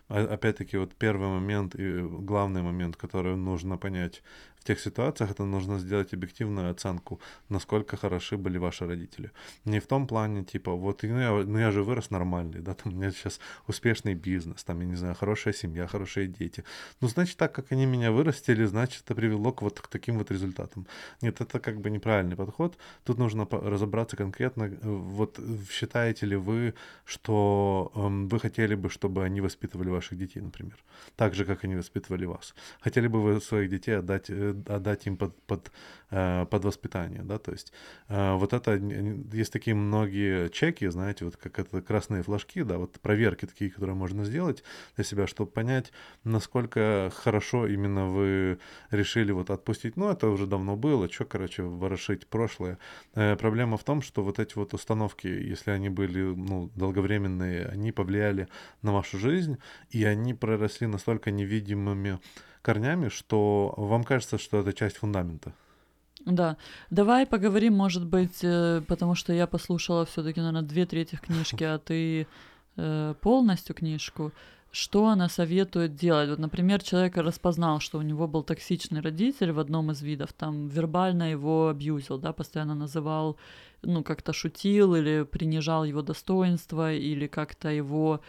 опять-таки 0.08 0.78
вот 0.78 0.96
первый 0.96 1.28
момент 1.28 1.76
и 1.76 2.00
главный 2.00 2.64
момент, 2.64 2.96
который 2.96 3.36
нужно 3.36 3.78
понять 3.78 4.24
тех 4.68 4.80
ситуациях 4.80 5.32
это 5.32 5.46
нужно 5.46 5.80
сделать 5.80 6.14
объективную 6.14 6.72
оценку, 6.72 7.20
насколько 7.50 7.98
хороши 7.98 8.38
были 8.38 8.58
ваши 8.60 8.86
родители. 8.86 9.32
Не 9.66 9.80
в 9.80 9.88
том 9.88 10.08
плане, 10.08 10.44
типа, 10.44 10.72
вот 10.72 11.04
ну 11.04 11.20
я, 11.20 11.32
ну 11.32 11.60
я 11.60 11.72
же 11.72 11.84
вырос 11.84 12.12
нормальный, 12.12 12.60
да, 12.60 12.74
там 12.74 12.94
у 12.94 12.96
меня 12.96 13.12
сейчас 13.12 13.40
успешный 13.68 14.16
бизнес, 14.16 14.64
там, 14.64 14.82
я 14.82 14.88
не 14.88 14.96
знаю, 14.96 15.16
хорошая 15.16 15.54
семья, 15.54 15.88
хорошие 15.88 16.28
дети. 16.28 16.64
Ну, 17.02 17.08
значит, 17.08 17.38
так 17.38 17.56
как 17.56 17.72
они 17.72 17.86
меня 17.86 18.12
вырастили, 18.12 18.66
значит, 18.66 19.04
это 19.06 19.16
привело 19.16 19.52
к 19.52 19.62
вот 19.62 19.80
к 19.80 19.88
таким 19.88 20.18
вот 20.18 20.32
результатам. 20.32 20.86
Нет, 21.22 21.42
это 21.42 21.60
как 21.60 21.80
бы 21.80 21.90
неправильный 21.90 22.36
подход. 22.36 22.78
Тут 23.04 23.18
нужно 23.18 23.48
разобраться 23.52 24.18
конкретно, 24.18 24.64
э, 24.64 24.78
вот 24.82 25.40
считаете 25.72 26.26
ли 26.26 26.36
вы, 26.36 26.74
что 27.06 27.92
э, 27.96 28.28
вы 28.32 28.40
хотели 28.40 28.76
бы, 28.76 28.90
чтобы 28.90 29.24
они 29.24 29.42
воспитывали 29.42 29.90
ваших 29.90 30.18
детей, 30.18 30.42
например, 30.42 30.78
так 31.16 31.36
же, 31.36 31.46
как 31.46 31.64
они 31.64 31.76
воспитывали 31.76 32.26
вас? 32.26 32.56
Хотели 32.82 33.08
бы 33.08 33.22
вы 33.22 33.42
своих 33.42 33.70
детей 33.70 34.00
отдать 34.00 34.30
э, 34.30 34.57
отдать 34.68 35.08
им 35.08 35.18
под, 35.18 35.36
под, 35.44 35.72
э, 36.12 36.46
под 36.50 36.66
воспитание, 36.66 37.24
да, 37.24 37.38
то 37.38 37.52
есть 37.52 37.74
э, 38.08 38.34
вот 38.34 38.54
это, 38.54 38.76
есть 38.76 39.54
такие 39.54 39.76
многие 39.76 40.50
чеки, 40.50 40.88
знаете, 40.88 41.26
вот 41.26 41.38
как 41.38 41.60
это 41.60 41.82
красные 41.82 42.24
флажки, 42.24 42.64
да, 42.64 42.78
вот 42.78 43.00
проверки 43.00 43.46
такие, 43.46 43.72
которые 43.72 43.96
можно 43.96 44.26
сделать 44.26 44.64
для 44.96 45.04
себя, 45.04 45.28
чтобы 45.28 45.52
понять, 45.52 45.92
насколько 46.24 47.12
хорошо 47.16 47.68
именно 47.68 48.08
вы 48.08 48.60
решили 48.92 49.32
вот 49.32 49.50
отпустить, 49.50 49.98
ну, 49.98 50.10
это 50.10 50.28
уже 50.30 50.48
давно 50.48 50.76
было, 50.76 51.10
что, 51.10 51.26
короче, 51.26 51.64
ворошить 51.64 52.28
прошлое. 52.28 52.78
Э, 53.14 53.36
проблема 53.36 53.78
в 53.78 53.84
том, 53.84 54.02
что 54.02 54.24
вот 54.24 54.40
эти 54.40 54.56
вот 54.56 54.74
установки, 54.74 55.28
если 55.28 55.72
они 55.72 55.90
были, 55.90 56.22
ну, 56.22 56.72
долговременные, 56.76 57.66
они 57.66 57.92
повлияли 57.92 58.48
на 58.82 58.94
вашу 58.94 59.18
жизнь, 59.18 59.58
и 59.90 60.04
они 60.04 60.34
проросли 60.34 60.88
настолько 60.88 61.32
невидимыми 61.32 62.20
корнями, 62.68 63.10
что 63.10 63.74
вам 63.78 64.04
кажется, 64.04 64.38
что 64.38 64.60
это 64.60 64.74
часть 64.74 64.98
фундамента. 64.98 65.52
Да. 66.26 66.58
Давай 66.90 67.26
поговорим, 67.26 67.74
может 67.74 68.06
быть, 68.06 68.44
э, 68.44 68.82
потому 68.88 69.16
что 69.16 69.34
я 69.34 69.48
послушала 69.48 70.04
все-таки, 70.06 70.42
наверное, 70.42 70.68
две 70.68 70.86
трети 70.86 71.16
книжки, 71.16 71.64
а 71.64 71.78
ты 71.78 72.28
э, 72.78 73.14
полностью 73.22 73.76
книжку. 73.76 74.32
Что 74.72 75.08
она 75.08 75.30
советует 75.30 75.96
делать? 75.96 76.30
Вот, 76.30 76.40
например, 76.40 76.84
человек 76.84 77.16
распознал, 77.18 77.80
что 77.80 78.00
у 78.00 78.02
него 78.02 78.28
был 78.28 78.44
токсичный 78.44 79.02
родитель 79.02 79.52
в 79.52 79.60
одном 79.60 79.92
из 79.92 80.02
видов, 80.02 80.34
там 80.34 80.68
вербально 80.68 81.32
его 81.32 81.70
абьюзил, 81.70 82.18
да, 82.18 82.34
постоянно 82.34 82.76
называл, 82.76 83.38
ну, 83.82 84.04
как-то 84.04 84.34
шутил 84.34 84.96
или 84.96 85.24
принижал 85.24 85.86
его 85.86 86.02
достоинство, 86.02 86.94
или 86.94 87.28
как-то 87.28 87.70
его 87.70 88.20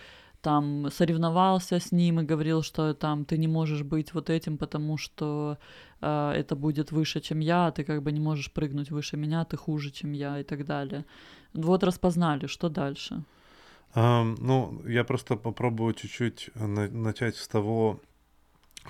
там 0.49 0.91
соревновался 0.91 1.79
с 1.79 1.93
ним 1.93 2.21
и 2.21 2.25
говорил, 2.25 2.63
что 2.63 2.95
там 2.95 3.25
ты 3.25 3.39
не 3.39 3.49
можешь 3.49 3.83
быть 3.83 4.15
вот 4.15 4.31
этим, 4.31 4.57
потому 4.57 4.97
что 4.99 5.59
э, 6.01 6.33
это 6.37 6.57
будет 6.57 6.93
выше, 6.93 7.21
чем 7.21 7.41
я, 7.41 7.67
а 7.67 7.71
ты 7.71 7.85
как 7.85 8.03
бы 8.03 8.13
не 8.13 8.21
можешь 8.21 8.51
прыгнуть 8.51 8.91
выше 8.91 9.19
меня, 9.19 9.45
ты 9.45 9.57
хуже, 9.59 9.91
чем 9.91 10.15
я 10.15 10.41
и 10.41 10.45
так 10.45 10.65
далее. 10.65 11.05
Вот 11.55 11.85
распознали, 11.85 12.47
что 12.47 12.69
дальше? 12.71 13.23
Um, 13.95 14.37
ну, 14.41 14.83
я 14.89 15.05
просто 15.05 15.37
попробую 15.37 15.95
чуть-чуть 15.95 16.51
на- 16.55 16.89
начать 16.89 17.37
с 17.37 17.49
того, 17.49 18.01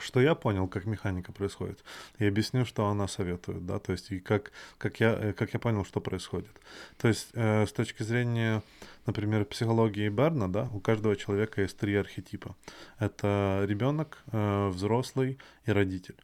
что 0.03 0.21
я 0.21 0.35
понял, 0.35 0.69
как 0.69 0.87
механика 0.87 1.33
происходит, 1.33 1.85
и 2.19 2.27
объясню, 2.27 2.65
что 2.65 2.87
она 2.87 3.09
советует, 3.09 3.67
да, 3.67 3.79
то 3.79 3.93
есть 3.93 4.11
и 4.11 4.21
как, 4.21 4.53
как, 4.79 5.01
я, 5.01 5.13
э, 5.13 5.33
как 5.33 5.53
я 5.53 5.59
понял, 5.59 5.85
что 5.85 6.01
происходит. 6.01 6.61
То 6.97 7.09
есть 7.09 7.29
э, 7.35 7.67
с 7.67 7.73
точки 7.73 8.03
зрения, 8.03 8.63
например, 9.07 9.45
психологии 9.45 10.09
Берна, 10.09 10.49
да, 10.49 10.69
у 10.73 10.81
каждого 10.81 11.17
человека 11.17 11.63
есть 11.63 11.77
три 11.77 11.95
архетипа. 11.95 12.57
Это 12.99 13.65
ребенок, 13.67 14.23
э, 14.33 14.69
взрослый 14.69 15.39
и 15.67 15.73
родитель. 15.73 16.17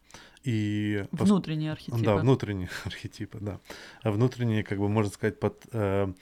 И 0.43 1.05
внутренние 1.11 1.71
архетипы. 1.71 2.03
Да, 2.03 2.15
внутренние 2.17 2.69
архетипы, 2.85 3.39
да. 3.41 3.59
А 4.03 4.11
внутренние, 4.11 4.63
как 4.63 4.77
бы 4.77 4.89
можно 4.89 5.11
сказать, 5.11 5.39
под 5.39 5.65
э, 5.71 6.13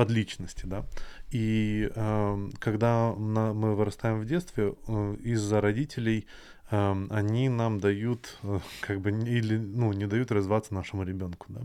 под 0.00 0.10
личности, 0.10 0.64
да. 0.64 0.86
И 1.30 1.90
э, 1.94 2.48
когда 2.58 3.14
на, 3.14 3.52
мы 3.52 3.74
вырастаем 3.74 4.20
в 4.20 4.24
детстве, 4.24 4.74
э, 4.88 5.16
из-за 5.22 5.60
родителей 5.60 6.26
они 6.70 7.48
нам 7.48 7.80
дают, 7.80 8.38
э, 8.42 8.58
как 8.80 9.00
бы, 9.00 9.10
или, 9.10 9.56
ну, 9.56 9.92
не 9.92 10.06
дают 10.06 10.30
развиваться 10.30 10.74
нашему 10.74 11.02
ребенку, 11.02 11.46
да. 11.48 11.62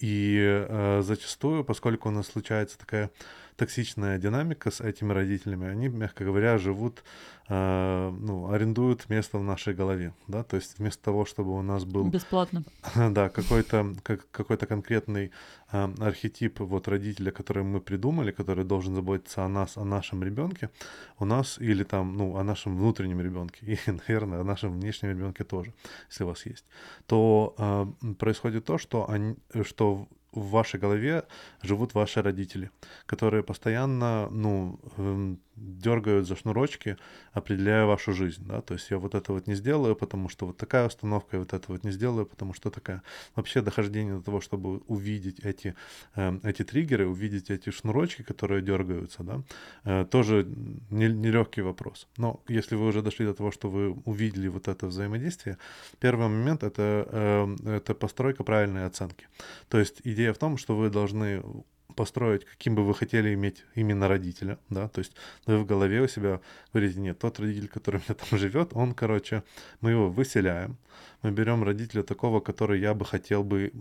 И 0.00 0.38
э, 0.40 1.02
зачастую, 1.02 1.64
поскольку 1.64 2.08
у 2.08 2.12
нас 2.12 2.26
случается 2.26 2.78
такая 2.78 3.10
токсичная 3.56 4.18
динамика 4.18 4.70
с 4.70 4.80
этими 4.80 5.12
родителями, 5.12 5.68
они, 5.68 5.88
мягко 5.88 6.24
говоря, 6.24 6.58
живут, 6.58 7.04
э, 7.48 8.10
ну, 8.10 8.50
арендуют 8.50 9.08
место 9.08 9.38
в 9.38 9.44
нашей 9.44 9.74
голове, 9.74 10.12
да, 10.28 10.42
то 10.42 10.56
есть 10.56 10.78
вместо 10.78 11.02
того, 11.02 11.24
чтобы 11.24 11.52
у 11.52 11.62
нас 11.62 11.84
был... 11.84 12.08
Бесплатно. 12.08 12.64
Да, 13.14 13.28
какой-то 13.28 13.94
как, 14.02 14.30
какой-то 14.30 14.66
конкретный 14.66 15.30
э, 15.72 15.94
архетип 16.00 16.60
вот 16.60 16.88
родителя, 16.88 17.30
который 17.30 17.62
мы 17.62 17.80
придумали, 17.80 18.32
который 18.32 18.64
должен 18.64 18.94
заботиться 18.94 19.44
о 19.44 19.48
нас, 19.48 19.76
о 19.76 19.84
нашем 19.84 20.24
ребенке, 20.24 20.70
у 21.18 21.24
нас, 21.24 21.58
или 21.58 21.84
там, 21.84 22.16
ну, 22.16 22.36
о 22.36 22.42
нашем 22.42 22.76
внутреннем 22.76 23.20
ребенке, 23.20 23.58
и, 23.86 23.90
наверное, 23.90 24.40
о 24.40 24.44
нашем 24.44 24.80
внешнем 24.80 25.10
ребенке 25.10 25.44
тоже, 25.44 25.72
если 26.10 26.24
у 26.24 26.28
вас 26.28 26.46
есть, 26.46 26.64
то 27.06 27.54
э, 27.58 28.14
происходит 28.18 28.64
то, 28.64 28.78
что, 28.78 29.08
они, 29.08 29.36
что 29.62 30.08
в 30.34 30.50
вашей 30.50 30.80
голове 30.80 31.24
живут 31.62 31.94
ваши 31.94 32.22
родители, 32.22 32.70
которые 33.06 33.42
постоянно, 33.42 34.28
ну, 34.30 34.78
эм, 34.96 35.40
дергают 35.56 36.26
за 36.26 36.36
шнурочки, 36.36 36.96
определяя 37.32 37.86
вашу 37.86 38.12
жизнь, 38.12 38.44
да, 38.46 38.60
то 38.60 38.74
есть 38.74 38.90
я 38.90 38.98
вот 38.98 39.14
это 39.14 39.32
вот 39.32 39.46
не 39.46 39.54
сделаю, 39.54 39.96
потому 39.96 40.28
что 40.28 40.46
вот 40.46 40.56
такая 40.56 40.86
установка, 40.86 41.36
я 41.36 41.38
вот 41.40 41.52
это 41.52 41.64
вот 41.68 41.84
не 41.84 41.92
сделаю, 41.92 42.26
потому 42.26 42.54
что 42.54 42.70
такая. 42.70 43.02
Вообще 43.36 43.60
дохождение 43.60 44.16
до 44.16 44.22
того, 44.22 44.40
чтобы 44.40 44.78
увидеть 44.88 45.40
эти, 45.40 45.74
э, 46.16 46.38
эти 46.42 46.64
триггеры, 46.64 47.06
увидеть 47.06 47.50
эти 47.50 47.70
шнурочки, 47.70 48.22
которые 48.22 48.62
дергаются, 48.62 49.22
да, 49.22 49.42
э, 49.84 50.04
тоже 50.10 50.46
нелегкий 50.90 51.60
не 51.60 51.66
вопрос. 51.66 52.08
Но 52.18 52.40
если 52.48 52.76
вы 52.76 52.86
уже 52.86 53.02
дошли 53.02 53.26
до 53.26 53.34
того, 53.34 53.52
что 53.52 53.70
вы 53.70 53.92
увидели 54.04 54.48
вот 54.48 54.68
это 54.68 54.86
взаимодействие, 54.86 55.56
первый 56.00 56.28
момент 56.28 56.62
это, 56.62 57.08
э, 57.10 57.76
это 57.76 57.94
постройка 57.94 58.44
правильной 58.44 58.86
оценки. 58.86 59.26
То 59.68 59.78
есть 59.78 60.00
идея 60.04 60.23
в 60.32 60.38
том, 60.38 60.56
что 60.56 60.76
вы 60.76 60.90
должны 60.90 61.42
построить, 61.94 62.44
каким 62.44 62.74
бы 62.74 62.84
вы 62.84 62.94
хотели 62.94 63.34
иметь 63.34 63.64
именно 63.74 64.08
родителя, 64.08 64.58
да, 64.68 64.88
то 64.88 64.98
есть 64.98 65.12
вы 65.46 65.58
в 65.58 65.66
голове 65.66 66.00
у 66.00 66.08
себя 66.08 66.40
говорите, 66.72 66.98
нет, 67.00 67.18
тот 67.18 67.38
родитель, 67.38 67.68
который 67.68 67.96
у 67.96 68.00
меня 68.00 68.14
там 68.14 68.38
живет, 68.38 68.70
он, 68.72 68.94
короче, 68.94 69.44
мы 69.80 69.92
его 69.92 70.10
выселяем, 70.10 70.76
мы 71.22 71.30
берем 71.30 71.62
родителя 71.62 72.02
такого, 72.02 72.40
который 72.40 72.80
я 72.80 72.94
бы 72.94 73.04
хотел 73.04 73.44
бы 73.44 73.72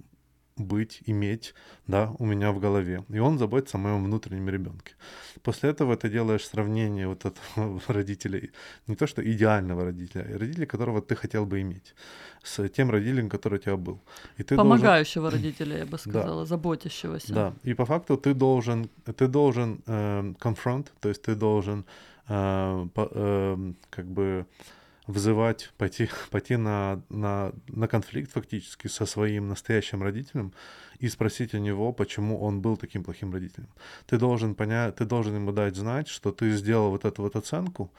быть, 0.58 1.02
иметь, 1.06 1.54
да, 1.88 2.12
у 2.20 2.26
меня 2.26 2.52
в 2.52 2.60
голове. 2.60 3.04
И 3.10 3.20
он 3.20 3.38
заботится 3.38 3.78
о 3.78 3.82
моем 3.82 4.04
внутреннем 4.04 4.50
ребенке. 4.50 4.94
После 5.42 5.70
этого 5.70 5.96
ты 5.96 6.10
делаешь 6.10 6.46
сравнение 6.46 7.08
вот 7.08 7.26
этого 7.26 7.82
родителя, 7.88 8.50
не 8.88 8.96
то 8.96 9.08
что 9.08 9.22
идеального 9.22 9.86
родителя, 9.86 10.22
а 10.22 10.38
родителя, 10.38 10.66
которого 10.66 11.02
ты 11.02 11.16
хотел 11.16 11.46
бы 11.46 11.62
иметь, 11.62 11.96
с 12.44 12.70
тем 12.70 12.92
родителем, 12.92 13.30
который 13.30 13.60
у 13.60 13.62
тебя 13.62 13.78
был. 13.78 14.00
И 14.38 14.44
ты 14.44 14.56
Помогающего 14.56 15.30
должен... 15.30 15.40
родителя, 15.44 15.78
я 15.78 15.86
бы 15.86 15.98
сказала, 15.98 16.42
да. 16.42 16.46
заботящегося. 16.46 17.34
Да, 17.34 17.54
и 17.64 17.74
по 17.74 17.86
факту 17.86 18.18
ты 18.18 18.34
должен, 18.34 18.90
ты 19.06 19.28
должен 19.28 19.82
э, 19.88 20.34
confront, 20.40 20.88
то 21.00 21.10
есть 21.10 21.22
ты 21.22 21.36
должен 21.36 21.86
э, 22.28 22.88
по, 22.94 23.10
э, 23.12 23.74
как 23.90 24.06
бы 24.06 24.46
вызывать, 25.08 25.72
пойти, 25.78 26.10
пойти 26.32 26.58
на, 26.58 27.02
на, 27.10 27.52
на 27.68 27.88
конфликт 27.88 28.32
фактически 28.32 28.88
со 28.88 29.06
своим 29.06 29.48
настоящим 29.48 30.04
родителем 30.04 30.54
и 31.00 31.10
спросить 31.10 31.54
у 31.54 31.58
него, 31.58 31.92
почему 31.94 32.40
он 32.40 32.62
был 32.62 32.78
таким 32.78 33.04
плохим 33.04 33.34
родителем. 33.34 33.70
Ты 34.06 34.18
должен 34.18 34.56
понять, 34.56 34.96
ты 34.96 35.06
должен 35.06 35.36
ему 35.36 35.52
дать 35.52 35.76
знать, 35.76 36.08
что 36.08 36.32
ты 36.32 36.52
сделал 36.52 36.90
вот 36.90 37.06
эту 37.06 37.24
вот 37.24 37.36
оценку, 37.36 37.92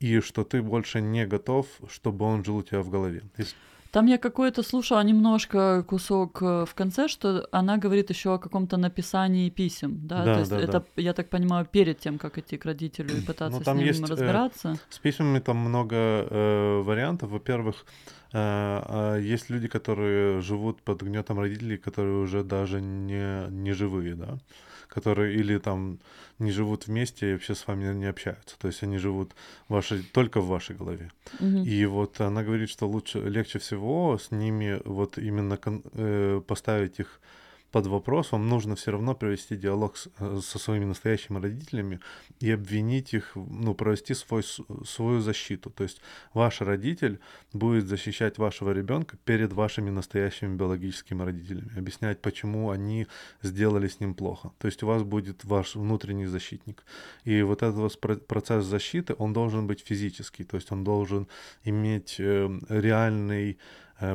и 0.00 0.20
что 0.20 0.44
ты 0.44 0.62
больше 0.62 1.00
не 1.00 1.26
готов, 1.26 1.66
чтобы 1.88 2.24
он 2.24 2.44
жил 2.44 2.56
у 2.56 2.62
тебя 2.62 2.80
в 2.80 2.90
голове. 2.90 3.22
Если 3.38 3.54
там 3.90 4.06
я 4.06 4.18
какое-то 4.18 4.62
слушала 4.62 5.02
немножко 5.02 5.84
кусок 5.86 6.42
э, 6.42 6.64
в 6.66 6.74
конце, 6.74 7.08
что 7.08 7.48
она 7.52 7.78
говорит 7.78 8.10
еще 8.10 8.34
о 8.34 8.38
каком-то 8.38 8.76
написании 8.76 9.50
писем, 9.50 10.06
да, 10.06 10.24
да 10.24 10.34
то 10.34 10.40
есть 10.40 10.50
да, 10.50 10.60
это, 10.60 10.84
да. 10.96 11.02
я 11.02 11.12
так 11.12 11.28
понимаю, 11.28 11.66
перед 11.66 11.98
тем, 11.98 12.18
как 12.18 12.38
идти 12.38 12.56
к 12.56 12.64
родителю 12.64 13.16
и 13.16 13.20
пытаться 13.20 13.58
ну, 13.58 13.64
там 13.64 13.76
с 13.76 13.78
ним 13.78 13.86
есть, 13.88 14.00
э, 14.00 14.06
разбираться. 14.06 14.68
Э, 14.70 14.76
с 14.88 14.98
письмами 14.98 15.38
там 15.40 15.56
много 15.56 15.96
э, 15.96 16.82
вариантов. 16.82 17.30
Во-первых, 17.30 17.86
э, 18.32 19.16
э, 19.18 19.20
есть 19.22 19.50
люди, 19.50 19.68
которые 19.68 20.40
живут 20.40 20.82
под 20.82 21.02
гнетом 21.02 21.38
родителей, 21.38 21.76
которые 21.76 22.18
уже 22.18 22.44
даже 22.44 22.80
не, 22.80 23.48
не 23.50 23.72
живые, 23.72 24.14
да 24.14 24.38
которые 24.88 25.36
или 25.36 25.58
там 25.58 25.98
не 26.38 26.50
живут 26.50 26.86
вместе 26.86 27.30
и 27.30 27.32
вообще 27.32 27.54
с 27.54 27.66
вами 27.66 27.92
не 27.94 28.06
общаются. 28.06 28.58
То 28.58 28.68
есть 28.68 28.82
они 28.82 28.98
живут 28.98 29.34
вашей, 29.68 30.02
только 30.02 30.40
в 30.40 30.48
вашей 30.48 30.76
голове. 30.76 31.10
Угу. 31.40 31.64
И 31.64 31.86
вот 31.86 32.20
она 32.20 32.42
говорит, 32.42 32.70
что 32.70 32.88
лучше, 32.88 33.20
легче 33.20 33.58
всего 33.58 34.18
с 34.18 34.30
ними 34.30 34.80
вот 34.84 35.18
именно 35.18 35.56
кон, 35.56 35.82
э, 35.92 36.40
поставить 36.46 37.00
их 37.00 37.20
под 37.76 37.86
вопрос, 37.86 38.32
вам 38.32 38.48
нужно 38.48 38.74
все 38.74 38.90
равно 38.90 39.14
провести 39.14 39.56
диалог 39.56 39.96
с, 39.96 40.08
э, 40.18 40.40
со 40.42 40.58
своими 40.58 40.86
настоящими 40.86 41.42
родителями 41.42 42.00
и 42.40 42.54
обвинить 42.54 43.14
их, 43.14 43.32
ну, 43.36 43.74
провести 43.74 44.14
свой, 44.14 44.42
свою 44.84 45.20
защиту. 45.20 45.70
То 45.70 45.84
есть 45.84 46.00
ваш 46.34 46.62
родитель 46.62 47.18
будет 47.52 47.86
защищать 47.86 48.38
вашего 48.38 48.72
ребенка 48.72 49.18
перед 49.24 49.52
вашими 49.52 49.90
настоящими 49.90 50.56
биологическими 50.56 51.22
родителями, 51.22 51.78
объяснять, 51.78 52.22
почему 52.22 52.70
они 52.70 53.06
сделали 53.42 53.88
с 53.88 54.00
ним 54.00 54.14
плохо. 54.14 54.50
То 54.58 54.68
есть 54.68 54.82
у 54.82 54.86
вас 54.86 55.02
будет 55.02 55.44
ваш 55.44 55.76
внутренний 55.76 56.28
защитник. 56.28 56.82
И 57.26 57.42
вот 57.42 57.62
этот 57.62 58.26
процесс 58.26 58.64
защиты, 58.64 59.14
он 59.18 59.32
должен 59.34 59.66
быть 59.66 59.84
физический, 59.86 60.44
то 60.44 60.56
есть 60.56 60.72
он 60.72 60.82
должен 60.82 61.26
иметь 61.64 62.16
э, 62.20 62.48
реальный 62.70 63.58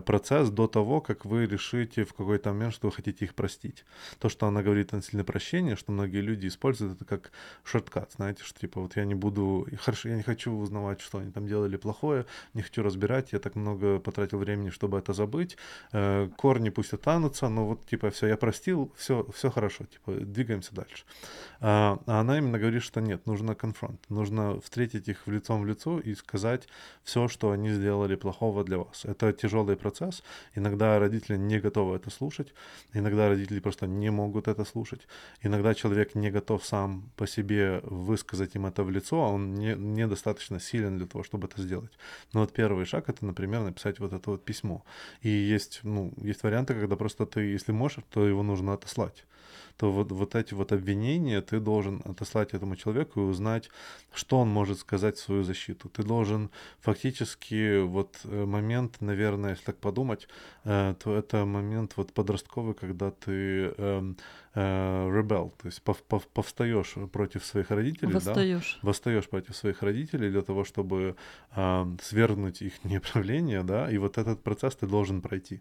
процесс 0.05 0.49
до 0.49 0.67
того, 0.67 1.01
как 1.01 1.25
вы 1.25 1.45
решите 1.45 2.05
в 2.05 2.13
какой-то 2.13 2.53
момент, 2.53 2.73
что 2.73 2.87
вы 2.87 2.93
хотите 2.93 3.25
их 3.25 3.33
простить. 3.35 3.85
То, 4.19 4.29
что 4.29 4.47
она 4.47 4.61
говорит 4.61 4.93
о 4.93 5.01
сильное 5.01 5.25
прощение, 5.25 5.75
что 5.75 5.91
многие 5.91 6.21
люди 6.21 6.47
используют 6.47 6.95
это 6.95 7.05
как 7.05 7.31
шорткат, 7.63 8.13
знаете, 8.15 8.43
что 8.43 8.59
типа 8.59 8.81
вот 8.81 8.95
я 8.95 9.05
не 9.05 9.15
буду, 9.15 9.67
хорошо, 9.79 10.09
я 10.09 10.15
не 10.15 10.23
хочу 10.23 10.51
узнавать, 10.51 11.01
что 11.01 11.17
они 11.19 11.31
там 11.31 11.47
делали 11.47 11.77
плохое, 11.77 12.25
не 12.53 12.61
хочу 12.61 12.83
разбирать, 12.83 13.33
я 13.33 13.39
так 13.39 13.55
много 13.55 13.99
потратил 13.99 14.37
времени, 14.37 14.69
чтобы 14.69 14.97
это 14.97 15.13
забыть, 15.13 15.57
э, 15.91 16.29
корни 16.37 16.69
пусть 16.69 16.93
останутся, 16.93 17.49
но 17.49 17.67
вот 17.67 17.85
типа 17.85 18.09
все, 18.09 18.27
я 18.27 18.37
простил, 18.37 18.91
все, 18.97 19.25
все 19.33 19.49
хорошо, 19.49 19.85
типа 19.85 20.11
двигаемся 20.13 20.75
дальше. 20.75 21.05
А, 21.59 21.99
а 22.05 22.19
она 22.21 22.37
именно 22.37 22.59
говорит, 22.59 22.83
что 22.83 23.01
нет, 23.01 23.25
нужно 23.25 23.55
конфронт, 23.55 23.99
нужно 24.09 24.59
встретить 24.61 25.07
их 25.07 25.27
в 25.27 25.31
лицом 25.31 25.61
в 25.61 25.65
лицо 25.65 25.99
и 25.99 26.15
сказать 26.15 26.67
все, 27.03 27.27
что 27.27 27.51
они 27.51 27.69
сделали 27.69 28.15
плохого 28.15 28.63
для 28.63 28.77
вас. 28.77 29.05
Это 29.05 29.33
тяжелый 29.33 29.70
тяжелый 29.71 29.77
процесс. 29.77 30.23
Иногда 30.55 30.99
родители 30.99 31.37
не 31.37 31.59
готовы 31.59 31.95
это 31.95 32.09
слушать, 32.09 32.53
иногда 32.93 33.29
родители 33.29 33.59
просто 33.59 33.87
не 33.87 34.11
могут 34.11 34.47
это 34.47 34.65
слушать. 34.65 35.07
Иногда 35.43 35.73
человек 35.73 36.15
не 36.15 36.31
готов 36.31 36.65
сам 36.65 37.11
по 37.15 37.27
себе 37.27 37.79
высказать 37.83 38.55
им 38.55 38.65
это 38.65 38.83
в 38.83 38.91
лицо, 38.91 39.15
а 39.15 39.29
он 39.29 39.55
не, 39.55 39.75
недостаточно 39.75 40.59
силен 40.59 40.97
для 40.97 41.07
того, 41.07 41.23
чтобы 41.23 41.47
это 41.47 41.61
сделать. 41.61 41.91
Но 42.33 42.41
вот 42.41 42.53
первый 42.53 42.85
шаг— 42.85 43.03
это, 43.09 43.25
например, 43.25 43.61
написать 43.61 43.99
вот 43.99 44.13
это 44.13 44.31
вот 44.31 44.45
письмо. 44.45 44.83
И 45.23 45.29
есть, 45.29 45.81
ну, 45.83 46.13
есть 46.23 46.43
варианты, 46.43 46.73
когда 46.73 46.95
просто 46.95 47.25
ты, 47.25 47.39
если 47.41 47.73
можешь, 47.73 48.03
то 48.09 48.27
его 48.27 48.43
нужно 48.43 48.73
отослать 48.73 49.25
то 49.81 49.91
вот, 49.91 50.11
вот 50.11 50.35
эти 50.35 50.53
вот 50.53 50.71
обвинения 50.71 51.41
ты 51.41 51.59
должен 51.59 52.03
отослать 52.05 52.53
этому 52.53 52.75
человеку 52.75 53.21
и 53.21 53.23
узнать, 53.23 53.71
что 54.13 54.37
он 54.37 54.47
может 54.47 54.77
сказать 54.77 55.17
в 55.17 55.21
свою 55.21 55.43
защиту. 55.43 55.89
Ты 55.89 56.03
должен 56.03 56.51
фактически 56.81 57.81
вот 57.81 58.19
э, 58.25 58.45
момент, 58.45 59.01
наверное, 59.01 59.49
если 59.51 59.65
так 59.65 59.77
подумать, 59.77 60.27
э, 60.65 60.93
то 61.03 61.15
это 61.15 61.45
момент 61.45 61.93
вот 61.97 62.13
подростковый, 62.13 62.75
когда 62.75 63.09
ты 63.09 63.73
э, 63.75 64.13
э, 64.53 65.09
rebel, 65.09 65.51
то 65.59 65.65
есть 65.65 65.81
пов, 65.81 65.97
пов, 66.03 66.27
повстаешь 66.27 66.93
против 67.11 67.43
своих 67.43 67.71
родителей, 67.71 68.13
восстаешь. 68.13 68.79
да, 68.83 68.87
восстаешь 68.87 69.27
против 69.27 69.55
своих 69.55 69.81
родителей 69.81 70.29
для 70.29 70.43
того, 70.43 70.63
чтобы 70.63 71.15
э, 71.55 71.97
свергнуть 72.03 72.61
их 72.61 72.83
неправление, 72.83 73.63
да, 73.63 73.89
и 73.89 73.97
вот 73.97 74.19
этот 74.19 74.43
процесс 74.43 74.75
ты 74.75 74.85
должен 74.85 75.21
пройти. 75.21 75.59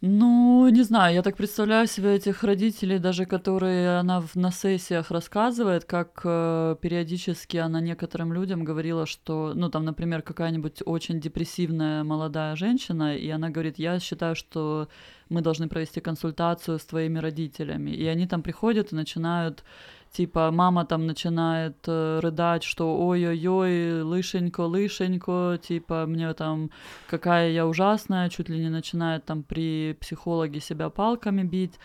Ну, 0.00 0.68
не 0.68 0.84
знаю, 0.84 1.14
я 1.14 1.22
так 1.22 1.36
представляю 1.36 1.88
себе 1.88 2.14
этих 2.14 2.44
родителей, 2.44 3.00
даже 3.00 3.26
которые 3.26 3.98
она 3.98 4.20
в, 4.20 4.36
на 4.36 4.52
сессиях 4.52 5.10
рассказывает, 5.10 5.84
как 5.86 6.20
э, 6.22 6.76
периодически 6.80 7.56
она 7.56 7.80
некоторым 7.80 8.32
людям 8.32 8.62
говорила, 8.62 9.06
что, 9.06 9.54
ну, 9.56 9.68
там, 9.70 9.84
например, 9.84 10.22
какая-нибудь 10.22 10.82
очень 10.86 11.18
депрессивная 11.18 12.04
молодая 12.04 12.54
женщина, 12.54 13.16
и 13.16 13.28
она 13.28 13.50
говорит, 13.50 13.80
я 13.80 13.98
считаю, 13.98 14.36
что 14.36 14.88
мы 15.30 15.40
должны 15.40 15.68
провести 15.68 16.00
консультацию 16.00 16.78
с 16.78 16.84
твоими 16.84 17.18
родителями. 17.18 17.90
И 17.90 18.06
они 18.06 18.28
там 18.28 18.42
приходят 18.42 18.92
и 18.92 18.96
начинают 18.96 19.64
типа 20.12 20.50
мама 20.50 20.84
там 20.84 21.06
начинает 21.06 21.76
э, 21.86 22.20
рыдать, 22.20 22.62
что 22.62 22.96
ой-ой-ой, 22.96 24.02
лышенько, 24.02 24.62
лышенько, 24.62 25.58
типа 25.62 26.06
мне 26.06 26.32
там 26.34 26.70
какая 27.08 27.50
я 27.50 27.66
ужасная, 27.66 28.28
чуть 28.28 28.48
ли 28.48 28.58
не 28.58 28.68
начинает 28.68 29.24
там 29.24 29.42
при 29.42 29.96
психологе 30.00 30.60
себя 30.60 30.90
палками 30.90 31.42
бить, 31.42 31.78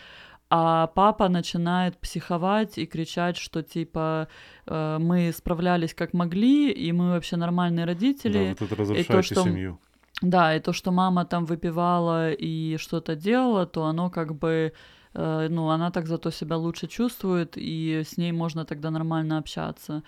а 0.49 0.87
папа 0.87 1.29
начинает 1.29 1.97
психовать 1.97 2.77
и 2.77 2.85
кричать, 2.85 3.37
что 3.37 3.63
типа 3.63 4.27
э, 4.67 4.97
мы 4.99 5.31
справлялись 5.31 5.93
как 5.93 6.13
могли, 6.13 6.71
и 6.71 6.91
мы 6.91 7.11
вообще 7.11 7.37
нормальные 7.37 7.85
родители. 7.85 8.55
Да, 8.59 8.65
вы 8.65 8.75
тут 8.75 8.97
и 8.97 9.03
то, 9.03 9.21
что... 9.23 9.43
семью. 9.43 9.79
Да, 10.21 10.55
и 10.55 10.59
то, 10.59 10.71
что 10.71 10.91
мама 10.91 11.25
там 11.25 11.45
выпивала 11.45 12.31
и 12.31 12.77
что-то 12.77 13.15
делала, 13.15 13.65
то 13.65 13.85
оно 13.85 14.09
как 14.09 14.35
бы 14.35 14.73
э, 15.13 15.47
ну, 15.49 15.69
она 15.69 15.91
так 15.91 16.07
зато 16.07 16.31
себя 16.31 16.57
лучше 16.57 16.87
чувствует, 16.87 17.53
и 17.57 18.03
с 18.03 18.17
ней 18.17 18.31
можно 18.31 18.65
тогда 18.65 18.91
нормально 18.91 19.37
общаться. 19.37 20.03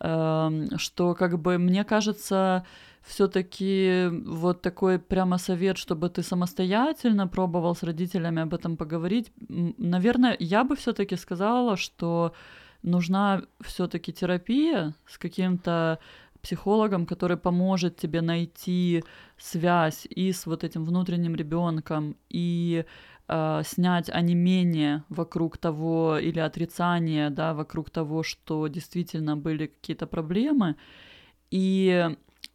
Эм, 0.00 0.78
что 0.78 1.14
как 1.14 1.38
бы 1.38 1.58
мне 1.58 1.84
кажется, 1.84 2.64
все-таки 3.02 4.08
вот 4.26 4.62
такой 4.62 4.98
прямо 4.98 5.38
совет, 5.38 5.76
чтобы 5.76 6.08
ты 6.08 6.22
самостоятельно 6.22 7.28
пробовал 7.28 7.74
с 7.74 7.82
родителями 7.82 8.42
об 8.42 8.54
этом 8.54 8.76
поговорить. 8.76 9.32
Наверное, 9.78 10.36
я 10.40 10.64
бы 10.64 10.74
все-таки 10.74 11.16
сказала, 11.16 11.76
что 11.76 12.32
нужна 12.82 13.42
все-таки 13.60 14.12
терапия 14.12 14.94
с 15.06 15.18
каким-то 15.18 15.98
психологом, 16.42 17.06
который 17.06 17.36
поможет 17.36 17.96
тебе 17.96 18.20
найти 18.20 19.02
связь 19.38 20.06
и 20.10 20.32
с 20.32 20.46
вот 20.46 20.64
этим 20.64 20.84
внутренним 20.84 21.34
ребенком, 21.34 22.16
и 22.28 22.84
э, 23.28 23.62
снять 23.64 24.10
онемение 24.10 25.04
вокруг 25.08 25.58
того 25.58 26.18
или 26.18 26.38
отрицание, 26.38 27.30
да, 27.30 27.54
вокруг 27.54 27.90
того, 27.90 28.22
что 28.22 28.66
действительно 28.68 29.36
были 29.36 29.66
какие-то 29.66 30.06
проблемы. 30.06 30.76
И 31.50 32.08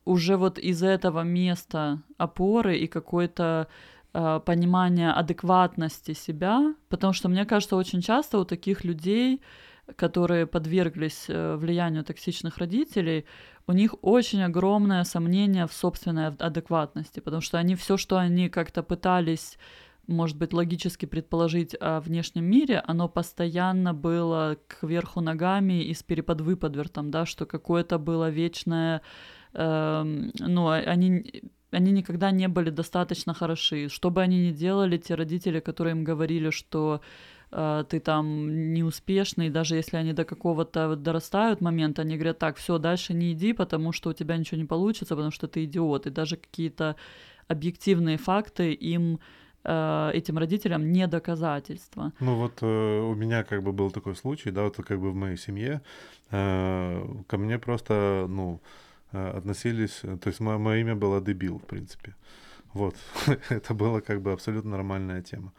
уже 0.05 0.38
вот 0.38 0.57
из 0.57 0.84
этого 0.84 1.22
места 1.22 2.01
опоры 2.17 2.78
и 2.78 2.88
какой-то 2.88 3.67
э, 4.13 4.39
понимание 4.45 5.11
адекватности 5.11 6.13
себя, 6.13 6.74
потому 6.89 7.13
что 7.13 7.30
мне 7.30 7.45
кажется, 7.45 7.76
очень 7.76 8.01
часто 8.01 8.39
у 8.39 8.45
таких 8.45 8.84
людей, 8.84 9.41
которые 9.95 10.45
подверглись 10.45 11.26
э, 11.28 11.55
влиянию 11.55 12.03
токсичных 12.03 12.57
родителей, 12.57 13.26
у 13.67 13.72
них 13.72 13.95
очень 14.01 14.41
огромное 14.41 15.03
сомнение 15.03 15.67
в 15.67 15.74
собственной 15.74 16.28
адекватности, 16.28 17.20
потому 17.20 17.41
что 17.41 17.59
они 17.59 17.76
все, 17.76 17.97
что 17.97 18.17
они 18.17 18.49
как-то 18.49 18.82
пытались 18.82 19.57
может 20.10 20.38
быть, 20.38 20.53
логически 20.53 21.05
предположить 21.05 21.76
о 21.80 22.01
внешнем 22.01 22.45
мире, 22.45 22.82
оно 22.86 23.07
постоянно 23.07 23.93
было 23.93 24.57
кверху 24.68 25.22
ногами 25.22 25.84
и 25.84 25.93
с 25.93 26.03
переподвыподвертом, 26.03 27.12
да, 27.12 27.26
что 27.26 27.45
какое-то 27.45 27.99
было 27.99 28.30
вечное, 28.30 29.01
э, 29.53 30.03
ну, 30.39 30.68
а, 30.68 30.76
они 30.78 31.43
они 31.72 31.91
никогда 31.91 32.32
не 32.32 32.47
были 32.47 32.72
достаточно 32.72 33.34
хороши. 33.34 33.89
Что 33.89 34.10
бы 34.10 34.22
они 34.24 34.47
ни 34.47 34.51
делали, 34.51 34.97
те 34.97 35.16
родители, 35.16 35.60
которые 35.60 35.91
им 35.91 36.03
говорили, 36.03 36.49
что 36.49 37.01
э, 37.51 37.84
ты 37.88 37.99
там 37.99 38.74
неуспешный, 38.74 39.51
даже 39.51 39.76
если 39.76 39.97
они 39.97 40.14
до 40.14 40.26
какого-то 40.26 40.95
дорастают 40.95 41.62
момента, 41.62 42.01
они 42.01 42.16
говорят, 42.16 42.39
так, 42.39 42.57
все, 42.57 42.80
дальше 42.80 43.14
не 43.14 43.34
иди, 43.34 43.53
потому 43.53 43.91
что 43.91 44.10
у 44.10 44.14
тебя 44.14 44.38
ничего 44.38 44.57
не 44.57 44.66
получится, 44.66 45.16
потому 45.16 45.32
что 45.32 45.47
ты 45.47 45.66
идиот. 45.66 46.07
И 46.07 46.10
даже 46.10 46.38
какие-то 46.38 46.95
объективные 47.47 48.18
факты 48.18 48.74
им 48.74 49.20
этим 49.64 50.38
родителям 50.38 50.91
не 50.91 51.07
доказательство. 51.07 52.12
Ну 52.20 52.36
вот 52.36 52.60
э, 52.62 53.01
у 53.01 53.16
меня 53.16 53.43
как 53.43 53.62
бы 53.62 53.72
был 53.72 53.91
такой 53.91 54.16
случай, 54.16 54.51
да, 54.51 54.64
вот 54.64 54.78
как 54.78 54.99
бы 54.99 55.12
в 55.12 55.16
моей 55.16 55.38
семье 55.38 55.82
э, 56.32 57.05
ко 57.28 57.38
мне 57.38 57.60
просто, 57.60 58.26
ну, 58.30 58.62
э, 59.12 59.38
относились, 59.38 60.01
то 60.01 60.28
есть 60.28 60.39
мое, 60.39 60.57
мое 60.57 60.78
имя 60.82 60.95
было 60.95 61.22
дебил, 61.22 61.60
в 61.60 61.66
принципе. 61.66 62.16
Вот, 62.74 62.95
это 63.49 63.74
была 63.74 64.01
как 64.01 64.22
бы 64.22 64.32
абсолютно 64.32 64.72
нормальная 64.72 65.22
тема. 65.22 65.51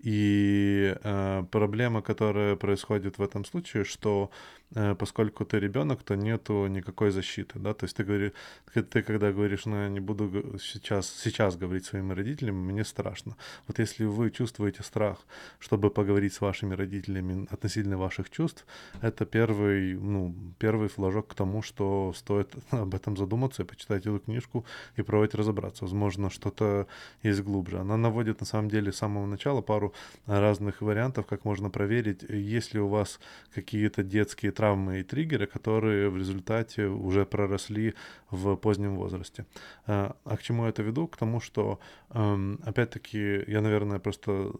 И 0.00 0.94
э, 1.02 1.44
проблема, 1.50 2.02
которая 2.02 2.56
происходит 2.56 3.18
в 3.18 3.22
этом 3.22 3.44
случае, 3.44 3.84
что 3.84 4.30
Э, 4.63 4.63
поскольку 4.98 5.44
ты 5.44 5.60
ребенок, 5.60 6.02
то 6.02 6.14
нету 6.16 6.66
никакой 6.66 7.10
защиты, 7.10 7.58
да, 7.58 7.74
то 7.74 7.84
есть 7.84 7.96
ты 7.96 8.04
говоришь, 8.04 8.32
ты 8.72 9.02
когда 9.02 9.32
говоришь, 9.32 9.66
ну 9.66 9.82
я 9.82 9.88
не 9.88 10.00
буду 10.00 10.58
сейчас, 10.58 11.08
сейчас 11.08 11.56
говорить 11.56 11.84
своими 11.84 12.12
родителями, 12.12 12.56
мне 12.56 12.84
страшно. 12.84 13.36
Вот 13.68 13.78
если 13.78 14.04
вы 14.04 14.30
чувствуете 14.30 14.82
страх, 14.82 15.18
чтобы 15.58 15.90
поговорить 15.90 16.34
с 16.34 16.40
вашими 16.40 16.74
родителями 16.74 17.46
относительно 17.50 17.98
ваших 17.98 18.30
чувств, 18.30 18.66
это 19.00 19.24
первый, 19.24 19.94
ну, 19.94 20.34
первый 20.58 20.88
флажок 20.88 21.28
к 21.28 21.34
тому, 21.34 21.62
что 21.62 22.12
стоит 22.16 22.52
об 22.70 22.94
этом 22.94 23.16
задуматься 23.16 23.62
и 23.62 23.66
почитать 23.66 24.06
эту 24.06 24.18
книжку 24.18 24.64
и 24.96 25.02
пробовать 25.02 25.34
разобраться. 25.34 25.84
Возможно, 25.84 26.30
что-то 26.30 26.86
есть 27.22 27.42
глубже. 27.42 27.78
Она 27.78 27.96
наводит 27.96 28.40
на 28.40 28.46
самом 28.46 28.68
деле 28.68 28.92
с 28.92 28.96
самого 28.96 29.26
начала 29.26 29.62
пару 29.62 29.94
разных 30.26 30.82
вариантов, 30.82 31.26
как 31.26 31.44
можно 31.44 31.70
проверить, 31.70 32.22
есть 32.22 32.74
ли 32.74 32.80
у 32.80 32.88
вас 32.88 33.20
какие-то 33.54 34.02
детские 34.02 34.50
травмы, 34.50 34.63
травмы 34.64 35.00
и 35.00 35.02
триггеры, 35.02 35.46
которые 35.46 36.08
в 36.08 36.16
результате 36.16 36.86
уже 36.86 37.24
проросли 37.24 37.94
в 38.30 38.56
позднем 38.56 38.96
возрасте. 38.96 39.44
А, 39.86 40.16
а 40.24 40.36
к 40.36 40.42
чему 40.42 40.64
я 40.64 40.70
это 40.70 40.82
веду? 40.82 41.06
К 41.06 41.16
тому, 41.16 41.40
что, 41.40 41.78
эм, 42.10 42.58
опять-таки, 42.64 43.44
я, 43.46 43.60
наверное, 43.60 43.98
просто 43.98 44.52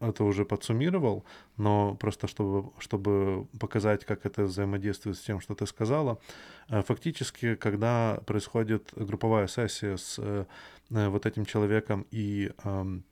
это 0.00 0.24
уже 0.24 0.44
подсуммировал, 0.44 1.24
но 1.56 1.96
просто 1.96 2.28
чтобы, 2.28 2.70
чтобы 2.78 3.46
показать, 3.58 4.04
как 4.04 4.26
это 4.26 4.44
взаимодействует 4.44 5.16
с 5.16 5.20
тем, 5.26 5.40
что 5.40 5.54
ты 5.54 5.66
сказала, 5.66 6.18
э, 6.70 6.82
фактически, 6.82 7.56
когда 7.56 8.20
происходит 8.26 8.92
групповая 8.96 9.48
сессия 9.48 9.96
с 9.96 10.18
э, 10.18 10.44
вот 10.90 11.26
этим 11.26 11.44
человеком 11.44 12.06
и 12.12 12.52
эм, 12.64 13.02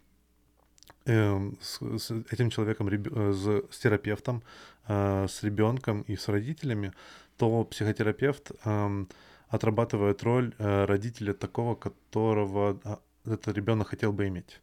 с, 1.04 1.80
с 1.80 2.10
этим 2.30 2.50
человеком, 2.50 2.88
с, 3.32 3.62
с 3.70 3.78
терапевтом, 3.78 4.42
э, 4.88 5.26
с 5.28 5.42
ребенком 5.42 6.02
и 6.02 6.16
с 6.16 6.28
родителями, 6.28 6.92
то 7.36 7.64
психотерапевт 7.64 8.50
э, 8.64 9.04
отрабатывает 9.48 10.22
роль 10.22 10.54
э, 10.58 10.84
родителя 10.84 11.32
такого, 11.32 11.74
которого 11.74 12.80
а, 12.84 12.98
этот 13.24 13.56
ребенок 13.56 13.88
хотел 13.88 14.12
бы 14.12 14.26
иметь. 14.26 14.60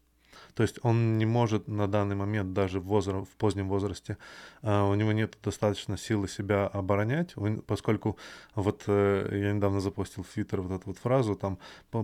То 0.55 0.63
есть 0.63 0.79
он 0.83 1.17
не 1.17 1.25
может 1.25 1.67
на 1.67 1.87
данный 1.87 2.15
момент 2.15 2.53
даже 2.53 2.79
в, 2.79 2.85
возраст, 2.85 3.29
в 3.29 3.35
позднем 3.35 3.69
возрасте, 3.69 4.17
uh, 4.61 4.91
у 4.91 4.95
него 4.95 5.11
нет 5.11 5.37
достаточно 5.43 5.97
силы 5.97 6.27
себя 6.27 6.67
оборонять, 6.67 7.33
он, 7.35 7.61
поскольку 7.61 8.17
вот 8.55 8.83
uh, 8.87 9.35
я 9.35 9.53
недавно 9.53 9.79
запустил 9.79 10.23
в 10.23 10.27
Твиттер 10.27 10.61
вот 10.61 10.71
эту 10.71 10.89
вот 10.89 10.97
фразу 10.97 11.35
там, 11.35 11.57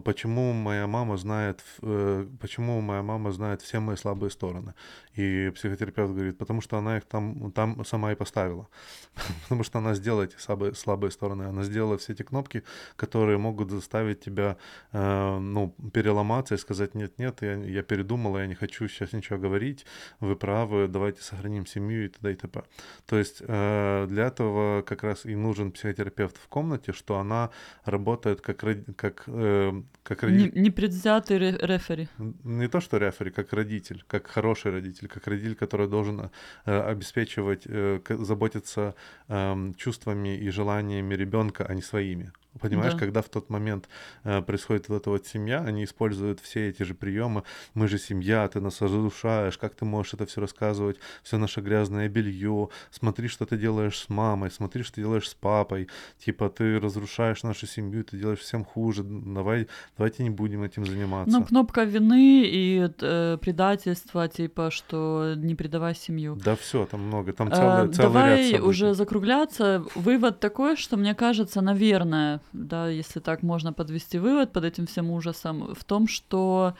почему 0.03 0.53
моя 0.53 0.87
мама 0.87 1.17
знает, 1.17 1.63
uh, 1.81 2.37
почему 2.37 2.81
моя 2.81 3.03
мама 3.03 3.31
знает 3.31 3.61
все 3.61 3.79
мои 3.79 3.95
слабые 3.95 4.31
стороны. 4.31 4.73
И 5.13 5.51
психотерапевт 5.53 6.13
говорит, 6.13 6.37
потому 6.37 6.61
что 6.61 6.77
она 6.77 6.97
их 6.97 7.05
там, 7.05 7.51
там 7.51 7.85
сама 7.85 8.11
и 8.11 8.15
поставила. 8.15 8.67
потому 9.43 9.63
что 9.63 9.79
она 9.79 9.93
сделала 9.93 10.23
эти 10.23 10.37
слабые, 10.37 10.73
слабые 10.73 11.11
стороны, 11.11 11.43
она 11.43 11.63
сделала 11.63 11.97
все 11.97 12.13
эти 12.13 12.23
кнопки, 12.23 12.63
которые 12.95 13.37
могут 13.37 13.69
заставить 13.69 14.21
тебя, 14.21 14.57
ну, 14.91 15.75
переломаться 15.93 16.55
и 16.55 16.57
сказать, 16.57 16.95
нет-нет, 16.95 17.41
я, 17.41 17.53
я 17.55 17.83
передумала, 17.83 18.38
я 18.41 18.47
не 18.47 18.55
хочу 18.55 18.87
сейчас 18.87 19.13
ничего 19.13 19.37
говорить, 19.37 19.85
вы 20.19 20.35
правы, 20.35 20.87
давайте 20.87 21.21
сохраним 21.21 21.65
семью 21.65 22.05
и 22.05 22.07
т.д. 22.09 22.31
и 22.31 22.35
т.п. 22.35 22.63
То 23.05 23.17
есть 23.17 23.41
э, 23.41 24.07
для 24.09 24.27
этого 24.27 24.81
как 24.81 25.03
раз 25.03 25.25
и 25.25 25.35
нужен 25.35 25.71
психотерапевт 25.71 26.37
в 26.37 26.47
комнате, 26.47 26.93
что 26.93 27.17
она 27.17 27.49
работает 27.85 28.41
как, 28.41 28.63
как, 28.95 29.23
э, 29.27 29.81
как 30.03 30.23
родитель. 30.23 30.61
Непредвзятый 30.61 31.37
рефери. 31.39 32.07
Не 32.43 32.67
то, 32.67 32.79
что 32.79 32.97
рефери, 32.97 33.31
как 33.31 33.53
родитель, 33.53 34.03
как 34.07 34.27
хороший 34.27 34.71
родитель, 34.71 35.07
как 35.07 35.27
родитель, 35.27 35.55
который 35.55 35.87
должен 35.87 36.29
э, 36.65 36.91
обеспечивать, 36.91 37.63
э, 37.65 37.99
заботиться 38.09 38.95
э, 39.27 39.73
чувствами 39.77 40.37
и 40.37 40.49
желаниями 40.49 41.15
ребенка, 41.15 41.65
а 41.69 41.73
не 41.73 41.81
своими. 41.81 42.31
Понимаешь, 42.59 42.93
да. 42.93 42.99
когда 42.99 43.21
в 43.21 43.29
тот 43.29 43.49
момент 43.49 43.87
э, 44.23 44.41
происходит 44.41 44.89
вот 44.89 45.01
эта 45.01 45.09
вот 45.11 45.27
семья, 45.27 45.59
они 45.61 45.83
используют 45.83 46.39
все 46.39 46.69
эти 46.69 46.83
же 46.83 46.93
приемы. 46.93 47.43
Мы 47.73 47.87
же 47.87 47.97
семья, 47.99 48.47
ты 48.47 48.59
нас 48.59 48.81
разрушаешь, 48.81 49.57
как 49.57 49.75
ты 49.75 49.85
можешь 49.85 50.15
это 50.15 50.25
все 50.25 50.41
рассказывать, 50.41 50.97
все 51.23 51.37
наше 51.37 51.61
грязное 51.61 52.09
белье, 52.09 52.69
смотри, 52.89 53.27
что 53.27 53.45
ты 53.45 53.55
делаешь 53.57 53.97
с 53.97 54.09
мамой, 54.09 54.49
смотри, 54.51 54.83
что 54.83 54.95
ты 54.95 55.01
делаешь 55.01 55.29
с 55.29 55.35
папой, 55.35 55.87
типа 56.17 56.49
ты 56.49 56.79
разрушаешь 56.79 57.43
нашу 57.43 57.67
семью, 57.67 58.03
ты 58.03 58.17
делаешь 58.17 58.39
всем 58.39 58.65
хуже, 58.65 59.03
давай, 59.03 59.67
давайте 59.95 60.23
не 60.23 60.31
будем 60.31 60.63
этим 60.63 60.85
заниматься. 60.85 61.37
Ну, 61.37 61.45
кнопка 61.45 61.83
вины 61.83 62.43
и 62.45 62.89
э, 62.99 63.37
предательства, 63.39 64.27
типа, 64.27 64.71
что 64.71 65.33
не 65.37 65.55
предавай 65.55 65.95
семью. 65.95 66.35
Да 66.35 66.55
все, 66.55 66.85
там 66.87 67.01
много, 67.01 67.31
там 67.31 67.51
целый, 67.51 67.89
э, 67.89 67.91
целый 67.91 68.13
давай 68.13 68.29
ряд 68.29 68.45
событий. 68.47 68.69
уже 68.69 68.93
закругляться. 68.95 69.85
Вывод 69.95 70.39
такой, 70.39 70.75
что 70.75 70.97
мне 70.97 71.13
кажется, 71.13 71.61
наверное, 71.61 72.38
да, 72.53 72.89
если 72.89 73.19
так 73.19 73.43
можно 73.43 73.73
подвести 73.73 74.19
вывод 74.19 74.51
под 74.51 74.65
этим 74.65 74.85
всем 74.85 75.11
ужасом, 75.11 75.73
в 75.73 75.83
том, 75.83 76.07
что 76.07 76.75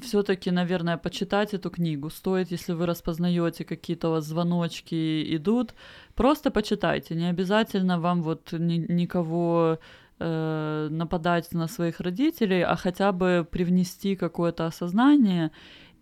все-таки, 0.00 0.50
наверное, 0.50 0.96
почитать 0.96 1.54
эту 1.54 1.70
книгу 1.70 2.10
стоит, 2.10 2.50
если 2.50 2.72
вы 2.72 2.86
распознаете 2.86 3.64
какие-то 3.64 4.08
у 4.08 4.12
вас 4.12 4.24
звоночки 4.24 5.36
идут, 5.36 5.74
просто 6.14 6.50
почитайте. 6.50 7.14
Не 7.14 7.30
обязательно 7.30 7.98
вам 7.98 8.22
вот 8.22 8.52
ни, 8.52 8.76
никого 8.92 9.78
э, 10.20 10.88
нападать 10.90 11.52
на 11.52 11.68
своих 11.68 12.00
родителей, 12.00 12.62
а 12.62 12.76
хотя 12.76 13.12
бы 13.12 13.46
привнести 13.50 14.16
какое-то 14.16 14.66
осознание 14.66 15.50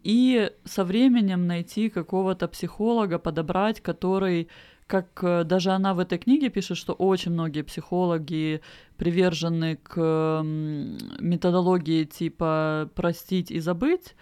и 0.03 0.53
со 0.65 0.85
временем 0.85 1.47
найти 1.47 1.89
какого-то 1.89 2.49
психолога, 2.49 3.19
подобрать, 3.19 3.81
который 3.81 4.49
как 4.87 5.23
э, 5.23 5.45
даже 5.45 5.71
она 5.71 5.95
в 5.95 5.99
этой 5.99 6.19
книге 6.19 6.49
пишет, 6.49 6.77
что 6.77 6.93
очень 6.93 7.33
многие 7.33 7.63
психологи 7.63 8.61
привержены 8.97 9.77
к 9.77 10.43
методологии 10.45 12.05
типа 12.05 12.91
простить 12.95 13.51
и 13.51 13.59
забыть, 13.61 14.15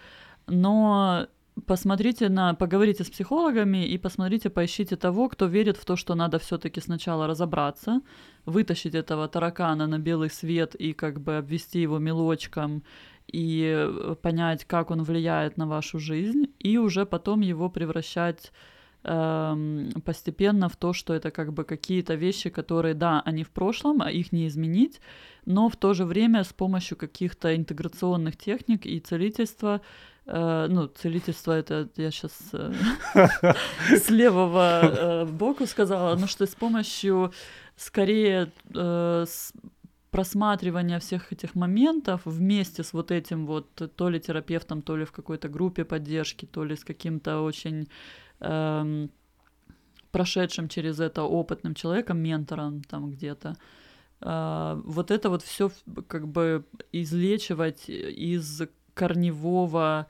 но 0.47 1.27
посмотрите 1.65 2.29
на, 2.29 2.53
поговорите 2.53 3.03
с 3.03 3.09
психологами 3.09 3.85
и 3.85 3.97
посмотрите, 3.97 4.49
поищите 4.49 4.95
того, 4.95 5.29
кто 5.29 5.45
верит 5.45 5.77
в 5.77 5.85
то, 5.85 5.95
что 5.95 6.15
надо 6.15 6.39
все-таки 6.39 6.81
сначала 6.81 7.27
разобраться, 7.27 8.01
вытащить 8.45 8.95
этого 8.95 9.27
таракана 9.27 9.87
на 9.87 9.99
белый 9.99 10.29
свет 10.29 10.75
и 10.75 10.93
как 10.93 11.21
бы 11.21 11.37
обвести 11.37 11.81
его 11.81 11.99
мелочком 11.99 12.83
и 13.27 13.73
э, 13.75 14.15
понять, 14.21 14.65
как 14.65 14.91
он 14.91 15.03
влияет 15.03 15.57
на 15.57 15.67
вашу 15.67 15.99
жизнь, 15.99 16.47
и 16.59 16.77
уже 16.77 17.05
потом 17.05 17.41
его 17.41 17.69
превращать 17.69 18.51
постепенно 19.05 20.67
в 20.67 20.75
то, 20.75 20.93
что 20.93 21.13
это 21.13 21.29
как 21.29 21.53
бы 21.53 21.63
какие-то 21.63 22.15
вещи, 22.15 22.49
которые, 22.49 22.95
да, 22.95 23.21
они 23.25 23.43
в 23.43 23.49
прошлом, 23.49 24.01
а 24.01 24.09
их 24.09 24.31
не 24.31 24.47
изменить, 24.47 24.99
но 25.45 25.69
в 25.69 25.75
то 25.75 25.93
же 25.93 26.05
время 26.05 26.43
с 26.43 26.53
помощью 26.53 26.97
каких-то 26.97 27.55
интеграционных 27.55 28.37
техник 28.37 28.85
и 28.85 28.99
целительства 28.99 29.81
Uh, 30.27 30.67
ну, 30.69 30.87
целительство 30.87 31.51
это 31.51 31.87
я 31.97 32.09
сейчас 32.09 32.31
uh, 32.51 32.75
с 33.95 34.09
левого 34.09 34.81
uh, 34.81 35.31
боку 35.31 35.67
сказала, 35.67 36.15
но 36.15 36.25
что 36.25 36.47
с 36.47 36.55
помощью 36.55 37.31
скорее 37.75 38.51
с 38.73 39.53
просматривания 40.09 40.97
всех 40.99 41.31
этих 41.31 41.53
моментов 41.53 42.21
вместе 42.25 42.83
с 42.83 42.93
вот 42.93 43.11
этим 43.11 43.45
вот 43.45 43.67
то 43.95 44.09
ли 44.09 44.19
терапевтом, 44.19 44.81
то 44.81 44.97
ли 44.97 45.05
в 45.05 45.11
какой-то 45.11 45.47
группе 45.47 45.83
поддержки, 45.83 46.45
то 46.45 46.63
ли 46.63 46.75
с 46.75 46.83
каким-то 46.83 47.41
очень 47.41 47.87
эм, 48.39 49.09
прошедшим 50.11 50.69
через 50.69 50.99
это 50.99 51.23
опытным 51.23 51.75
человеком, 51.75 52.19
ментором 52.19 52.81
там 52.83 53.11
где-то, 53.11 53.55
э, 54.21 54.81
вот 54.85 55.11
это 55.11 55.29
вот 55.29 55.43
все 55.43 55.71
как 56.07 56.27
бы 56.27 56.65
излечивать 56.91 57.89
из 57.89 58.61
корневого 58.93 60.07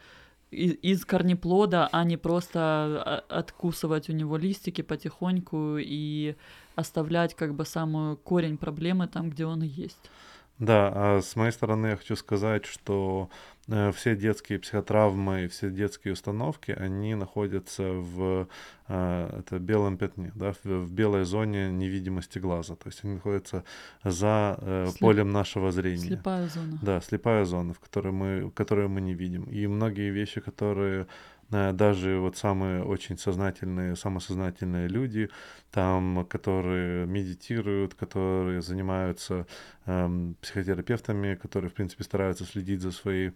из 0.52 1.06
корнеплода, 1.06 1.90
а 1.92 2.04
не 2.04 2.18
просто 2.18 2.60
а, 2.60 3.24
откусывать 3.30 4.10
у 4.10 4.14
него 4.14 4.38
листики 4.38 4.82
потихоньку 4.82 5.78
и 5.80 6.36
оставлять 6.76 7.36
как 7.36 7.54
бы 7.56 7.66
самую 7.66 8.18
корень 8.18 8.58
проблемы 8.58 9.08
там, 9.08 9.30
где 9.30 9.46
он 9.46 9.64
есть. 9.64 10.10
Да, 10.58 10.92
а 10.96 11.22
с 11.22 11.36
моей 11.36 11.52
стороны 11.52 11.88
я 11.88 11.98
хочу 11.98 12.16
сказать, 12.16 12.66
что 12.66 13.30
э, 13.30 13.55
все 13.68 14.16
детские 14.16 14.60
психотравмы, 14.60 15.48
все 15.48 15.72
детские 15.72 16.14
установки, 16.14 16.72
они 16.72 17.16
находятся 17.16 17.84
в 17.84 18.48
э, 18.88 19.40
это 19.40 19.60
белом 19.60 19.98
пятне, 19.98 20.32
да, 20.36 20.54
в, 20.54 20.66
в 20.66 20.92
белой 20.92 21.26
зоне 21.26 21.72
невидимости 21.72 22.38
глаза. 22.38 22.76
То 22.76 22.90
есть 22.90 23.04
они 23.04 23.16
находятся 23.16 23.64
за 24.04 24.58
э, 24.62 24.88
Слеп... 24.90 25.00
полем 25.00 25.32
нашего 25.32 25.72
зрения. 25.72 26.08
Слепая 26.08 26.48
зона. 26.48 26.80
Да, 26.82 27.02
слепая 27.02 27.46
зона, 27.46 27.74
в 27.74 27.80
которой 27.80 28.14
мы, 28.14 28.52
которую 28.52 28.90
мы 28.90 29.02
не 29.02 29.14
видим. 29.16 29.46
И 29.46 29.66
многие 29.68 30.12
вещи, 30.12 30.42
которые 30.42 30.86
Э, 30.86 31.06
даже 31.50 32.20
вот 32.20 32.38
самые 32.38 32.84
очень 32.84 33.18
сознательные, 33.18 33.96
самосознательные 33.96 34.88
люди, 34.88 35.30
там, 35.72 36.26
которые 36.30 37.06
медитируют, 37.06 37.94
которые 37.94 38.62
занимаются 38.62 39.46
эм, 39.86 40.36
психотерапевтами, 40.42 41.36
которые, 41.36 41.70
в 41.70 41.74
принципе, 41.74 42.04
стараются 42.04 42.46
следить 42.46 42.82
за 42.82 42.92
своей 42.92 43.34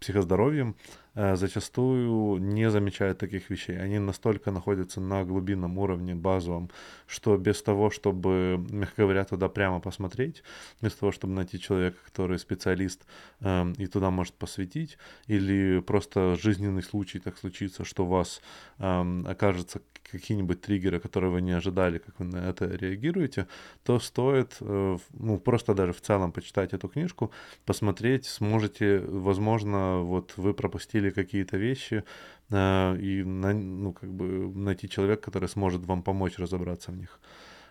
психоздоровьем, 0.00 0.76
Э, 1.14 1.36
зачастую 1.36 2.38
не 2.38 2.70
замечают 2.70 3.18
таких 3.18 3.50
вещей. 3.50 3.76
Они 3.80 3.98
настолько 3.98 4.52
находятся 4.52 5.00
на 5.00 5.24
глубинном 5.24 5.76
уровне, 5.78 6.14
базовом, 6.14 6.70
что 7.06 7.36
без 7.36 7.62
того, 7.62 7.90
чтобы, 7.90 8.64
мягко 8.70 9.02
говоря, 9.02 9.24
туда 9.24 9.48
прямо 9.48 9.80
посмотреть, 9.80 10.44
без 10.80 10.94
того, 10.94 11.10
чтобы 11.10 11.34
найти 11.34 11.58
человека, 11.58 11.96
который 12.04 12.38
специалист 12.38 13.06
э, 13.40 13.72
и 13.78 13.86
туда 13.86 14.10
может 14.10 14.34
посвятить, 14.34 14.98
или 15.26 15.80
просто 15.80 16.36
жизненный 16.40 16.82
случай 16.82 17.18
так 17.18 17.36
случится, 17.38 17.84
что 17.84 18.04
у 18.04 18.08
вас 18.08 18.40
э, 18.78 19.22
окажется 19.26 19.82
какие-нибудь 20.02 20.60
триггеры, 20.60 21.00
которые 21.00 21.30
вы 21.30 21.40
не 21.40 21.52
ожидали, 21.52 21.98
как 21.98 22.18
вы 22.18 22.26
на 22.26 22.48
это 22.48 22.66
реагируете, 22.66 23.46
то 23.84 23.98
стоит 23.98 24.56
э, 24.60 24.98
ну, 25.12 25.38
просто 25.38 25.74
даже 25.74 25.92
в 25.92 26.00
целом 26.00 26.32
почитать 26.32 26.72
эту 26.72 26.88
книжку, 26.88 27.30
посмотреть, 27.64 28.26
сможете, 28.26 29.00
возможно, 29.00 30.00
вот 30.00 30.34
вы 30.36 30.54
пропустили 30.54 31.10
какие-то 31.10 31.56
вещи, 31.56 32.04
э, 32.50 32.96
и 33.00 33.24
ну, 33.24 33.92
как 33.92 34.12
бы 34.12 34.52
найти 34.54 34.88
человека, 34.88 35.22
который 35.22 35.48
сможет 35.48 35.84
вам 35.86 36.02
помочь 36.02 36.38
разобраться 36.38 36.92
в 36.92 36.96
них. 36.96 37.20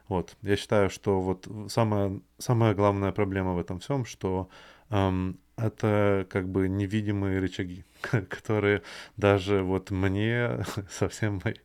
Вот. 0.10 0.36
Я 0.42 0.56
считаю, 0.56 0.90
что 0.90 1.22
вот 1.22 1.48
самая, 1.68 2.20
самая 2.40 2.74
главная 2.74 3.12
проблема 3.12 3.54
в 3.54 3.60
этом 3.60 3.80
всем, 3.80 4.06
что 4.06 4.50
эм, 4.90 5.40
это 5.62 6.26
как 6.30 6.48
бы 6.50 6.68
невидимые 6.68 7.40
рычаги, 7.40 7.86
которые 8.30 8.82
даже 9.18 9.62
вот 9.64 9.92
мне 9.92 10.66
совсем 10.92 11.42
мои... 11.44 11.56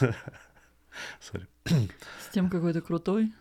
Sorry. 1.20 1.46
С 1.66 2.32
тем, 2.32 2.50
какой 2.50 2.72
ты 2.72 2.80
крутой 2.80 3.32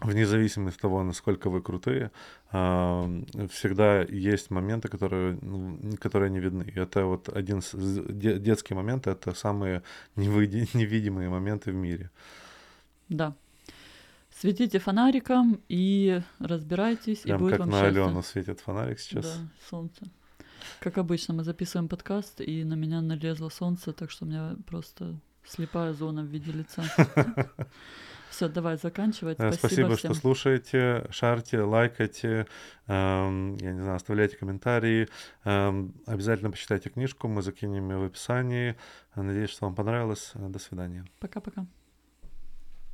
вне 0.00 0.26
зависимости 0.26 0.76
от 0.76 0.82
того, 0.82 1.02
насколько 1.02 1.50
вы 1.50 1.60
крутые, 1.60 2.10
всегда 2.50 4.02
есть 4.02 4.50
моменты, 4.50 4.88
которые, 4.88 5.38
ну, 5.42 5.96
которые 6.00 6.30
не 6.30 6.38
видны. 6.38 6.72
Это 6.76 7.04
вот 7.04 7.28
один 7.28 7.58
из 7.58 7.74
детские 8.40 8.76
моменты, 8.76 9.10
это 9.10 9.34
самые 9.34 9.82
невидимые 10.14 11.28
моменты 11.28 11.72
в 11.72 11.74
мире. 11.74 12.10
Да. 13.08 13.34
Светите 14.40 14.78
фонариком 14.78 15.60
и 15.68 16.22
разбирайтесь, 16.38 17.22
Прям 17.22 17.38
и 17.38 17.40
будет 17.40 17.50
как 17.52 17.60
вам 17.60 17.70
на 17.70 17.80
счастье. 17.80 18.02
Алену 18.02 18.22
светит 18.22 18.60
фонарик 18.60 19.00
сейчас. 19.00 19.24
Да, 19.24 19.48
солнце. 19.68 20.04
Как 20.78 20.96
обычно, 20.98 21.34
мы 21.34 21.42
записываем 21.42 21.88
подкаст, 21.88 22.40
и 22.40 22.62
на 22.62 22.74
меня 22.74 23.00
налезло 23.00 23.48
солнце, 23.48 23.92
так 23.92 24.12
что 24.12 24.26
у 24.26 24.28
меня 24.28 24.54
просто 24.64 25.18
слепая 25.44 25.92
зона 25.92 26.22
в 26.22 26.26
виде 26.26 26.52
лица. 26.52 26.84
Все, 28.30 28.48
давай 28.48 28.76
заканчивать. 28.76 29.38
Спасибо, 29.38 29.56
Спасибо 29.56 29.96
всем. 29.96 30.12
что 30.12 30.20
слушаете, 30.20 31.06
шарьте, 31.10 31.62
лайкайте, 31.62 32.46
эм, 32.86 33.56
я 33.56 33.72
не 33.72 33.80
знаю, 33.80 33.96
оставляйте 33.96 34.36
комментарии. 34.36 35.08
Эм, 35.44 35.94
обязательно 36.06 36.52
почитайте 36.52 36.90
книжку, 36.90 37.26
мы 37.26 37.42
закинем 37.42 37.90
ее 37.90 37.96
в 37.96 38.04
описании. 38.04 38.76
Надеюсь, 39.16 39.50
что 39.50 39.64
вам 39.64 39.74
понравилось. 39.74 40.30
До 40.34 40.60
свидания. 40.60 41.06
Пока-пока. 41.18 41.66